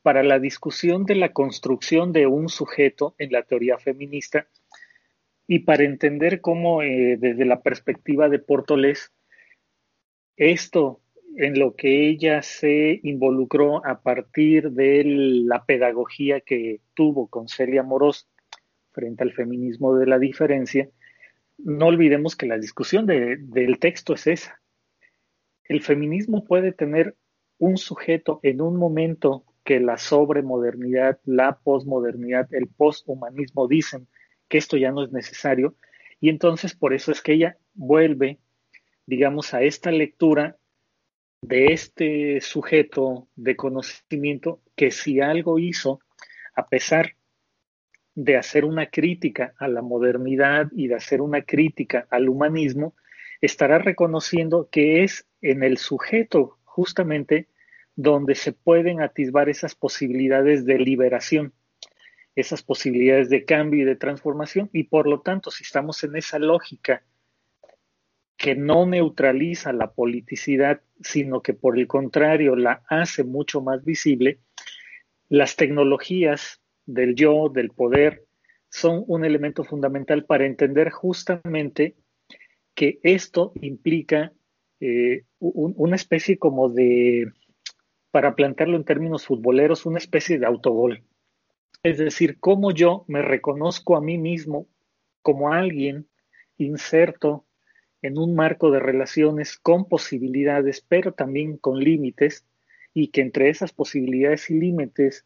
[0.00, 4.48] para la discusión de la construcción de un sujeto en la teoría feminista
[5.46, 9.12] y para entender cómo eh, desde la perspectiva de Portolés,
[10.38, 11.02] esto
[11.36, 17.82] en lo que ella se involucró a partir de la pedagogía que tuvo con Celia
[17.82, 18.26] Moros
[18.94, 20.88] frente al feminismo de la diferencia,
[21.58, 24.60] no olvidemos que la discusión del texto es esa.
[25.64, 27.16] El feminismo puede tener
[27.58, 34.06] un sujeto en un momento que la sobremodernidad, la posmodernidad, el posthumanismo dicen
[34.48, 35.74] que esto ya no es necesario,
[36.20, 38.38] y entonces por eso es que ella vuelve,
[39.06, 40.58] digamos, a esta lectura
[41.40, 46.00] de este sujeto de conocimiento que si algo hizo,
[46.54, 47.16] a pesar
[48.14, 52.94] de hacer una crítica a la modernidad y de hacer una crítica al humanismo,
[53.40, 57.48] estará reconociendo que es en el sujeto justamente
[57.96, 61.52] donde se pueden atisbar esas posibilidades de liberación,
[62.34, 66.38] esas posibilidades de cambio y de transformación, y por lo tanto, si estamos en esa
[66.38, 67.04] lógica
[68.36, 74.40] que no neutraliza la politicidad, sino que por el contrario la hace mucho más visible,
[75.28, 78.24] las tecnologías del yo, del poder,
[78.68, 81.94] son un elemento fundamental para entender justamente
[82.74, 84.32] que esto implica
[84.80, 87.32] eh, una especie como de,
[88.10, 91.04] para plantearlo en términos futboleros, una especie de autogol.
[91.82, 94.66] Es decir, cómo yo me reconozco a mí mismo
[95.22, 96.08] como alguien
[96.58, 97.44] inserto
[98.02, 102.44] en un marco de relaciones con posibilidades, pero también con límites,
[102.92, 105.24] y que entre esas posibilidades y límites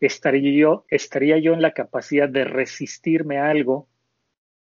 [0.00, 3.88] estaría yo, estaría yo en la capacidad de resistirme a algo,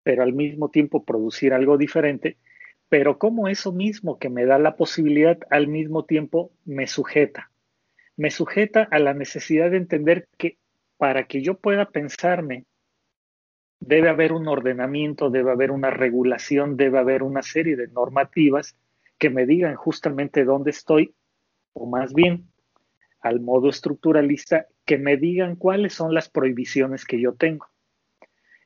[0.03, 2.39] pero al mismo tiempo producir algo diferente,
[2.89, 7.51] pero como eso mismo que me da la posibilidad al mismo tiempo me sujeta.
[8.17, 10.59] Me sujeta a la necesidad de entender que
[10.97, 12.67] para que yo pueda pensarme,
[13.79, 18.77] debe haber un ordenamiento, debe haber una regulación, debe haber una serie de normativas
[19.19, 21.15] que me digan justamente dónde estoy,
[21.73, 22.49] o más bien,
[23.21, 27.71] al modo estructuralista, que me digan cuáles son las prohibiciones que yo tengo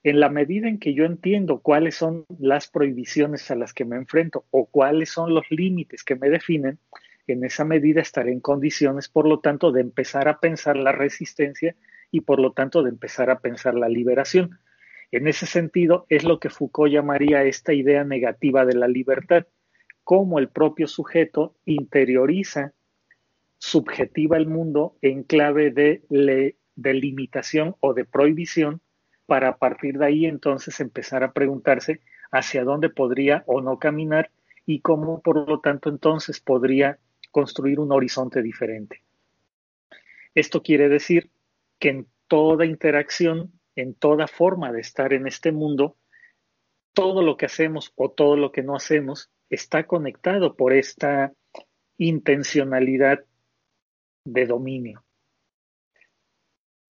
[0.04, 3.96] en la medida en que yo entiendo cuáles son las prohibiciones a las que me
[3.96, 6.78] enfrento o cuáles son los límites que me definen,
[7.26, 11.74] en esa medida estaré en condiciones, por lo tanto, de empezar a pensar la resistencia
[12.10, 14.58] y, por lo tanto, de empezar a pensar la liberación.
[15.10, 19.46] En ese sentido, es lo que Foucault llamaría esta idea negativa de la libertad,
[20.04, 22.74] cómo el propio sujeto interioriza,
[23.64, 28.82] subjetiva el mundo en clave de, de limitación o de prohibición,
[29.24, 34.30] para a partir de ahí entonces empezar a preguntarse hacia dónde podría o no caminar
[34.66, 36.98] y cómo por lo tanto entonces podría
[37.30, 39.02] construir un horizonte diferente.
[40.34, 41.30] Esto quiere decir
[41.78, 45.96] que en toda interacción, en toda forma de estar en este mundo,
[46.92, 51.32] todo lo que hacemos o todo lo que no hacemos está conectado por esta
[51.96, 53.24] intencionalidad
[54.24, 55.04] de dominio.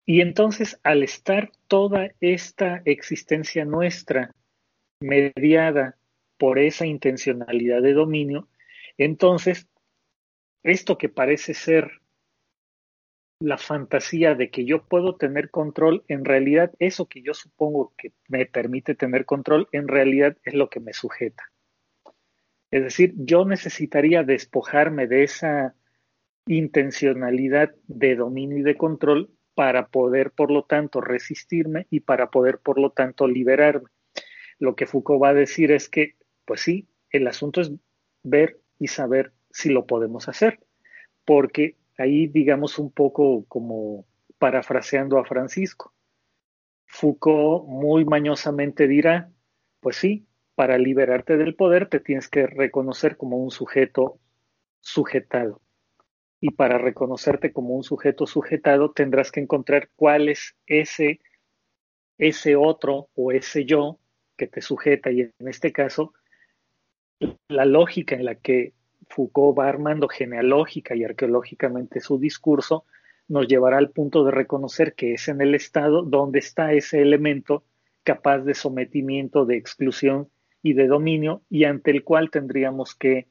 [0.05, 4.35] Y entonces, al estar toda esta existencia nuestra
[4.99, 5.97] mediada
[6.37, 8.49] por esa intencionalidad de dominio,
[8.97, 9.67] entonces,
[10.61, 12.01] esto que parece ser
[13.39, 18.13] la fantasía de que yo puedo tener control, en realidad eso que yo supongo que
[18.27, 21.51] me permite tener control, en realidad es lo que me sujeta.
[22.71, 25.75] Es decir, yo necesitaría despojarme de esa
[26.47, 32.59] intencionalidad de dominio y de control para poder, por lo tanto, resistirme y para poder,
[32.59, 33.89] por lo tanto, liberarme.
[34.59, 36.15] Lo que Foucault va a decir es que,
[36.45, 37.71] pues sí, el asunto es
[38.23, 40.59] ver y saber si lo podemos hacer,
[41.25, 44.05] porque ahí, digamos, un poco como
[44.39, 45.93] parafraseando a Francisco,
[46.87, 49.31] Foucault muy mañosamente dirá,
[49.79, 54.19] pues sí, para liberarte del poder te tienes que reconocer como un sujeto
[54.79, 55.61] sujetado
[56.43, 61.21] y para reconocerte como un sujeto sujetado tendrás que encontrar cuál es ese,
[62.17, 63.97] ese otro o ese yo
[64.35, 65.09] que te sujeta.
[65.09, 66.13] Y en este caso
[67.47, 68.73] la lógica en la que
[69.07, 72.83] Foucault va armando genealógica y arqueológicamente su discurso
[73.29, 77.63] nos llevará al punto de reconocer que es en el Estado donde está ese elemento
[78.03, 80.27] capaz de sometimiento, de exclusión
[80.61, 83.29] y de dominio y ante el cual tendríamos que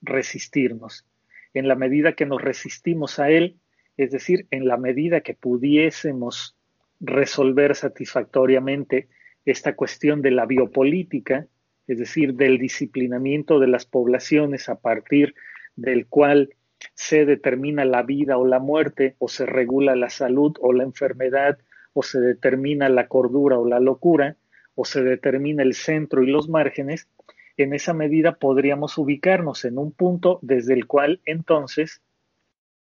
[0.00, 1.08] resistirnos
[1.54, 3.56] en la medida que nos resistimos a él,
[3.96, 6.56] es decir, en la medida que pudiésemos
[7.00, 9.08] resolver satisfactoriamente
[9.44, 11.46] esta cuestión de la biopolítica,
[11.86, 15.34] es decir, del disciplinamiento de las poblaciones a partir
[15.76, 16.54] del cual
[16.94, 21.58] se determina la vida o la muerte, o se regula la salud o la enfermedad,
[21.92, 24.36] o se determina la cordura o la locura,
[24.74, 27.08] o se determina el centro y los márgenes,
[27.56, 32.02] en esa medida podríamos ubicarnos en un punto desde el cual entonces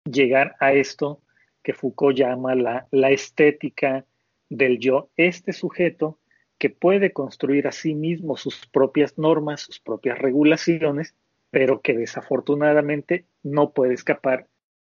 [0.05, 1.21] llegar a esto
[1.63, 4.05] que Foucault llama la, la estética
[4.49, 6.19] del yo, este sujeto
[6.59, 11.15] que puede construir a sí mismo sus propias normas, sus propias regulaciones,
[11.51, 14.47] pero que desafortunadamente no puede escapar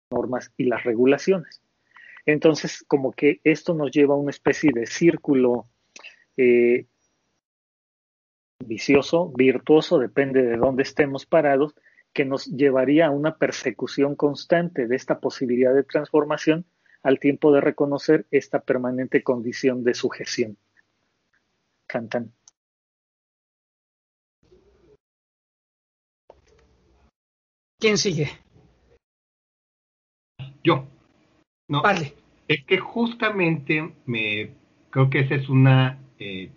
[0.10, 1.62] normas y las regulaciones.
[2.26, 5.68] Entonces, como que esto nos lleva a una especie de círculo
[6.38, 6.86] eh,
[8.66, 11.76] vicioso, virtuoso, depende de dónde estemos parados,
[12.14, 16.66] que nos llevaría a una persecución constante de esta posibilidad de transformación
[17.04, 20.58] al tiempo de reconocer esta permanente condición de sujeción.
[21.88, 22.34] Cantan.
[27.80, 28.30] ¿Quién sigue?
[30.64, 30.88] Yo.
[31.68, 32.14] No, vale.
[32.48, 34.54] Es que justamente me
[34.92, 36.52] creo que esa es una eh,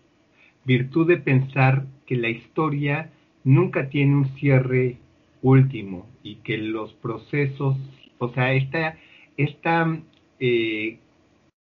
[0.64, 3.10] virtud de pensar que la historia
[3.44, 4.96] nunca tiene un cierre
[5.42, 7.76] último y que los procesos,
[8.18, 8.96] o sea, esta,
[9.36, 9.98] esta
[10.40, 10.98] eh,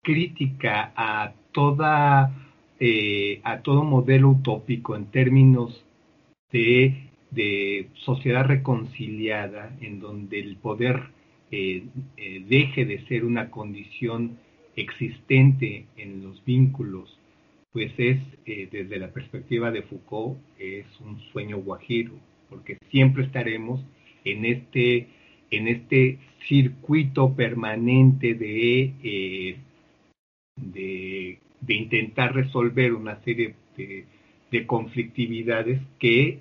[0.02, 2.32] crítica a toda
[2.80, 5.86] eh, a todo modelo utópico en términos
[6.52, 11.02] de de sociedad reconciliada en donde el poder
[11.52, 11.84] eh,
[12.18, 14.38] eh, deje de ser una condición
[14.76, 17.18] existente en los vínculos,
[17.74, 22.14] pues es, eh, desde la perspectiva de Foucault, es un sueño guajiro,
[22.50, 23.84] porque siempre estaremos
[24.24, 25.08] en este,
[25.52, 29.58] en este circuito permanente de,
[30.56, 34.06] de, intentar resolver una serie de,
[34.52, 36.40] de conflictividades que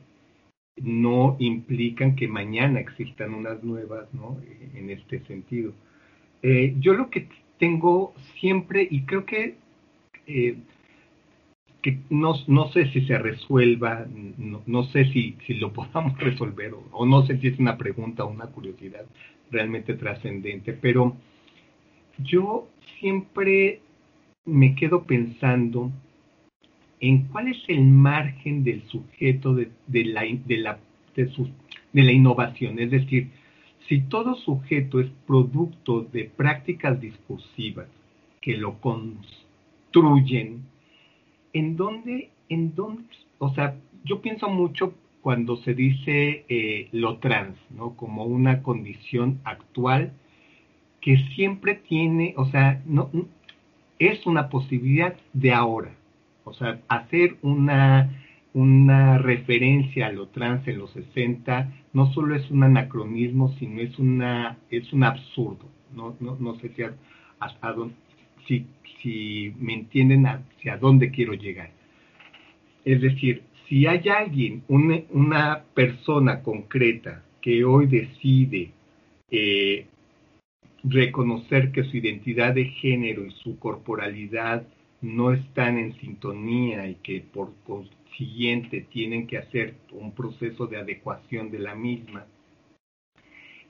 [0.76, 4.38] no implican que mañana existan unas nuevas, ¿no?
[4.74, 5.72] En este sentido.
[6.42, 7.28] Eh, yo lo que
[7.58, 9.56] tengo siempre, y creo que,
[10.26, 10.56] eh,
[11.82, 14.06] que no, no, sé si se resuelva,
[14.38, 17.76] no, no sé si, si, lo podamos resolver, o, o, no sé si es una
[17.76, 19.04] pregunta o una curiosidad
[19.50, 21.16] realmente trascendente, pero
[22.18, 22.68] yo
[23.00, 23.80] siempre
[24.44, 25.90] me quedo pensando
[27.00, 29.70] en cuál es el margen del sujeto de,
[30.04, 30.78] la, de, la,
[31.16, 31.30] de,
[31.92, 32.78] de la innovación.
[32.78, 33.30] Es decir,
[33.88, 37.88] si todo sujeto es producto de prácticas discursivas
[38.40, 40.62] que lo construyen,
[41.52, 43.04] ¿en dónde, en dónde,
[43.38, 47.94] o sea, yo pienso mucho cuando se dice eh, lo trans, ¿no?
[47.96, 50.12] Como una condición actual
[51.00, 53.10] que siempre tiene, o sea, no,
[53.98, 55.94] es una posibilidad de ahora.
[56.44, 58.10] O sea, hacer una,
[58.52, 63.98] una referencia a lo trans en los 60 no solo es un anacronismo, sino es,
[63.98, 65.66] una, es un absurdo.
[65.94, 66.82] No, no, no sé si,
[67.38, 67.94] hasta dónde,
[68.46, 68.66] si,
[69.58, 71.70] me entienden hacia dónde quiero llegar.
[72.84, 78.70] Es decir, si hay alguien, una, una persona concreta que hoy decide
[79.30, 79.86] eh,
[80.84, 84.66] reconocer que su identidad de género y su corporalidad
[85.00, 91.50] no están en sintonía y que por consiguiente tienen que hacer un proceso de adecuación
[91.50, 92.26] de la misma,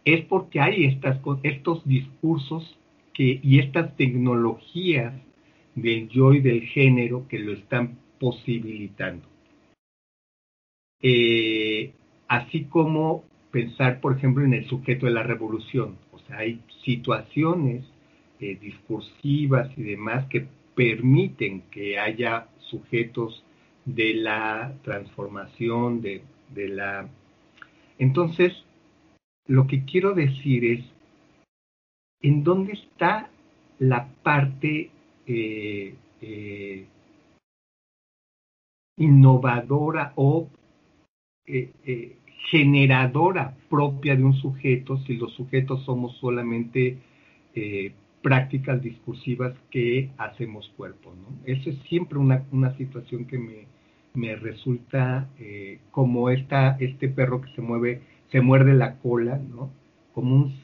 [0.04, 2.76] es porque hay estas, estos discursos
[3.12, 5.14] que, y estas tecnologías
[5.74, 9.26] del yo y del género que lo están posibilitando.
[11.00, 11.92] Eh,
[12.28, 15.96] así como pensar, por ejemplo, en el sujeto de la revolución.
[16.12, 17.84] O sea, hay situaciones
[18.40, 23.44] eh, discursivas y demás que permiten que haya sujetos
[23.84, 26.22] de la transformación, de,
[26.54, 27.08] la...
[27.98, 28.52] Entonces,
[29.46, 30.84] lo que quiero decir es,
[32.22, 33.28] ¿en dónde está
[33.78, 34.90] la parte
[35.26, 36.86] eh, eh,
[38.96, 40.48] innovadora o
[41.46, 42.16] eh,
[42.50, 46.98] generadora propia de un sujeto si los sujetos somos solamente
[48.22, 51.12] prácticas discursivas que hacemos cuerpo.
[51.14, 51.36] ¿no?
[51.44, 53.66] Eso es siempre una, situación que me,
[54.14, 55.28] me resulta
[55.90, 58.00] como este perro que se mueve,
[58.30, 59.70] se muerde la cola, ¿no?
[60.14, 60.61] como un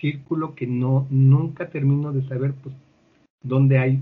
[0.00, 2.74] círculo que no nunca termino de saber pues
[3.42, 4.00] dónde hay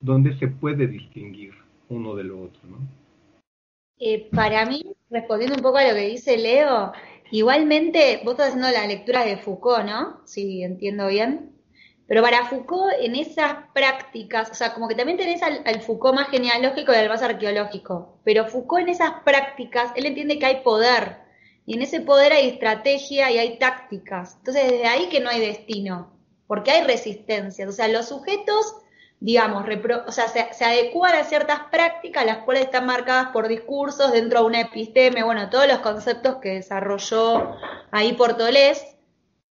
[0.00, 1.54] dónde se puede distinguir
[1.88, 2.78] uno de lo otro ¿no?
[3.98, 6.92] Eh, para mí respondiendo un poco a lo que dice Leo
[7.30, 11.54] igualmente vos estás haciendo la lectura de Foucault no si entiendo bien.
[12.06, 16.28] Pero para Foucault, en esas prácticas, o sea, como que también tenés al, Foucault más
[16.28, 21.23] genealógico y al más arqueológico, pero Foucault en esas prácticas, él entiende que hay poder,
[21.66, 24.36] y en ese poder hay estrategia y hay tácticas.
[24.38, 26.12] Entonces, desde ahí que no hay destino,
[26.46, 27.68] porque hay resistencias.
[27.68, 28.76] O sea, los sujetos,
[29.20, 29.64] digamos,
[30.08, 35.22] se adecuan a ciertas prácticas, las cuales están marcadas por discursos dentro de una episteme,
[35.22, 37.56] bueno, todos los conceptos que desarrolló
[37.90, 38.84] ahí Portolés,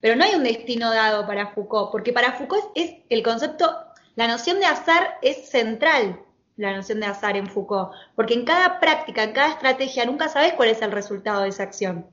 [0.01, 3.78] pero no hay un destino dado para Foucault, porque para Foucault es, el concepto,
[4.16, 6.20] la noción de azar es central,
[6.62, 10.53] la noción de azar en Foucault, porque en cada práctica, en cada estrategia, nunca sabes
[10.53, 12.07] cuál es el resultado de esa acción.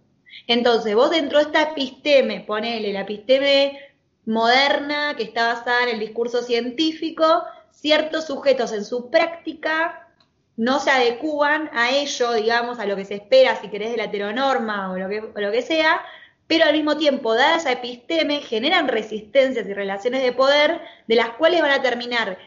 [0.46, 3.78] Entonces, vos dentro de esta episteme, ponele la episteme
[4.24, 10.08] moderna que está basada en el discurso científico, ciertos sujetos en su práctica
[10.56, 14.04] no se adecúan a ello, digamos, a lo que se espera, si querés, de la
[14.04, 16.00] heteronorma o lo que, o lo que sea,
[16.48, 21.30] pero al mismo tiempo, dada esa episteme, generan resistencias y relaciones de poder de las
[21.30, 22.38] cuales van a terminar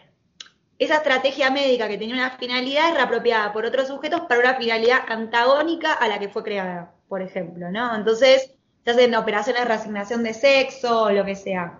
[0.83, 5.01] esa estrategia médica que tenía una finalidad es reapropiada por otros sujetos para una finalidad
[5.07, 7.95] antagónica a la que fue creada, por ejemplo, ¿no?
[7.95, 11.77] Entonces, se hacen operaciones de reasignación de sexo o lo que sea.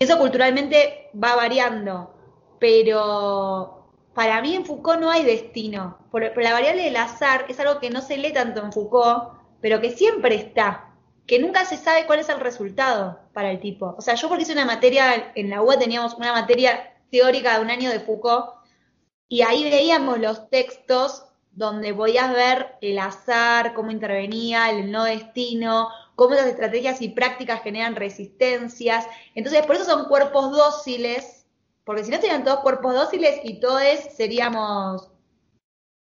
[0.00, 2.12] Eso culturalmente va variando,
[2.58, 5.98] pero para mí en Foucault no hay destino.
[6.10, 9.80] Por, la variable del azar es algo que no se lee tanto en Foucault, pero
[9.80, 10.90] que siempre está
[11.26, 13.94] que nunca se sabe cuál es el resultado para el tipo.
[13.96, 17.64] O sea, yo porque hice una materia, en la UA teníamos una materia teórica de
[17.64, 18.54] un año de Foucault,
[19.28, 25.90] y ahí veíamos los textos donde podías ver el azar, cómo intervenía, el no destino,
[26.16, 29.06] cómo las estrategias y prácticas generan resistencias.
[29.36, 31.46] Entonces, por eso son cuerpos dóciles,
[31.84, 33.82] porque si no serían todos cuerpos dóciles y todos
[34.16, 35.08] seríamos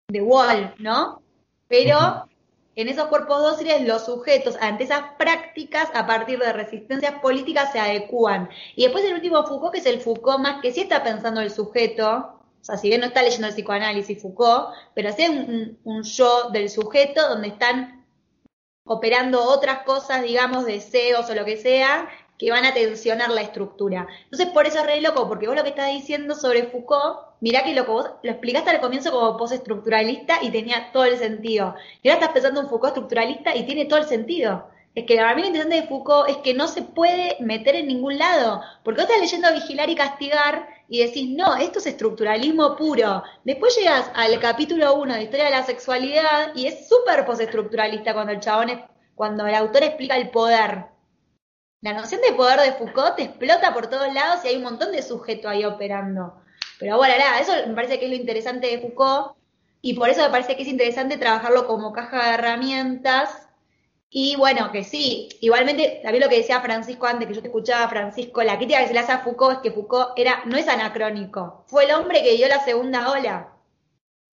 [0.10, 1.22] de wall, ¿no?
[1.70, 2.28] Pero
[2.78, 7.80] en esos cuerpos dóciles los sujetos ante esas prácticas a partir de resistencias políticas se
[7.80, 8.50] adecúan.
[8.76, 11.50] Y después el último Foucault, que es el Foucault más que sí está pensando el
[11.50, 16.04] sujeto, o sea, si bien no está leyendo el psicoanálisis Foucault, pero sí un, un
[16.04, 18.06] yo del sujeto donde están
[18.86, 22.08] operando otras cosas, digamos, deseos o lo que sea,
[22.38, 24.08] que van a tensionar la estructura.
[24.26, 27.64] Entonces, por eso es re loco, porque vos lo que estás diciendo sobre Foucault, mirá
[27.64, 31.76] que lo que vos lo explicaste al comienzo como postestructuralista y tenía todo el sentido.
[32.04, 34.68] Y ahora estás pensando en Foucault estructuralista y tiene todo el sentido.
[34.94, 37.88] Es que la mí lo interesante de Foucault es que no se puede meter en
[37.88, 42.76] ningún lado, porque vos estás leyendo Vigilar y Castigar y decís, no, esto es estructuralismo
[42.76, 43.24] puro.
[43.44, 48.32] Después llegas al capítulo 1 de Historia de la Sexualidad y es súper postestructuralista cuando
[48.32, 48.80] el chabón es,
[49.16, 50.86] cuando el autor explica el poder
[51.82, 54.92] la noción de poder de Foucault te explota por todos lados y hay un montón
[54.92, 56.42] de sujetos ahí operando.
[56.80, 59.36] Pero bueno, nada, eso me parece que es lo interesante de Foucault
[59.82, 63.48] y por eso me parece que es interesante trabajarlo como caja de herramientas.
[64.10, 67.90] Y bueno, que sí, igualmente, también lo que decía Francisco antes, que yo te escuchaba,
[67.90, 70.68] Francisco, la crítica que se le hace a Foucault es que Foucault era, no es
[70.68, 73.54] anacrónico, fue el hombre que dio la segunda ola.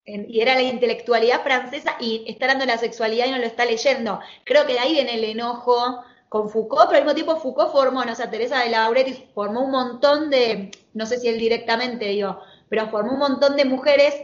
[0.06, 4.20] y era la intelectualidad francesa y está dando la sexualidad y no lo está leyendo.
[4.44, 6.04] Creo que de ahí viene el enojo
[6.34, 9.70] con Foucault, pero al mismo tiempo Foucault formó, no sé, Teresa de Lauretis formó un
[9.70, 14.16] montón de, no sé si él directamente, digo, pero formó un montón de mujeres,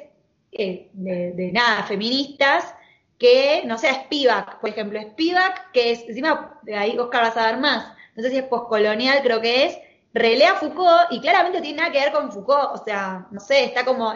[0.50, 2.74] eh, de, nada, feministas,
[3.16, 7.32] que, no sé, Spivak, por ejemplo, Spivak, que es, encima, de ahí Oscar va a
[7.32, 9.78] saber más, no sé si es postcolonial, creo que es,
[10.12, 13.84] relea Foucault y claramente tiene nada que ver con Foucault, o sea, no sé, está
[13.84, 14.12] como,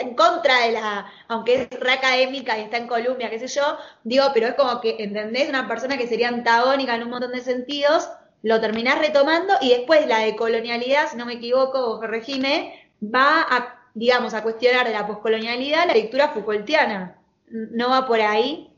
[0.00, 3.76] en contra de la, aunque es re académica y está en Columbia, qué sé yo,
[4.04, 5.48] digo, pero es como que, ¿entendés?
[5.48, 8.08] Una persona que sería antagónica en un montón de sentidos,
[8.42, 13.42] lo terminás retomando y después la de colonialidad, si no me equivoco, o regime, va
[13.42, 17.18] a, digamos, a cuestionar de la poscolonialidad la lectura Foucaultiana.
[17.48, 18.72] No va por ahí.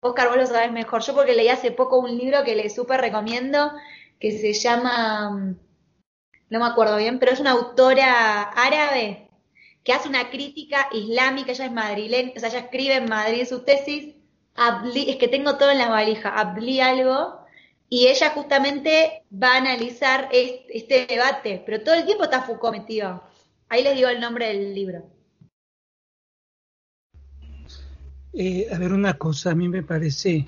[0.00, 1.02] Oscar, vos lo sabés mejor.
[1.02, 3.72] Yo porque leí hace poco un libro que le súper recomiendo,
[4.20, 5.54] que se llama,
[6.50, 9.23] no me acuerdo bien, pero es una autora árabe
[9.84, 13.60] que hace una crítica islámica, ella es madrileña, o sea, ella escribe en Madrid su
[13.64, 14.14] tesis,
[14.56, 17.44] es que tengo todo en la valija, hablé algo,
[17.90, 23.22] y ella justamente va a analizar este, debate, pero todo el tiempo está Foucault metido.
[23.68, 25.04] Ahí les digo el nombre del libro.
[28.32, 30.46] Eh, a ver, una cosa, a mí me parece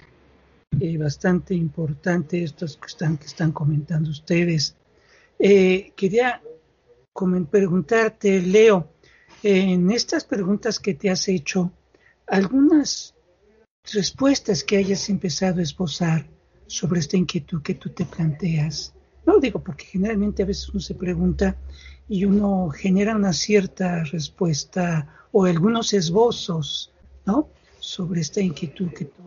[0.80, 4.74] eh, bastante importante esto que están, que están comentando ustedes.
[5.38, 6.42] Eh, quería
[7.50, 8.95] preguntarte, Leo,
[9.42, 11.72] en estas preguntas que te has hecho,
[12.26, 13.14] algunas
[13.92, 16.26] respuestas que hayas empezado a esbozar
[16.66, 18.92] sobre esta inquietud que tú te planteas.
[19.24, 21.56] No digo porque generalmente a veces uno se pregunta
[22.08, 26.92] y uno genera una cierta respuesta o algunos esbozos,
[27.24, 27.48] ¿no?
[27.78, 29.22] Sobre esta inquietud que tú,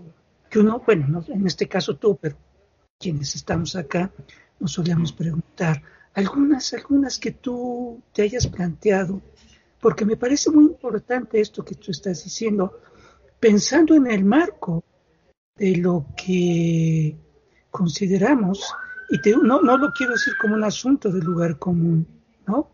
[0.50, 2.36] que uno, bueno, en este caso tú, pero
[2.98, 4.12] quienes estamos acá,
[4.60, 5.82] nos solemos preguntar
[6.14, 9.22] algunas, algunas que tú te hayas planteado,
[9.80, 12.80] porque me parece muy importante esto que tú estás diciendo,
[13.40, 14.84] pensando en el marco
[15.56, 17.16] de lo que
[17.72, 18.74] consideramos,
[19.10, 22.08] y te, no, no lo quiero decir como un asunto de lugar común,
[22.48, 22.72] ¿no?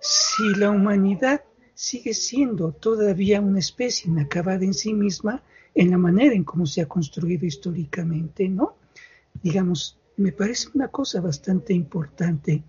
[0.00, 1.42] Si la humanidad
[1.74, 5.42] sigue siendo todavía una especie inacabada en sí misma
[5.74, 8.76] en la manera en cómo se ha construido históricamente, ¿no?
[9.42, 12.62] Digamos, me parece una cosa bastante importante.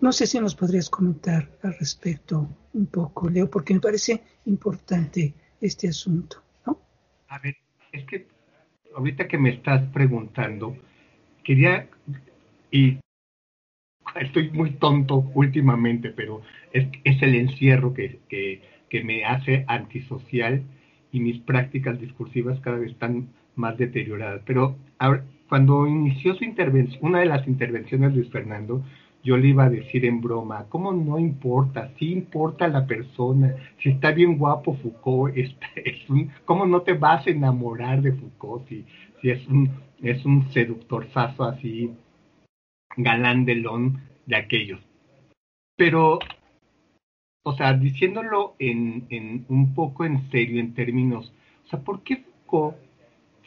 [0.00, 5.34] No sé si nos podrías comentar al respecto un poco, Leo, porque me parece importante
[5.60, 6.78] este asunto, ¿no?
[7.28, 7.56] A ver,
[7.92, 8.26] es que
[8.94, 10.76] ahorita que me estás preguntando,
[11.42, 11.88] quería,
[12.70, 12.98] y
[14.20, 16.42] estoy muy tonto últimamente, pero
[16.72, 18.60] es, es el encierro que, que,
[19.04, 20.62] me hace antisocial
[21.12, 24.42] y mis prácticas discursivas cada vez están más deterioradas.
[24.44, 24.76] Pero
[25.48, 28.84] cuando inició su intervención, una de las intervenciones de Luis Fernando,
[29.22, 31.92] yo le iba a decir en broma, ¿cómo no importa?
[31.98, 33.54] Sí importa la persona.
[33.78, 35.36] Si está bien guapo Foucault,
[35.76, 38.84] es un, ¿cómo no te vas a enamorar de Foucault si,
[39.20, 39.70] si es un
[40.02, 41.92] es un seductor sazo así
[42.96, 44.80] galán delón de aquellos?
[45.76, 46.18] Pero,
[47.42, 51.32] o sea, diciéndolo en, en un poco en serio, en términos,
[51.64, 52.76] o sea, ¿por qué Foucault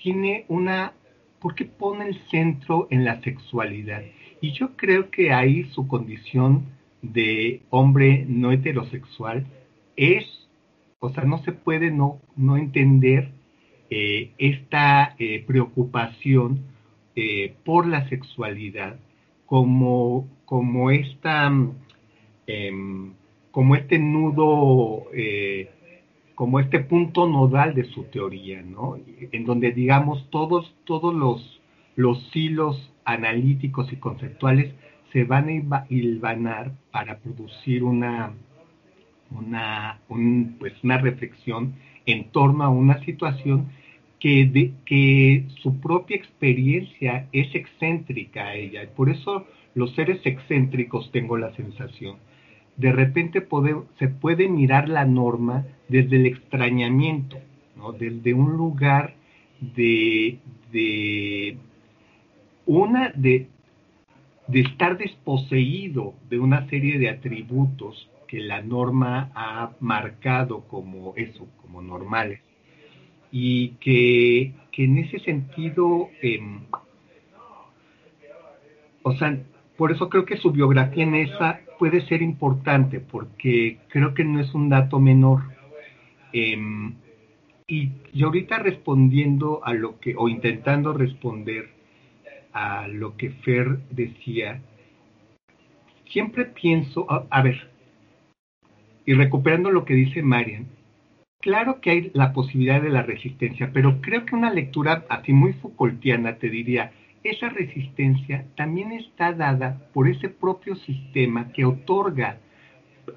[0.02, 0.94] tiene una,
[1.40, 4.04] por qué pone el centro en la sexualidad?
[4.44, 6.66] Y yo creo que ahí su condición
[7.02, 9.46] de hombre no heterosexual
[9.96, 10.26] es,
[11.00, 13.32] o sea, no se puede no, no entender
[13.90, 16.60] eh, esta eh, preocupación
[17.16, 19.00] eh, por la sexualidad
[19.46, 21.50] como, como esta,
[22.46, 23.14] em,
[23.50, 25.06] como este nudo,
[26.36, 28.98] como este punto nodal de su teoría, ¿no?
[29.32, 31.62] En donde, digamos, todos, todos los,
[31.96, 34.74] los hilos analíticos y conceptuales
[35.12, 38.34] se van a hilvanar para producir una,
[39.30, 40.00] una,
[40.60, 41.76] pues una reflexión
[42.06, 43.68] en torno a una situación
[44.20, 48.90] que, de, que su propia experiencia es excéntrica a ella.
[48.96, 52.18] Por eso los seres excéntricos tengo la sensación.
[52.78, 53.46] De repente
[54.00, 57.38] se puede mirar la norma desde el extrañamiento,
[57.76, 57.92] ¿no?
[57.92, 59.14] desde un lugar
[59.76, 60.40] de,
[60.72, 61.58] de
[62.66, 63.48] una de,
[64.48, 71.48] de estar desposeído de una serie de atributos que la norma ha marcado como eso,
[71.62, 72.42] como normales,
[73.32, 76.62] y que, que en ese sentido, em,
[79.04, 79.38] o sea,
[79.78, 84.40] por eso creo que su biografía en esa puede ser importante, porque creo que no
[84.40, 85.44] es un dato menor.
[86.32, 86.96] Em,
[87.68, 91.70] y, y ahorita respondiendo a lo que, o intentando responder
[92.54, 94.62] a lo que Fer decía,
[96.10, 97.70] siempre pienso, a, ver,
[99.06, 100.68] y recuperando lo que dice Marian,
[101.42, 105.54] claro que hay la posibilidad de la resistencia, pero creo que una lectura así muy
[105.54, 106.92] Foucaultiana te diría,
[107.24, 112.38] esa resistencia también está dada por ese propio sistema que otorga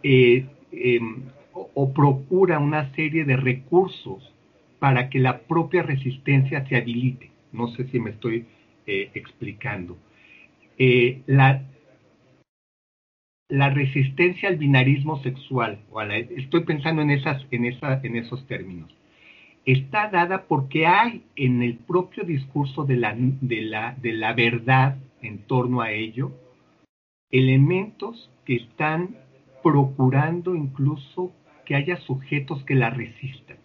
[0.03, 4.33] eh, em, o procura una serie de recursos
[4.79, 7.31] para que la propia resistencia se habilite.
[7.53, 8.47] No sé si me estoy
[8.87, 9.97] eh, explicando.
[10.79, 11.63] Eh, la,
[13.49, 18.95] la resistencia al binarismo sexual, o estoy pensando en, esas, en, en esos términos,
[19.65, 24.97] está dada porque hay en el propio discurso de la, de, la, de la verdad
[25.23, 26.33] en torno a ello
[27.31, 29.17] elementos que están
[29.63, 31.33] procurando incluso
[31.65, 33.59] que haya sujetos que la resistan,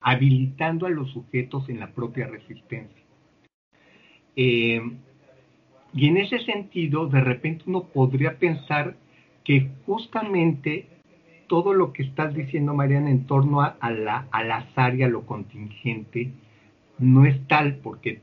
[0.00, 3.02] habilitando a los sujetos en la propia resistencia.
[4.36, 4.80] Eh,
[5.92, 8.96] y en ese sentido, de repente uno podría pensar
[9.44, 10.86] que justamente
[11.48, 15.26] todo lo que estás diciendo, Mariana, en torno a, la, al azar y a lo
[15.26, 16.30] contingente,
[16.98, 18.20] no es tal, porque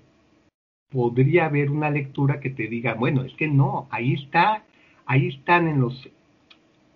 [0.89, 4.63] podría haber una lectura que te diga, bueno, es que no, ahí está,
[5.05, 6.09] ahí están en los,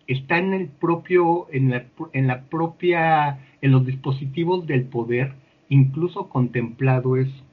[0.07, 5.33] está en el propio, en la, en la propia, en los dispositivos del poder,
[5.67, 7.43] incluso contemplado eso.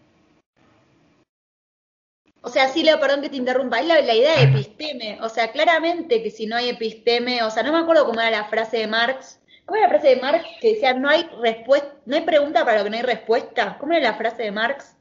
[2.48, 5.18] O sea, sí, Leo, perdón que te interrumpa, es la, idea de episteme.
[5.20, 8.30] O sea, claramente que si no hay episteme, o sea, no me acuerdo cómo era
[8.30, 9.38] la frase de Marx.
[9.66, 12.78] ¿Cómo era la frase de Marx que decía no hay respuesta, no hay pregunta para
[12.78, 13.76] lo que no hay respuesta?
[13.78, 14.96] ¿Cómo era la frase de Marx?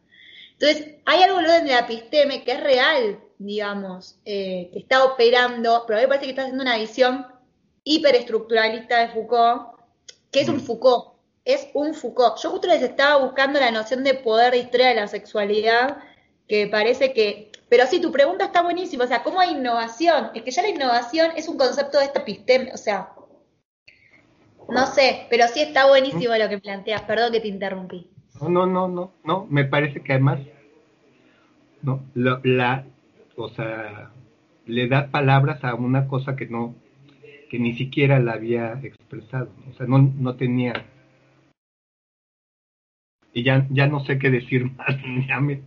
[0.59, 4.79] Entonces, hay algo en el orden de la episteme que es real, digamos, eh, que
[4.79, 7.27] está operando, pero a mí me parece que está haciendo una visión
[7.85, 9.79] hiperestructuralista de Foucault,
[10.31, 10.65] que es un mm.
[10.65, 11.13] Foucault,
[11.45, 12.39] es un Foucault.
[12.43, 15.99] Yo justo les estaba buscando la noción de poder de historia de la sexualidad
[16.47, 17.51] que parece que...
[17.69, 20.29] Pero sí, tu pregunta está buenísima, o sea, ¿cómo hay innovación?
[20.33, 23.09] Es que ya la innovación es un concepto de esta episteme, o sea,
[24.69, 28.09] no sé, pero sí está buenísimo lo que planteas, perdón que te interrumpí.
[28.41, 30.39] No, no, no, no, no, me parece que además,
[31.81, 32.85] no, la,
[33.35, 34.11] o sea,
[34.65, 36.73] le da palabras a una cosa que no,
[37.49, 40.85] que ni siquiera la había expresado, o sea, no, no tenía
[43.37, 44.87] y ya, ya no sé qué decir más,
[45.27, 45.61] ya me,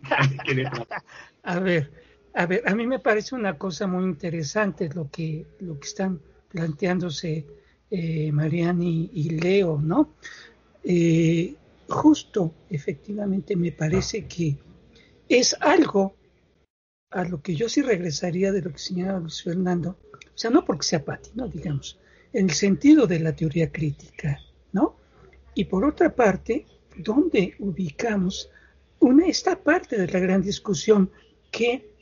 [1.44, 1.92] A ver,
[2.34, 6.20] a ver, a mí me parece una cosa muy interesante lo que, lo que están
[6.48, 7.46] planteándose
[7.88, 10.14] eh, Mariani y Leo, ¿no?
[10.82, 11.54] Eh,
[11.88, 14.56] justo, efectivamente, me parece que
[15.28, 16.16] es algo
[17.12, 20.64] a lo que yo sí regresaría de lo que señalaba Luis Fernando, o sea, no
[20.64, 21.46] porque sea Pati, ¿no?
[21.46, 22.00] Digamos,
[22.32, 24.40] en el sentido de la teoría crítica,
[24.72, 24.96] ¿no?
[25.54, 26.66] Y por otra parte,
[26.96, 28.50] ¿dónde ubicamos
[28.98, 31.10] una, esta parte de la gran discusión
[31.50, 31.94] que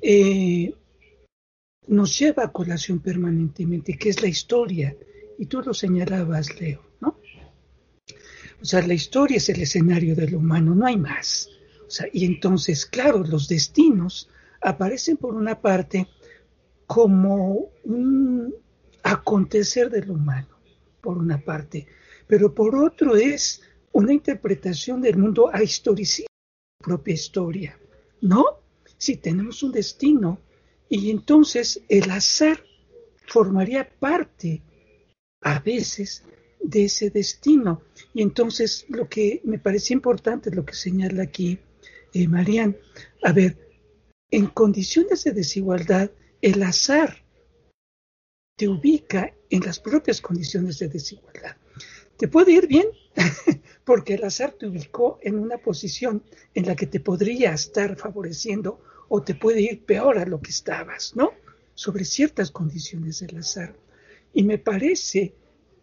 [0.00, 0.74] eh,
[1.86, 4.96] nos lleva a colación permanentemente, que es la historia?
[5.38, 7.18] Y tú lo señalabas, Leo, ¿no?
[8.60, 11.48] O sea, la historia es el escenario del humano, no hay más.
[11.86, 14.28] O sea, y entonces, claro, los destinos
[14.60, 16.08] aparecen por una parte
[16.86, 18.54] como un
[19.02, 20.48] acontecer del humano,
[21.00, 21.86] por una parte,
[22.26, 23.62] pero por otro es
[23.92, 26.28] una interpretación del mundo a historicidad,
[26.78, 27.78] propia historia,
[28.20, 28.60] ¿no?
[28.96, 30.40] Si tenemos un destino
[30.88, 32.64] y entonces el azar
[33.26, 34.62] formaría parte
[35.42, 36.24] a veces
[36.60, 37.82] de ese destino.
[38.14, 41.58] Y entonces lo que me parece importante, lo que señala aquí
[42.12, 42.76] eh, Marian,
[43.22, 43.58] a ver,
[44.30, 46.10] en condiciones de desigualdad,
[46.40, 47.24] el azar
[48.56, 51.56] te ubica en las propias condiciones de desigualdad.
[52.16, 52.86] Te puede ir bien,
[53.84, 56.22] porque el azar te ubicó en una posición
[56.54, 60.50] en la que te podría estar favoreciendo o te puede ir peor a lo que
[60.50, 61.32] estabas, ¿no?
[61.74, 63.74] Sobre ciertas condiciones del azar.
[64.32, 65.34] Y me parece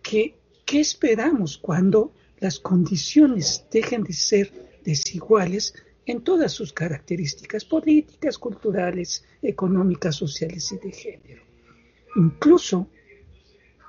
[0.02, 0.36] que,
[0.66, 4.52] ¿qué esperamos cuando las condiciones dejen de ser
[4.84, 5.74] desiguales
[6.06, 11.44] en todas sus características políticas, culturales, económicas, sociales y de género?
[12.16, 12.88] Incluso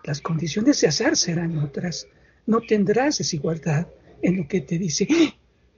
[0.04, 2.08] las condiciones de azar serán otras.
[2.46, 3.88] No tendrás desigualdad
[4.22, 5.06] en lo que te dice,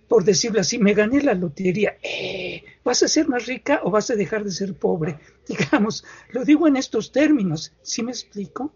[0.08, 4.10] por decirlo así, me gané la lotería, eh, ¿vas a ser más rica o vas
[4.10, 5.18] a dejar de ser pobre?
[5.48, 8.72] Digamos, lo digo en estos términos, ¿sí me explico?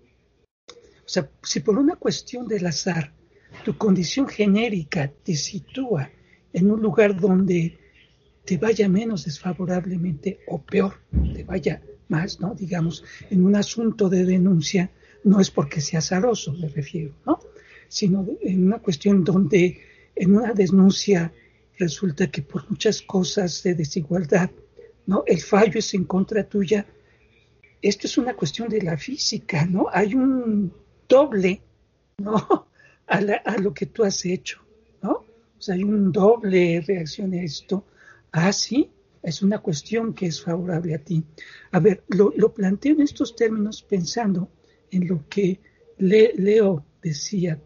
[0.69, 3.13] O sea, si por una cuestión del azar
[3.65, 6.11] tu condición genérica te sitúa
[6.53, 7.79] en un lugar donde
[8.45, 10.95] te vaya menos desfavorablemente o peor,
[11.35, 12.55] te vaya más, ¿no?
[12.55, 14.91] Digamos, en un asunto de denuncia,
[15.25, 17.39] no es porque sea azaroso, me refiero, ¿no?
[17.93, 19.79] Sino en una cuestión donde
[20.17, 21.31] en una denuncia
[21.79, 24.51] resulta que por muchas cosas de desigualdad,
[25.05, 25.25] ¿no?
[25.27, 26.87] El fallo es en contra tuya.
[27.83, 29.89] Esto es una cuestión de la física, ¿no?
[29.93, 30.73] Hay un
[31.07, 31.61] doble,
[32.17, 32.67] ¿no?
[33.07, 34.63] A, a lo que tú has hecho,
[35.03, 35.13] ¿no?
[35.59, 37.85] O sea, hay un doble reacción a esto.
[38.31, 38.91] Ah, sí,
[39.23, 41.23] es una cuestión que es favorable a ti.
[41.73, 44.49] A ver, lo, lo planteo en estos términos pensando
[44.91, 45.61] en lo que
[45.99, 47.61] Leo decía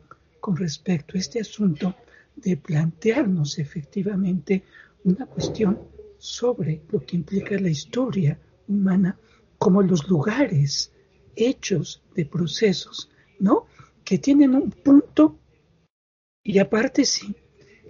[0.46, 1.96] con respecto a este asunto
[2.36, 4.62] de plantearnos efectivamente
[5.02, 5.76] una cuestión
[6.18, 9.18] sobre lo que implica la historia humana
[9.58, 10.92] como los lugares
[11.34, 13.10] hechos de procesos,
[13.40, 13.66] ¿no?
[14.04, 15.36] Que tienen un punto
[16.44, 17.34] y aparte sí,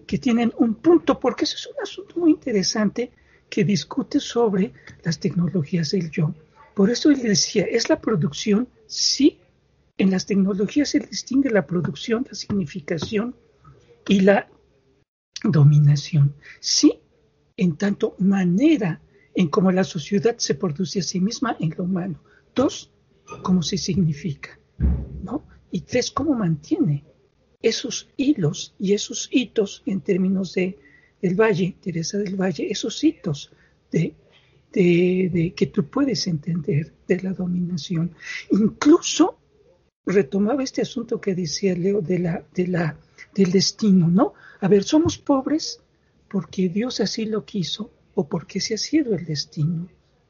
[0.07, 3.13] que tienen un punto, porque eso es un asunto muy interesante
[3.51, 4.73] que discute sobre
[5.03, 6.35] las tecnologías del yo.
[6.75, 9.41] Por eso él decía, es la producción, sí,
[9.99, 13.35] en las tecnologías se distingue la producción, la significación
[14.09, 14.49] y la
[15.43, 16.35] dominación.
[16.61, 17.01] Sí,
[17.57, 19.01] en tanto manera
[19.35, 22.21] en cómo la sociedad se produce a sí misma en lo humano.
[22.55, 22.91] Dos,
[23.43, 24.59] cómo se significa.
[25.23, 25.47] ¿no?
[25.71, 27.05] Y tres, cómo mantiene
[27.63, 30.79] esos hilos y esos hitos en términos de
[31.23, 33.51] del Valle, Teresa del Valle, esos hitos
[33.91, 34.15] de,
[34.73, 38.13] de, de, que tú puedes entender de la dominación.
[38.51, 39.39] Incluso
[40.07, 42.97] retomaba este asunto que decía Leo de la, de la,
[43.35, 44.35] del destino, ¿no?
[44.61, 45.81] A ver, somos pobres
[46.29, 49.89] porque Dios así lo quiso o porque se ha sido el destino,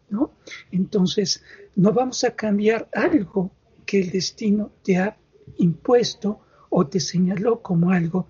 [0.09, 0.32] ¿no?
[0.73, 1.43] Entonces,
[1.77, 3.51] no vamos a cambiar algo
[3.85, 5.16] que el destino te ha
[5.59, 6.40] impuesto
[6.70, 8.28] o te señaló como algo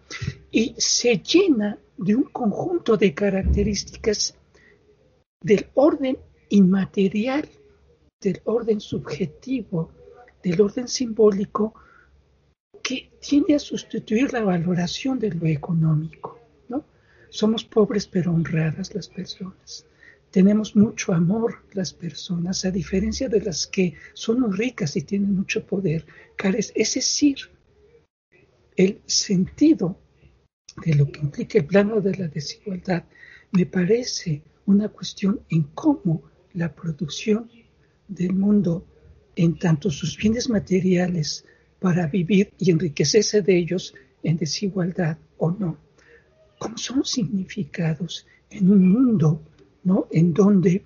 [0.50, 4.36] y se llena de un conjunto de características
[5.40, 6.18] del orden
[6.50, 7.48] inmaterial,
[8.20, 9.90] del orden subjetivo,
[10.46, 11.74] del orden simbólico
[12.80, 16.38] que tiende a sustituir la valoración de lo económico.
[16.68, 16.84] ¿no?
[17.30, 19.84] Somos pobres pero honradas las personas.
[20.30, 25.66] Tenemos mucho amor las personas, a diferencia de las que son ricas y tienen mucho
[25.66, 26.06] poder.
[26.38, 27.36] Es decir,
[28.76, 29.98] el sentido
[30.84, 33.02] de lo que implica el plano de la desigualdad
[33.50, 37.50] me parece una cuestión en cómo la producción
[38.06, 38.86] del mundo,
[39.36, 41.44] en tanto sus bienes materiales
[41.78, 45.78] para vivir y enriquecerse de ellos en desigualdad o no,
[46.58, 49.42] cómo son significados en un mundo
[49.84, 50.08] ¿no?
[50.10, 50.84] en donde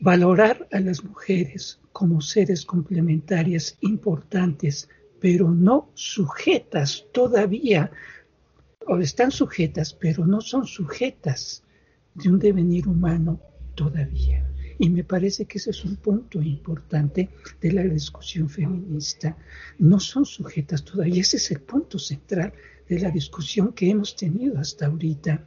[0.00, 4.88] valorar a las mujeres como seres complementarias importantes,
[5.20, 7.92] pero no sujetas todavía,
[8.88, 11.62] o están sujetas, pero no son sujetas
[12.14, 13.40] de un devenir humano
[13.76, 14.51] todavía.
[14.78, 17.28] Y me parece que ese es un punto importante
[17.60, 19.36] de la discusión feminista.
[19.78, 22.52] No son sujetas todavía, ese es el punto central
[22.88, 25.44] de la discusión que hemos tenido hasta ahorita.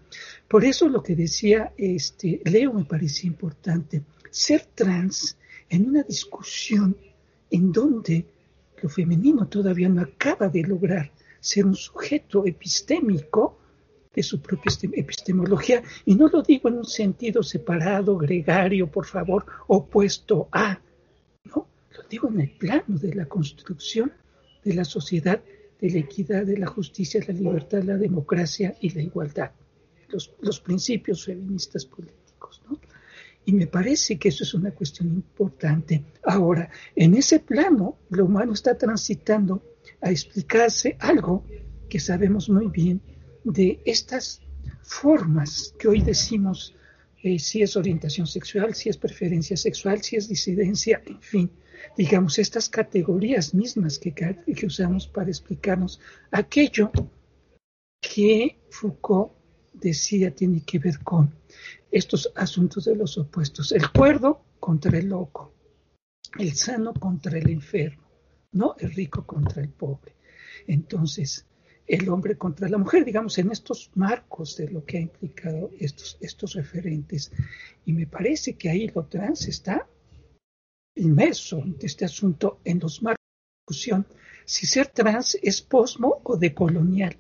[0.48, 4.04] Por eso lo que decía este, Leo me parece importante.
[4.30, 5.38] Ser trans
[5.70, 6.96] en una discusión
[7.52, 8.26] en donde
[8.82, 11.12] lo femenino todavía no acaba de lograr
[11.46, 13.60] ser un sujeto epistémico,
[14.16, 19.46] de su propia epistemología, y no lo digo en un sentido separado, gregario, por favor,
[19.68, 20.80] opuesto a,
[21.44, 24.14] no, lo digo en el plano de la construcción
[24.64, 25.42] de la sociedad,
[25.82, 29.52] de la equidad, de la justicia, la libertad, la democracia y la igualdad,
[30.10, 32.80] los, los principios feministas políticos, ¿no?
[33.48, 36.04] Y me parece que eso es una cuestión importante.
[36.24, 39.62] Ahora, en ese plano, lo humano está transitando
[40.02, 41.46] a explicarse algo
[41.88, 43.02] que sabemos muy bien
[43.46, 44.42] de estas
[44.82, 46.76] formas que hoy decimos
[47.24, 51.52] eh, si es orientación sexual, si es preferencia sexual, si es disidencia, en fin,
[51.96, 56.00] digamos, estas categorías mismas que, que usamos para explicarnos
[56.32, 56.92] aquello
[58.02, 59.34] que Foucault
[59.74, 61.34] decía tiene que ver con
[61.92, 65.54] estos asuntos de los opuestos, el cuerdo contra el loco,
[66.40, 68.04] el sano contra el enfermo,
[68.52, 68.76] ¿no?
[68.80, 70.16] El rico contra el pobre.
[70.68, 71.46] Entonces,
[71.88, 76.18] el hombre contra la mujer, digamos, en estos marcos de lo que ha implicado estos,
[76.20, 77.32] estos referentes.
[77.86, 79.88] Y me parece que ahí lo trans está
[80.96, 84.08] inmerso en este asunto en los marcos de discusión
[84.46, 87.18] si ser trans es posmo o decolonial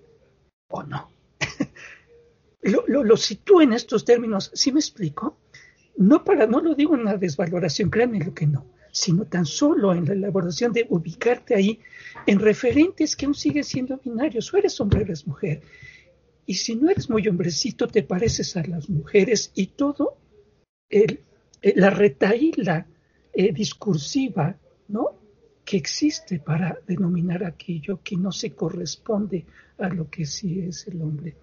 [0.69, 1.09] o no.
[2.61, 5.37] lo, lo, sitúo en estos términos, ¿sí me explico?
[5.97, 9.93] No, para, no lo digo en una desvaloración, créanme lo que no sino tan solo
[9.93, 11.81] en la elaboración de ubicarte ahí
[12.25, 14.53] en referentes que aún siguen siendo binarios.
[14.53, 15.61] O eres hombre eres mujer.
[16.45, 20.17] Y si no eres muy hombrecito, te pareces a las mujeres y todo
[20.89, 21.19] el,
[21.61, 22.87] la retaíla
[23.33, 24.57] eh, discursiva,
[24.87, 25.19] ¿no?
[25.65, 29.45] que existe para denominar aquello que no se corresponde
[29.77, 31.35] a lo que sí es el hombre.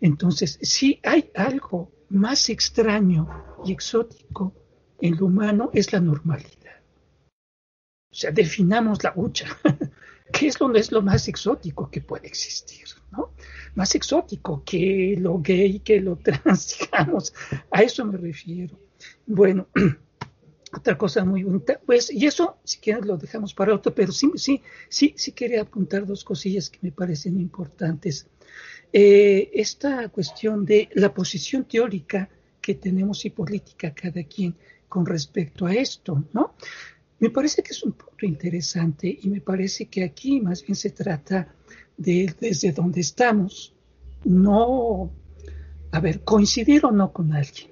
[0.00, 3.28] Entonces, si hay algo más extraño
[3.64, 4.52] y exótico
[5.00, 6.61] en lo humano, es la normalidad.
[8.12, 9.46] O sea, definamos la hucha.
[10.32, 12.84] ¿Qué es lo, es lo más exótico que puede existir?
[13.10, 13.32] ¿no?
[13.74, 17.32] Más exótico que lo gay, que lo trans, digamos.
[17.70, 18.78] A eso me refiero.
[19.26, 19.68] Bueno,
[20.76, 24.30] otra cosa muy bonita, pues, y eso, si quieres, lo dejamos para otro, pero sí,
[24.36, 28.26] sí, sí, sí quería apuntar dos cosillas que me parecen importantes.
[28.92, 32.28] Eh, esta cuestión de la posición teórica
[32.60, 34.54] que tenemos y política cada quien
[34.88, 36.54] con respecto a esto, ¿no?
[37.22, 40.90] Me parece que es un punto interesante y me parece que aquí más bien se
[40.90, 41.54] trata
[41.96, 43.72] de desde donde estamos,
[44.24, 45.08] no,
[45.92, 47.70] a ver, coincidir o no con alguien,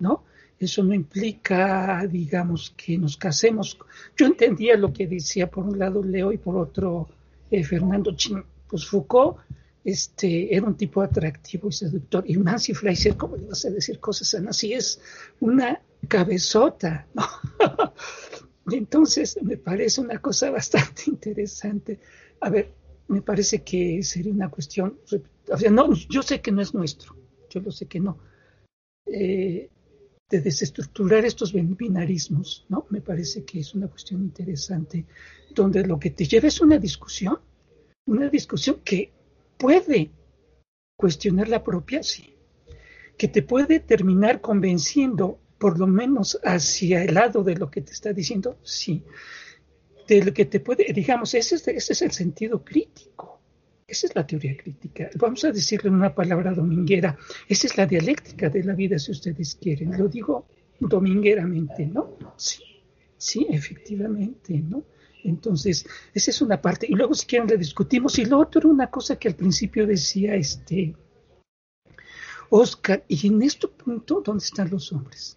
[0.00, 0.24] ¿no?
[0.58, 3.78] Eso no implica, digamos, que nos casemos.
[4.18, 7.08] Yo entendía lo que decía por un lado Leo y por otro
[7.50, 8.44] eh, Fernando Chin.
[8.68, 9.38] Pues Foucault
[9.82, 12.22] este, era un tipo atractivo y seductor.
[12.26, 14.74] Y Nancy Fraser, ¿cómo le vas a decir cosas a Nancy?
[14.74, 15.00] Es
[15.40, 17.24] una cabezota, ¿no?
[18.76, 22.00] entonces me parece una cosa bastante interesante.
[22.40, 22.72] A ver,
[23.08, 24.98] me parece que sería una cuestión,
[25.50, 27.16] o sea, no, yo sé que no es nuestro,
[27.48, 28.18] yo lo sé que no,
[29.06, 29.68] eh,
[30.28, 32.86] de desestructurar estos binarismos, ¿no?
[32.90, 35.04] Me parece que es una cuestión interesante,
[35.52, 37.38] donde lo que te lleva es una discusión,
[38.06, 39.12] una discusión que
[39.58, 40.12] puede
[40.96, 42.32] cuestionar la propia, sí,
[43.16, 47.92] que te puede terminar convenciendo por lo menos hacia el lado de lo que te
[47.92, 49.04] está diciendo, sí.
[50.08, 53.42] De lo que te puede, digamos, ese es, ese es el sentido crítico.
[53.86, 55.10] Esa es la teoría crítica.
[55.16, 57.18] Vamos a decirle una palabra dominguera.
[57.46, 59.98] Esa es la dialéctica de la vida, si ustedes quieren.
[59.98, 60.46] Lo digo
[60.80, 62.16] domingueramente, ¿no?
[62.36, 62.62] Sí,
[63.18, 64.82] sí, efectivamente, ¿no?
[65.24, 65.84] Entonces,
[66.14, 66.86] esa es una parte.
[66.88, 68.18] Y luego, si quieren, le discutimos.
[68.18, 70.96] Y lo otro, una cosa que al principio decía este
[72.48, 75.36] Oscar, y en este punto, ¿dónde están los hombres?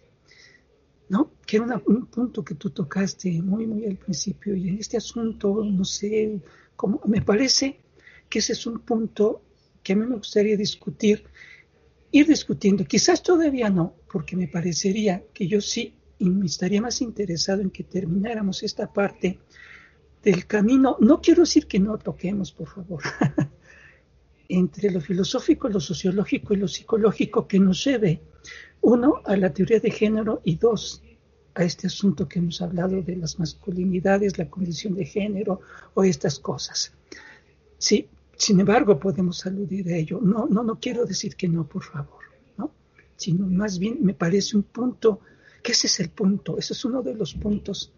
[1.08, 1.32] ¿No?
[1.46, 5.62] Que era un punto que tú tocaste muy, muy al principio, y en este asunto,
[5.62, 6.40] no sé,
[6.76, 7.80] cómo, me parece
[8.28, 9.42] que ese es un punto
[9.82, 11.24] que a mí me gustaría discutir,
[12.10, 12.84] ir discutiendo.
[12.84, 17.84] Quizás todavía no, porque me parecería que yo sí me estaría más interesado en que
[17.84, 19.38] termináramos esta parte
[20.22, 20.96] del camino.
[21.00, 23.02] No quiero decir que no toquemos, por favor,
[24.48, 28.20] entre lo filosófico, lo sociológico y lo psicológico que nos lleve,
[28.80, 31.02] uno, a la teoría de género y dos,
[31.54, 35.60] a este asunto que hemos hablado de las masculinidades, la condición de género
[35.94, 36.92] o estas cosas.
[37.78, 40.20] Sí, sin embargo, podemos aludir a ello.
[40.20, 42.24] No, no, no quiero decir que no, por favor,
[42.58, 42.72] ¿no?
[43.16, 45.20] Sino más bien me parece un punto,
[45.62, 47.92] que ese es el punto, ese es uno de los puntos,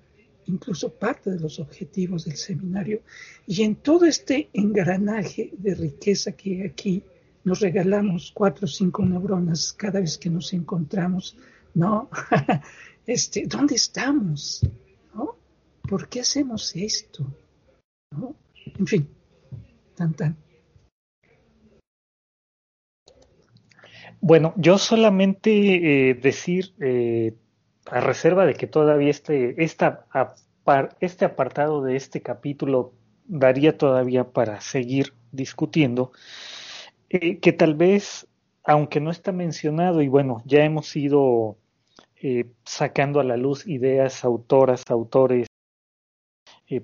[0.46, 3.02] incluso parte de los objetivos del seminario.
[3.46, 7.02] Y en todo este engranaje de riqueza que aquí
[7.44, 11.36] nos regalamos cuatro o cinco neuronas cada vez que nos encontramos,
[11.74, 12.10] ¿no?
[13.06, 14.66] este, ¿dónde estamos?
[15.14, 15.36] ¿No?
[15.88, 17.26] ¿Por qué hacemos esto?
[18.10, 18.34] ¿No?
[18.78, 19.08] En fin,
[24.20, 27.34] bueno, yo solamente eh, decir, eh,
[27.90, 30.06] a reserva de que todavía este, esta,
[31.00, 32.92] este apartado de este capítulo
[33.26, 36.12] daría todavía para seguir discutiendo,
[37.08, 38.26] eh, que tal vez,
[38.64, 41.56] aunque no está mencionado, y bueno, ya hemos ido
[42.64, 45.46] sacando a la luz ideas, autoras, autores,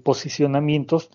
[0.05, 1.11] posicionamientos,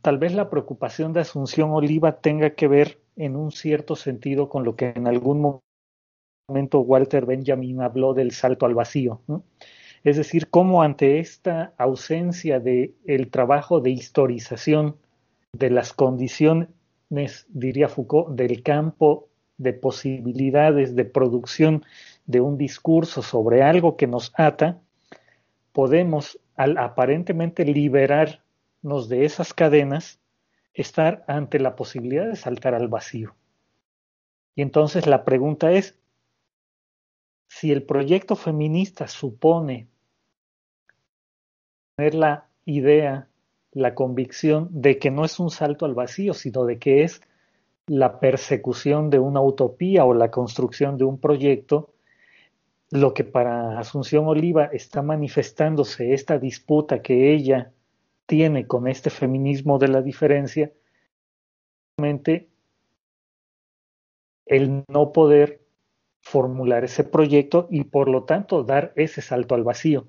[0.00, 4.64] tal vez la preocupación de Asunción Oliva tenga que ver en un cierto sentido con
[4.64, 5.60] lo que en algún
[6.48, 9.20] momento Walter Benjamin habló del salto al vacío.
[10.04, 14.96] Es decir, cómo ante esta ausencia de el trabajo de historización
[15.52, 16.68] de las condiciones,
[17.48, 19.28] diría Foucault, del campo
[19.58, 21.84] de posibilidades de producción
[22.26, 24.78] de un discurso sobre algo que nos ata,
[25.72, 28.42] podemos al aparentemente liberar
[28.82, 30.20] de esas cadenas,
[30.72, 33.34] estar ante la posibilidad de saltar al vacío.
[34.54, 35.98] Y entonces la pregunta es,
[37.48, 39.88] si el proyecto feminista supone
[41.96, 43.28] tener la idea,
[43.72, 47.22] la convicción de que no es un salto al vacío, sino de que es
[47.86, 51.92] la persecución de una utopía o la construcción de un proyecto,
[52.90, 57.72] lo que para Asunción Oliva está manifestándose esta disputa que ella
[58.26, 60.72] tiene con este feminismo de la diferencia,
[64.46, 65.65] el no poder
[66.26, 70.08] formular ese proyecto y por lo tanto dar ese salto al vacío.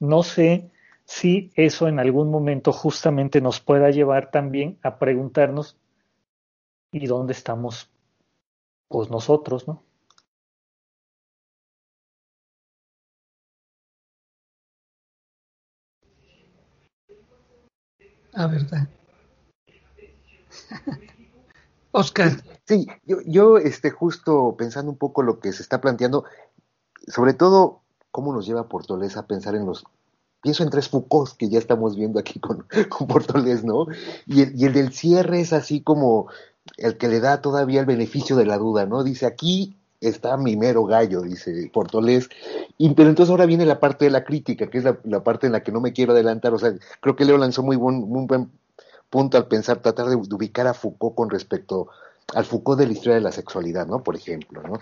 [0.00, 0.70] No sé
[1.04, 5.76] si eso en algún momento justamente nos pueda llevar también a preguntarnos
[6.92, 7.90] ¿y dónde estamos
[8.88, 9.82] pues nosotros, no?
[18.34, 18.88] Ah, verdad.
[21.92, 22.42] Oscar.
[22.66, 26.24] Sí, yo, yo este, justo pensando un poco lo que se está planteando,
[27.06, 29.84] sobre todo cómo nos lleva Portolés a pensar en los
[30.40, 33.86] pienso en tres Foucault que ya estamos viendo aquí con, con Portolés, ¿no?
[34.26, 36.28] Y el, y el, del cierre es así como
[36.76, 39.02] el que le da todavía el beneficio de la duda, ¿no?
[39.02, 42.28] Dice, aquí está mi mero gallo, dice Portolés.
[42.76, 45.52] Y, pero entonces ahora viene la parte de la crítica, que es la, parte en
[45.52, 46.54] la que no me quiero adelantar.
[46.54, 48.50] O sea, creo que Leo lanzó muy buen, muy buen
[49.10, 51.88] punto al pensar, tratar de, ubicar a Foucault con respecto
[52.34, 54.02] al Foucault de la historia de la sexualidad, ¿no?
[54.02, 54.78] Por ejemplo, ¿no?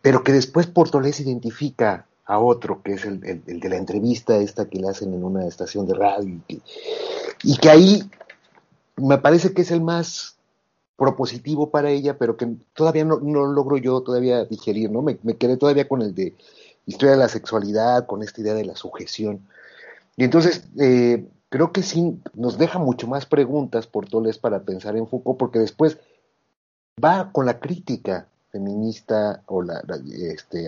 [0.00, 4.78] Pero que después Portolés identifica a otro, que es el, de la entrevista esta que
[4.78, 6.40] le hacen en una estación de radio,
[7.42, 8.10] y que ahí
[8.96, 10.36] me parece que es el más
[10.96, 15.02] propositivo para ella, pero que todavía no, logro yo todavía digerir, ¿no?
[15.02, 16.36] Me, quedé todavía con el de
[16.86, 19.46] historia de la sexualidad, con esta idea de la sujeción.
[20.16, 24.96] Y entonces, eh, creo que sí nos deja mucho más preguntas por Toles para pensar
[24.96, 25.98] en Foucault, porque después
[27.02, 29.82] va con la crítica feminista o la,
[30.32, 30.66] este,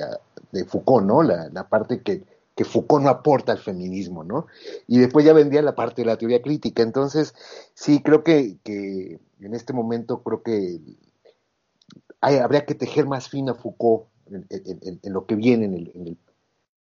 [0.53, 1.23] de Foucault, ¿no?
[1.23, 2.23] La, la parte que,
[2.55, 4.47] que Foucault no aporta al feminismo, ¿no?
[4.87, 6.83] Y después ya vendría la parte de la teoría crítica.
[6.83, 7.35] Entonces,
[7.73, 10.81] sí, creo que, que en este momento creo que
[12.21, 16.19] hay, habría que tejer más fino a Foucault en, lo que viene en,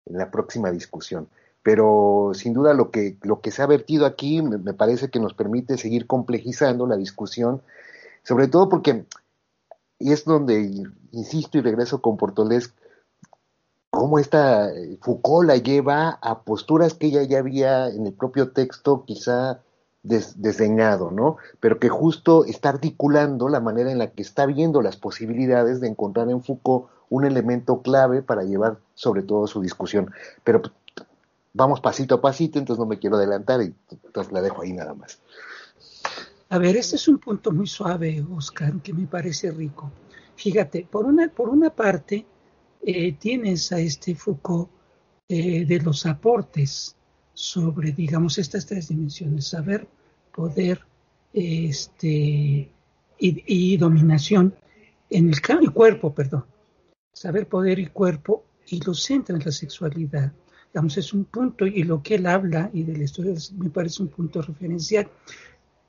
[0.07, 1.29] la próxima discusión.
[1.63, 5.35] Pero sin duda lo que, lo que se ha vertido aquí me, parece que nos
[5.35, 7.63] permite seguir complejizando la discusión,
[8.25, 9.05] sobre todo porque,
[9.99, 12.75] y es donde insisto y regreso con Portolés,
[13.91, 18.51] cómo esta eh, Foucault la lleva a posturas que ella ya había en el propio
[18.53, 19.61] texto quizá
[20.03, 21.37] desdeñado, ¿no?
[21.61, 25.89] Pero que justo está articulando la manera en la que está viendo las posibilidades de
[25.89, 30.11] encontrar en Foucault un elemento clave para llevar sobre todo su discusión.
[30.43, 30.63] Pero
[31.53, 34.95] vamos pasito a pasito, entonces no me quiero adelantar y entonces la dejo ahí nada
[34.95, 35.21] más.
[36.49, 39.91] A ver, este es un punto muy suave, Oscar, que me parece rico.
[40.37, 42.27] Fíjate, por una, por una parte,
[42.83, 44.69] eh, tienes a este Foucault
[45.29, 46.97] eh, de los aportes
[47.33, 49.89] sobre, digamos, estas tres dimensiones, saber,
[50.35, 50.85] poder
[51.33, 52.71] este,
[53.19, 54.55] y, dominación
[55.09, 56.45] en el, el, cuerpo, perdón,
[57.13, 60.33] saber, poder y cuerpo, y lo centra en la sexualidad.
[60.73, 64.03] Digamos, es un punto, y lo que él habla, y de la historia me parece
[64.03, 65.09] un punto referencial.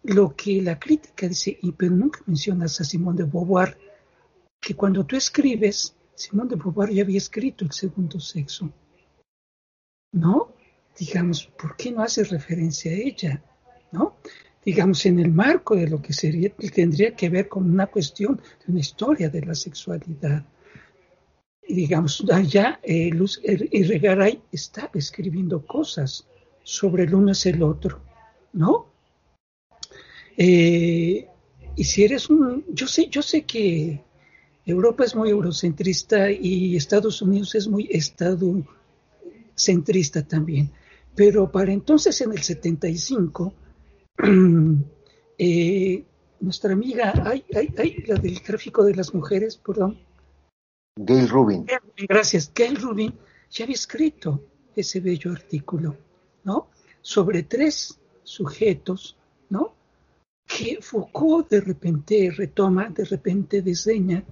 [0.04, 3.78] Lo que la crítica dice, y pero nunca mencionas a Simón de Beauvoir,
[4.60, 8.70] que cuando tú escribes, Simón de Beauvoir ya había escrito el segundo sexo.
[10.12, 10.54] ¿No?
[11.00, 13.44] Digamos, ¿por qué no hace referencia a ella?
[13.94, 14.18] ¿No?
[14.66, 18.72] Digamos, en el marco de lo que sería, tendría que ver con una cuestión de
[18.72, 20.46] una historia de la sexualidad.
[21.68, 26.28] Digamos, allá eh, Luz Irregaray está escribiendo cosas
[26.64, 28.02] sobre el uno es el otro,
[28.54, 28.88] ¿no?
[30.38, 31.28] Eh,
[31.76, 34.02] y si eres un, yo sé, yo sé que
[34.66, 40.72] Europa es muy eurocentrista y Estados Unidos es muy estadocentrista también.
[41.16, 43.54] Pero para entonces, en el 75,
[45.38, 46.04] eh,
[46.40, 50.00] nuestra amiga, ay, ay, ay, la del tráfico de las mujeres, perdón.
[50.96, 51.66] Gail Rubin.
[52.08, 52.52] Gracias.
[52.54, 53.14] Gail Rubin
[53.50, 54.44] ya había escrito
[54.76, 55.98] ese bello artículo,
[56.44, 56.70] ¿no?
[57.02, 59.18] Sobre tres sujetos,
[59.50, 59.74] ¿no?
[60.46, 64.24] Que Foucault de repente retoma, de repente diseña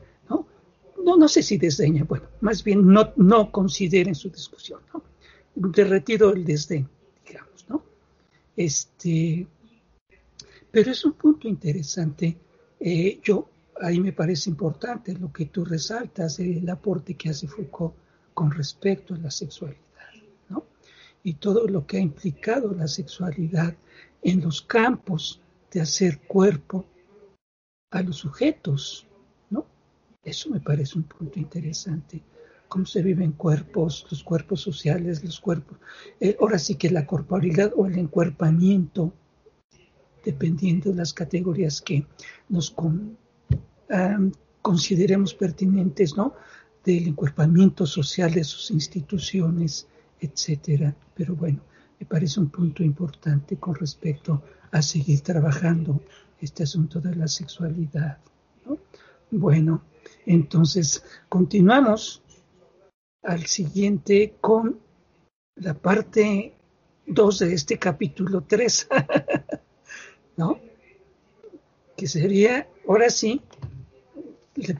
[1.03, 5.03] no, no sé si desdeña, bueno, más bien no, no considera en su discusión, ¿no?
[5.55, 6.87] Derretido el desdén,
[7.25, 7.83] digamos, ¿no?
[8.55, 9.47] Este,
[10.69, 12.37] pero es un punto interesante.
[12.79, 13.49] Eh, yo,
[13.81, 17.95] ahí me parece importante lo que tú resaltas, el aporte que hace Foucault
[18.33, 19.79] con respecto a la sexualidad,
[20.49, 20.65] ¿no?
[21.23, 23.75] Y todo lo que ha implicado la sexualidad
[24.21, 25.41] en los campos
[25.71, 26.85] de hacer cuerpo
[27.89, 29.07] a los sujetos,
[30.23, 32.21] eso me parece un punto interesante.
[32.67, 35.77] Cómo se viven cuerpos, los cuerpos sociales, los cuerpos.
[36.19, 39.13] Eh, ahora sí que la corporalidad o el encuerpamiento,
[40.23, 42.05] dependiendo de las categorías que
[42.49, 42.69] nos
[44.61, 46.33] consideremos pertinentes, ¿no?
[46.83, 49.87] Del encuerpamiento social de sus instituciones,
[50.19, 50.95] etcétera.
[51.15, 51.61] Pero bueno,
[51.99, 54.41] me parece un punto importante con respecto
[54.71, 56.01] a seguir trabajando
[56.39, 58.17] este asunto de la sexualidad.
[58.65, 58.79] ¿no?
[59.29, 59.83] Bueno,
[60.25, 62.23] entonces, continuamos
[63.23, 64.79] al siguiente con
[65.55, 66.55] la parte
[67.05, 68.87] 2 de este capítulo 3,
[70.37, 70.59] ¿no?
[71.95, 73.41] Que sería, ahora sí,
[74.57, 74.73] le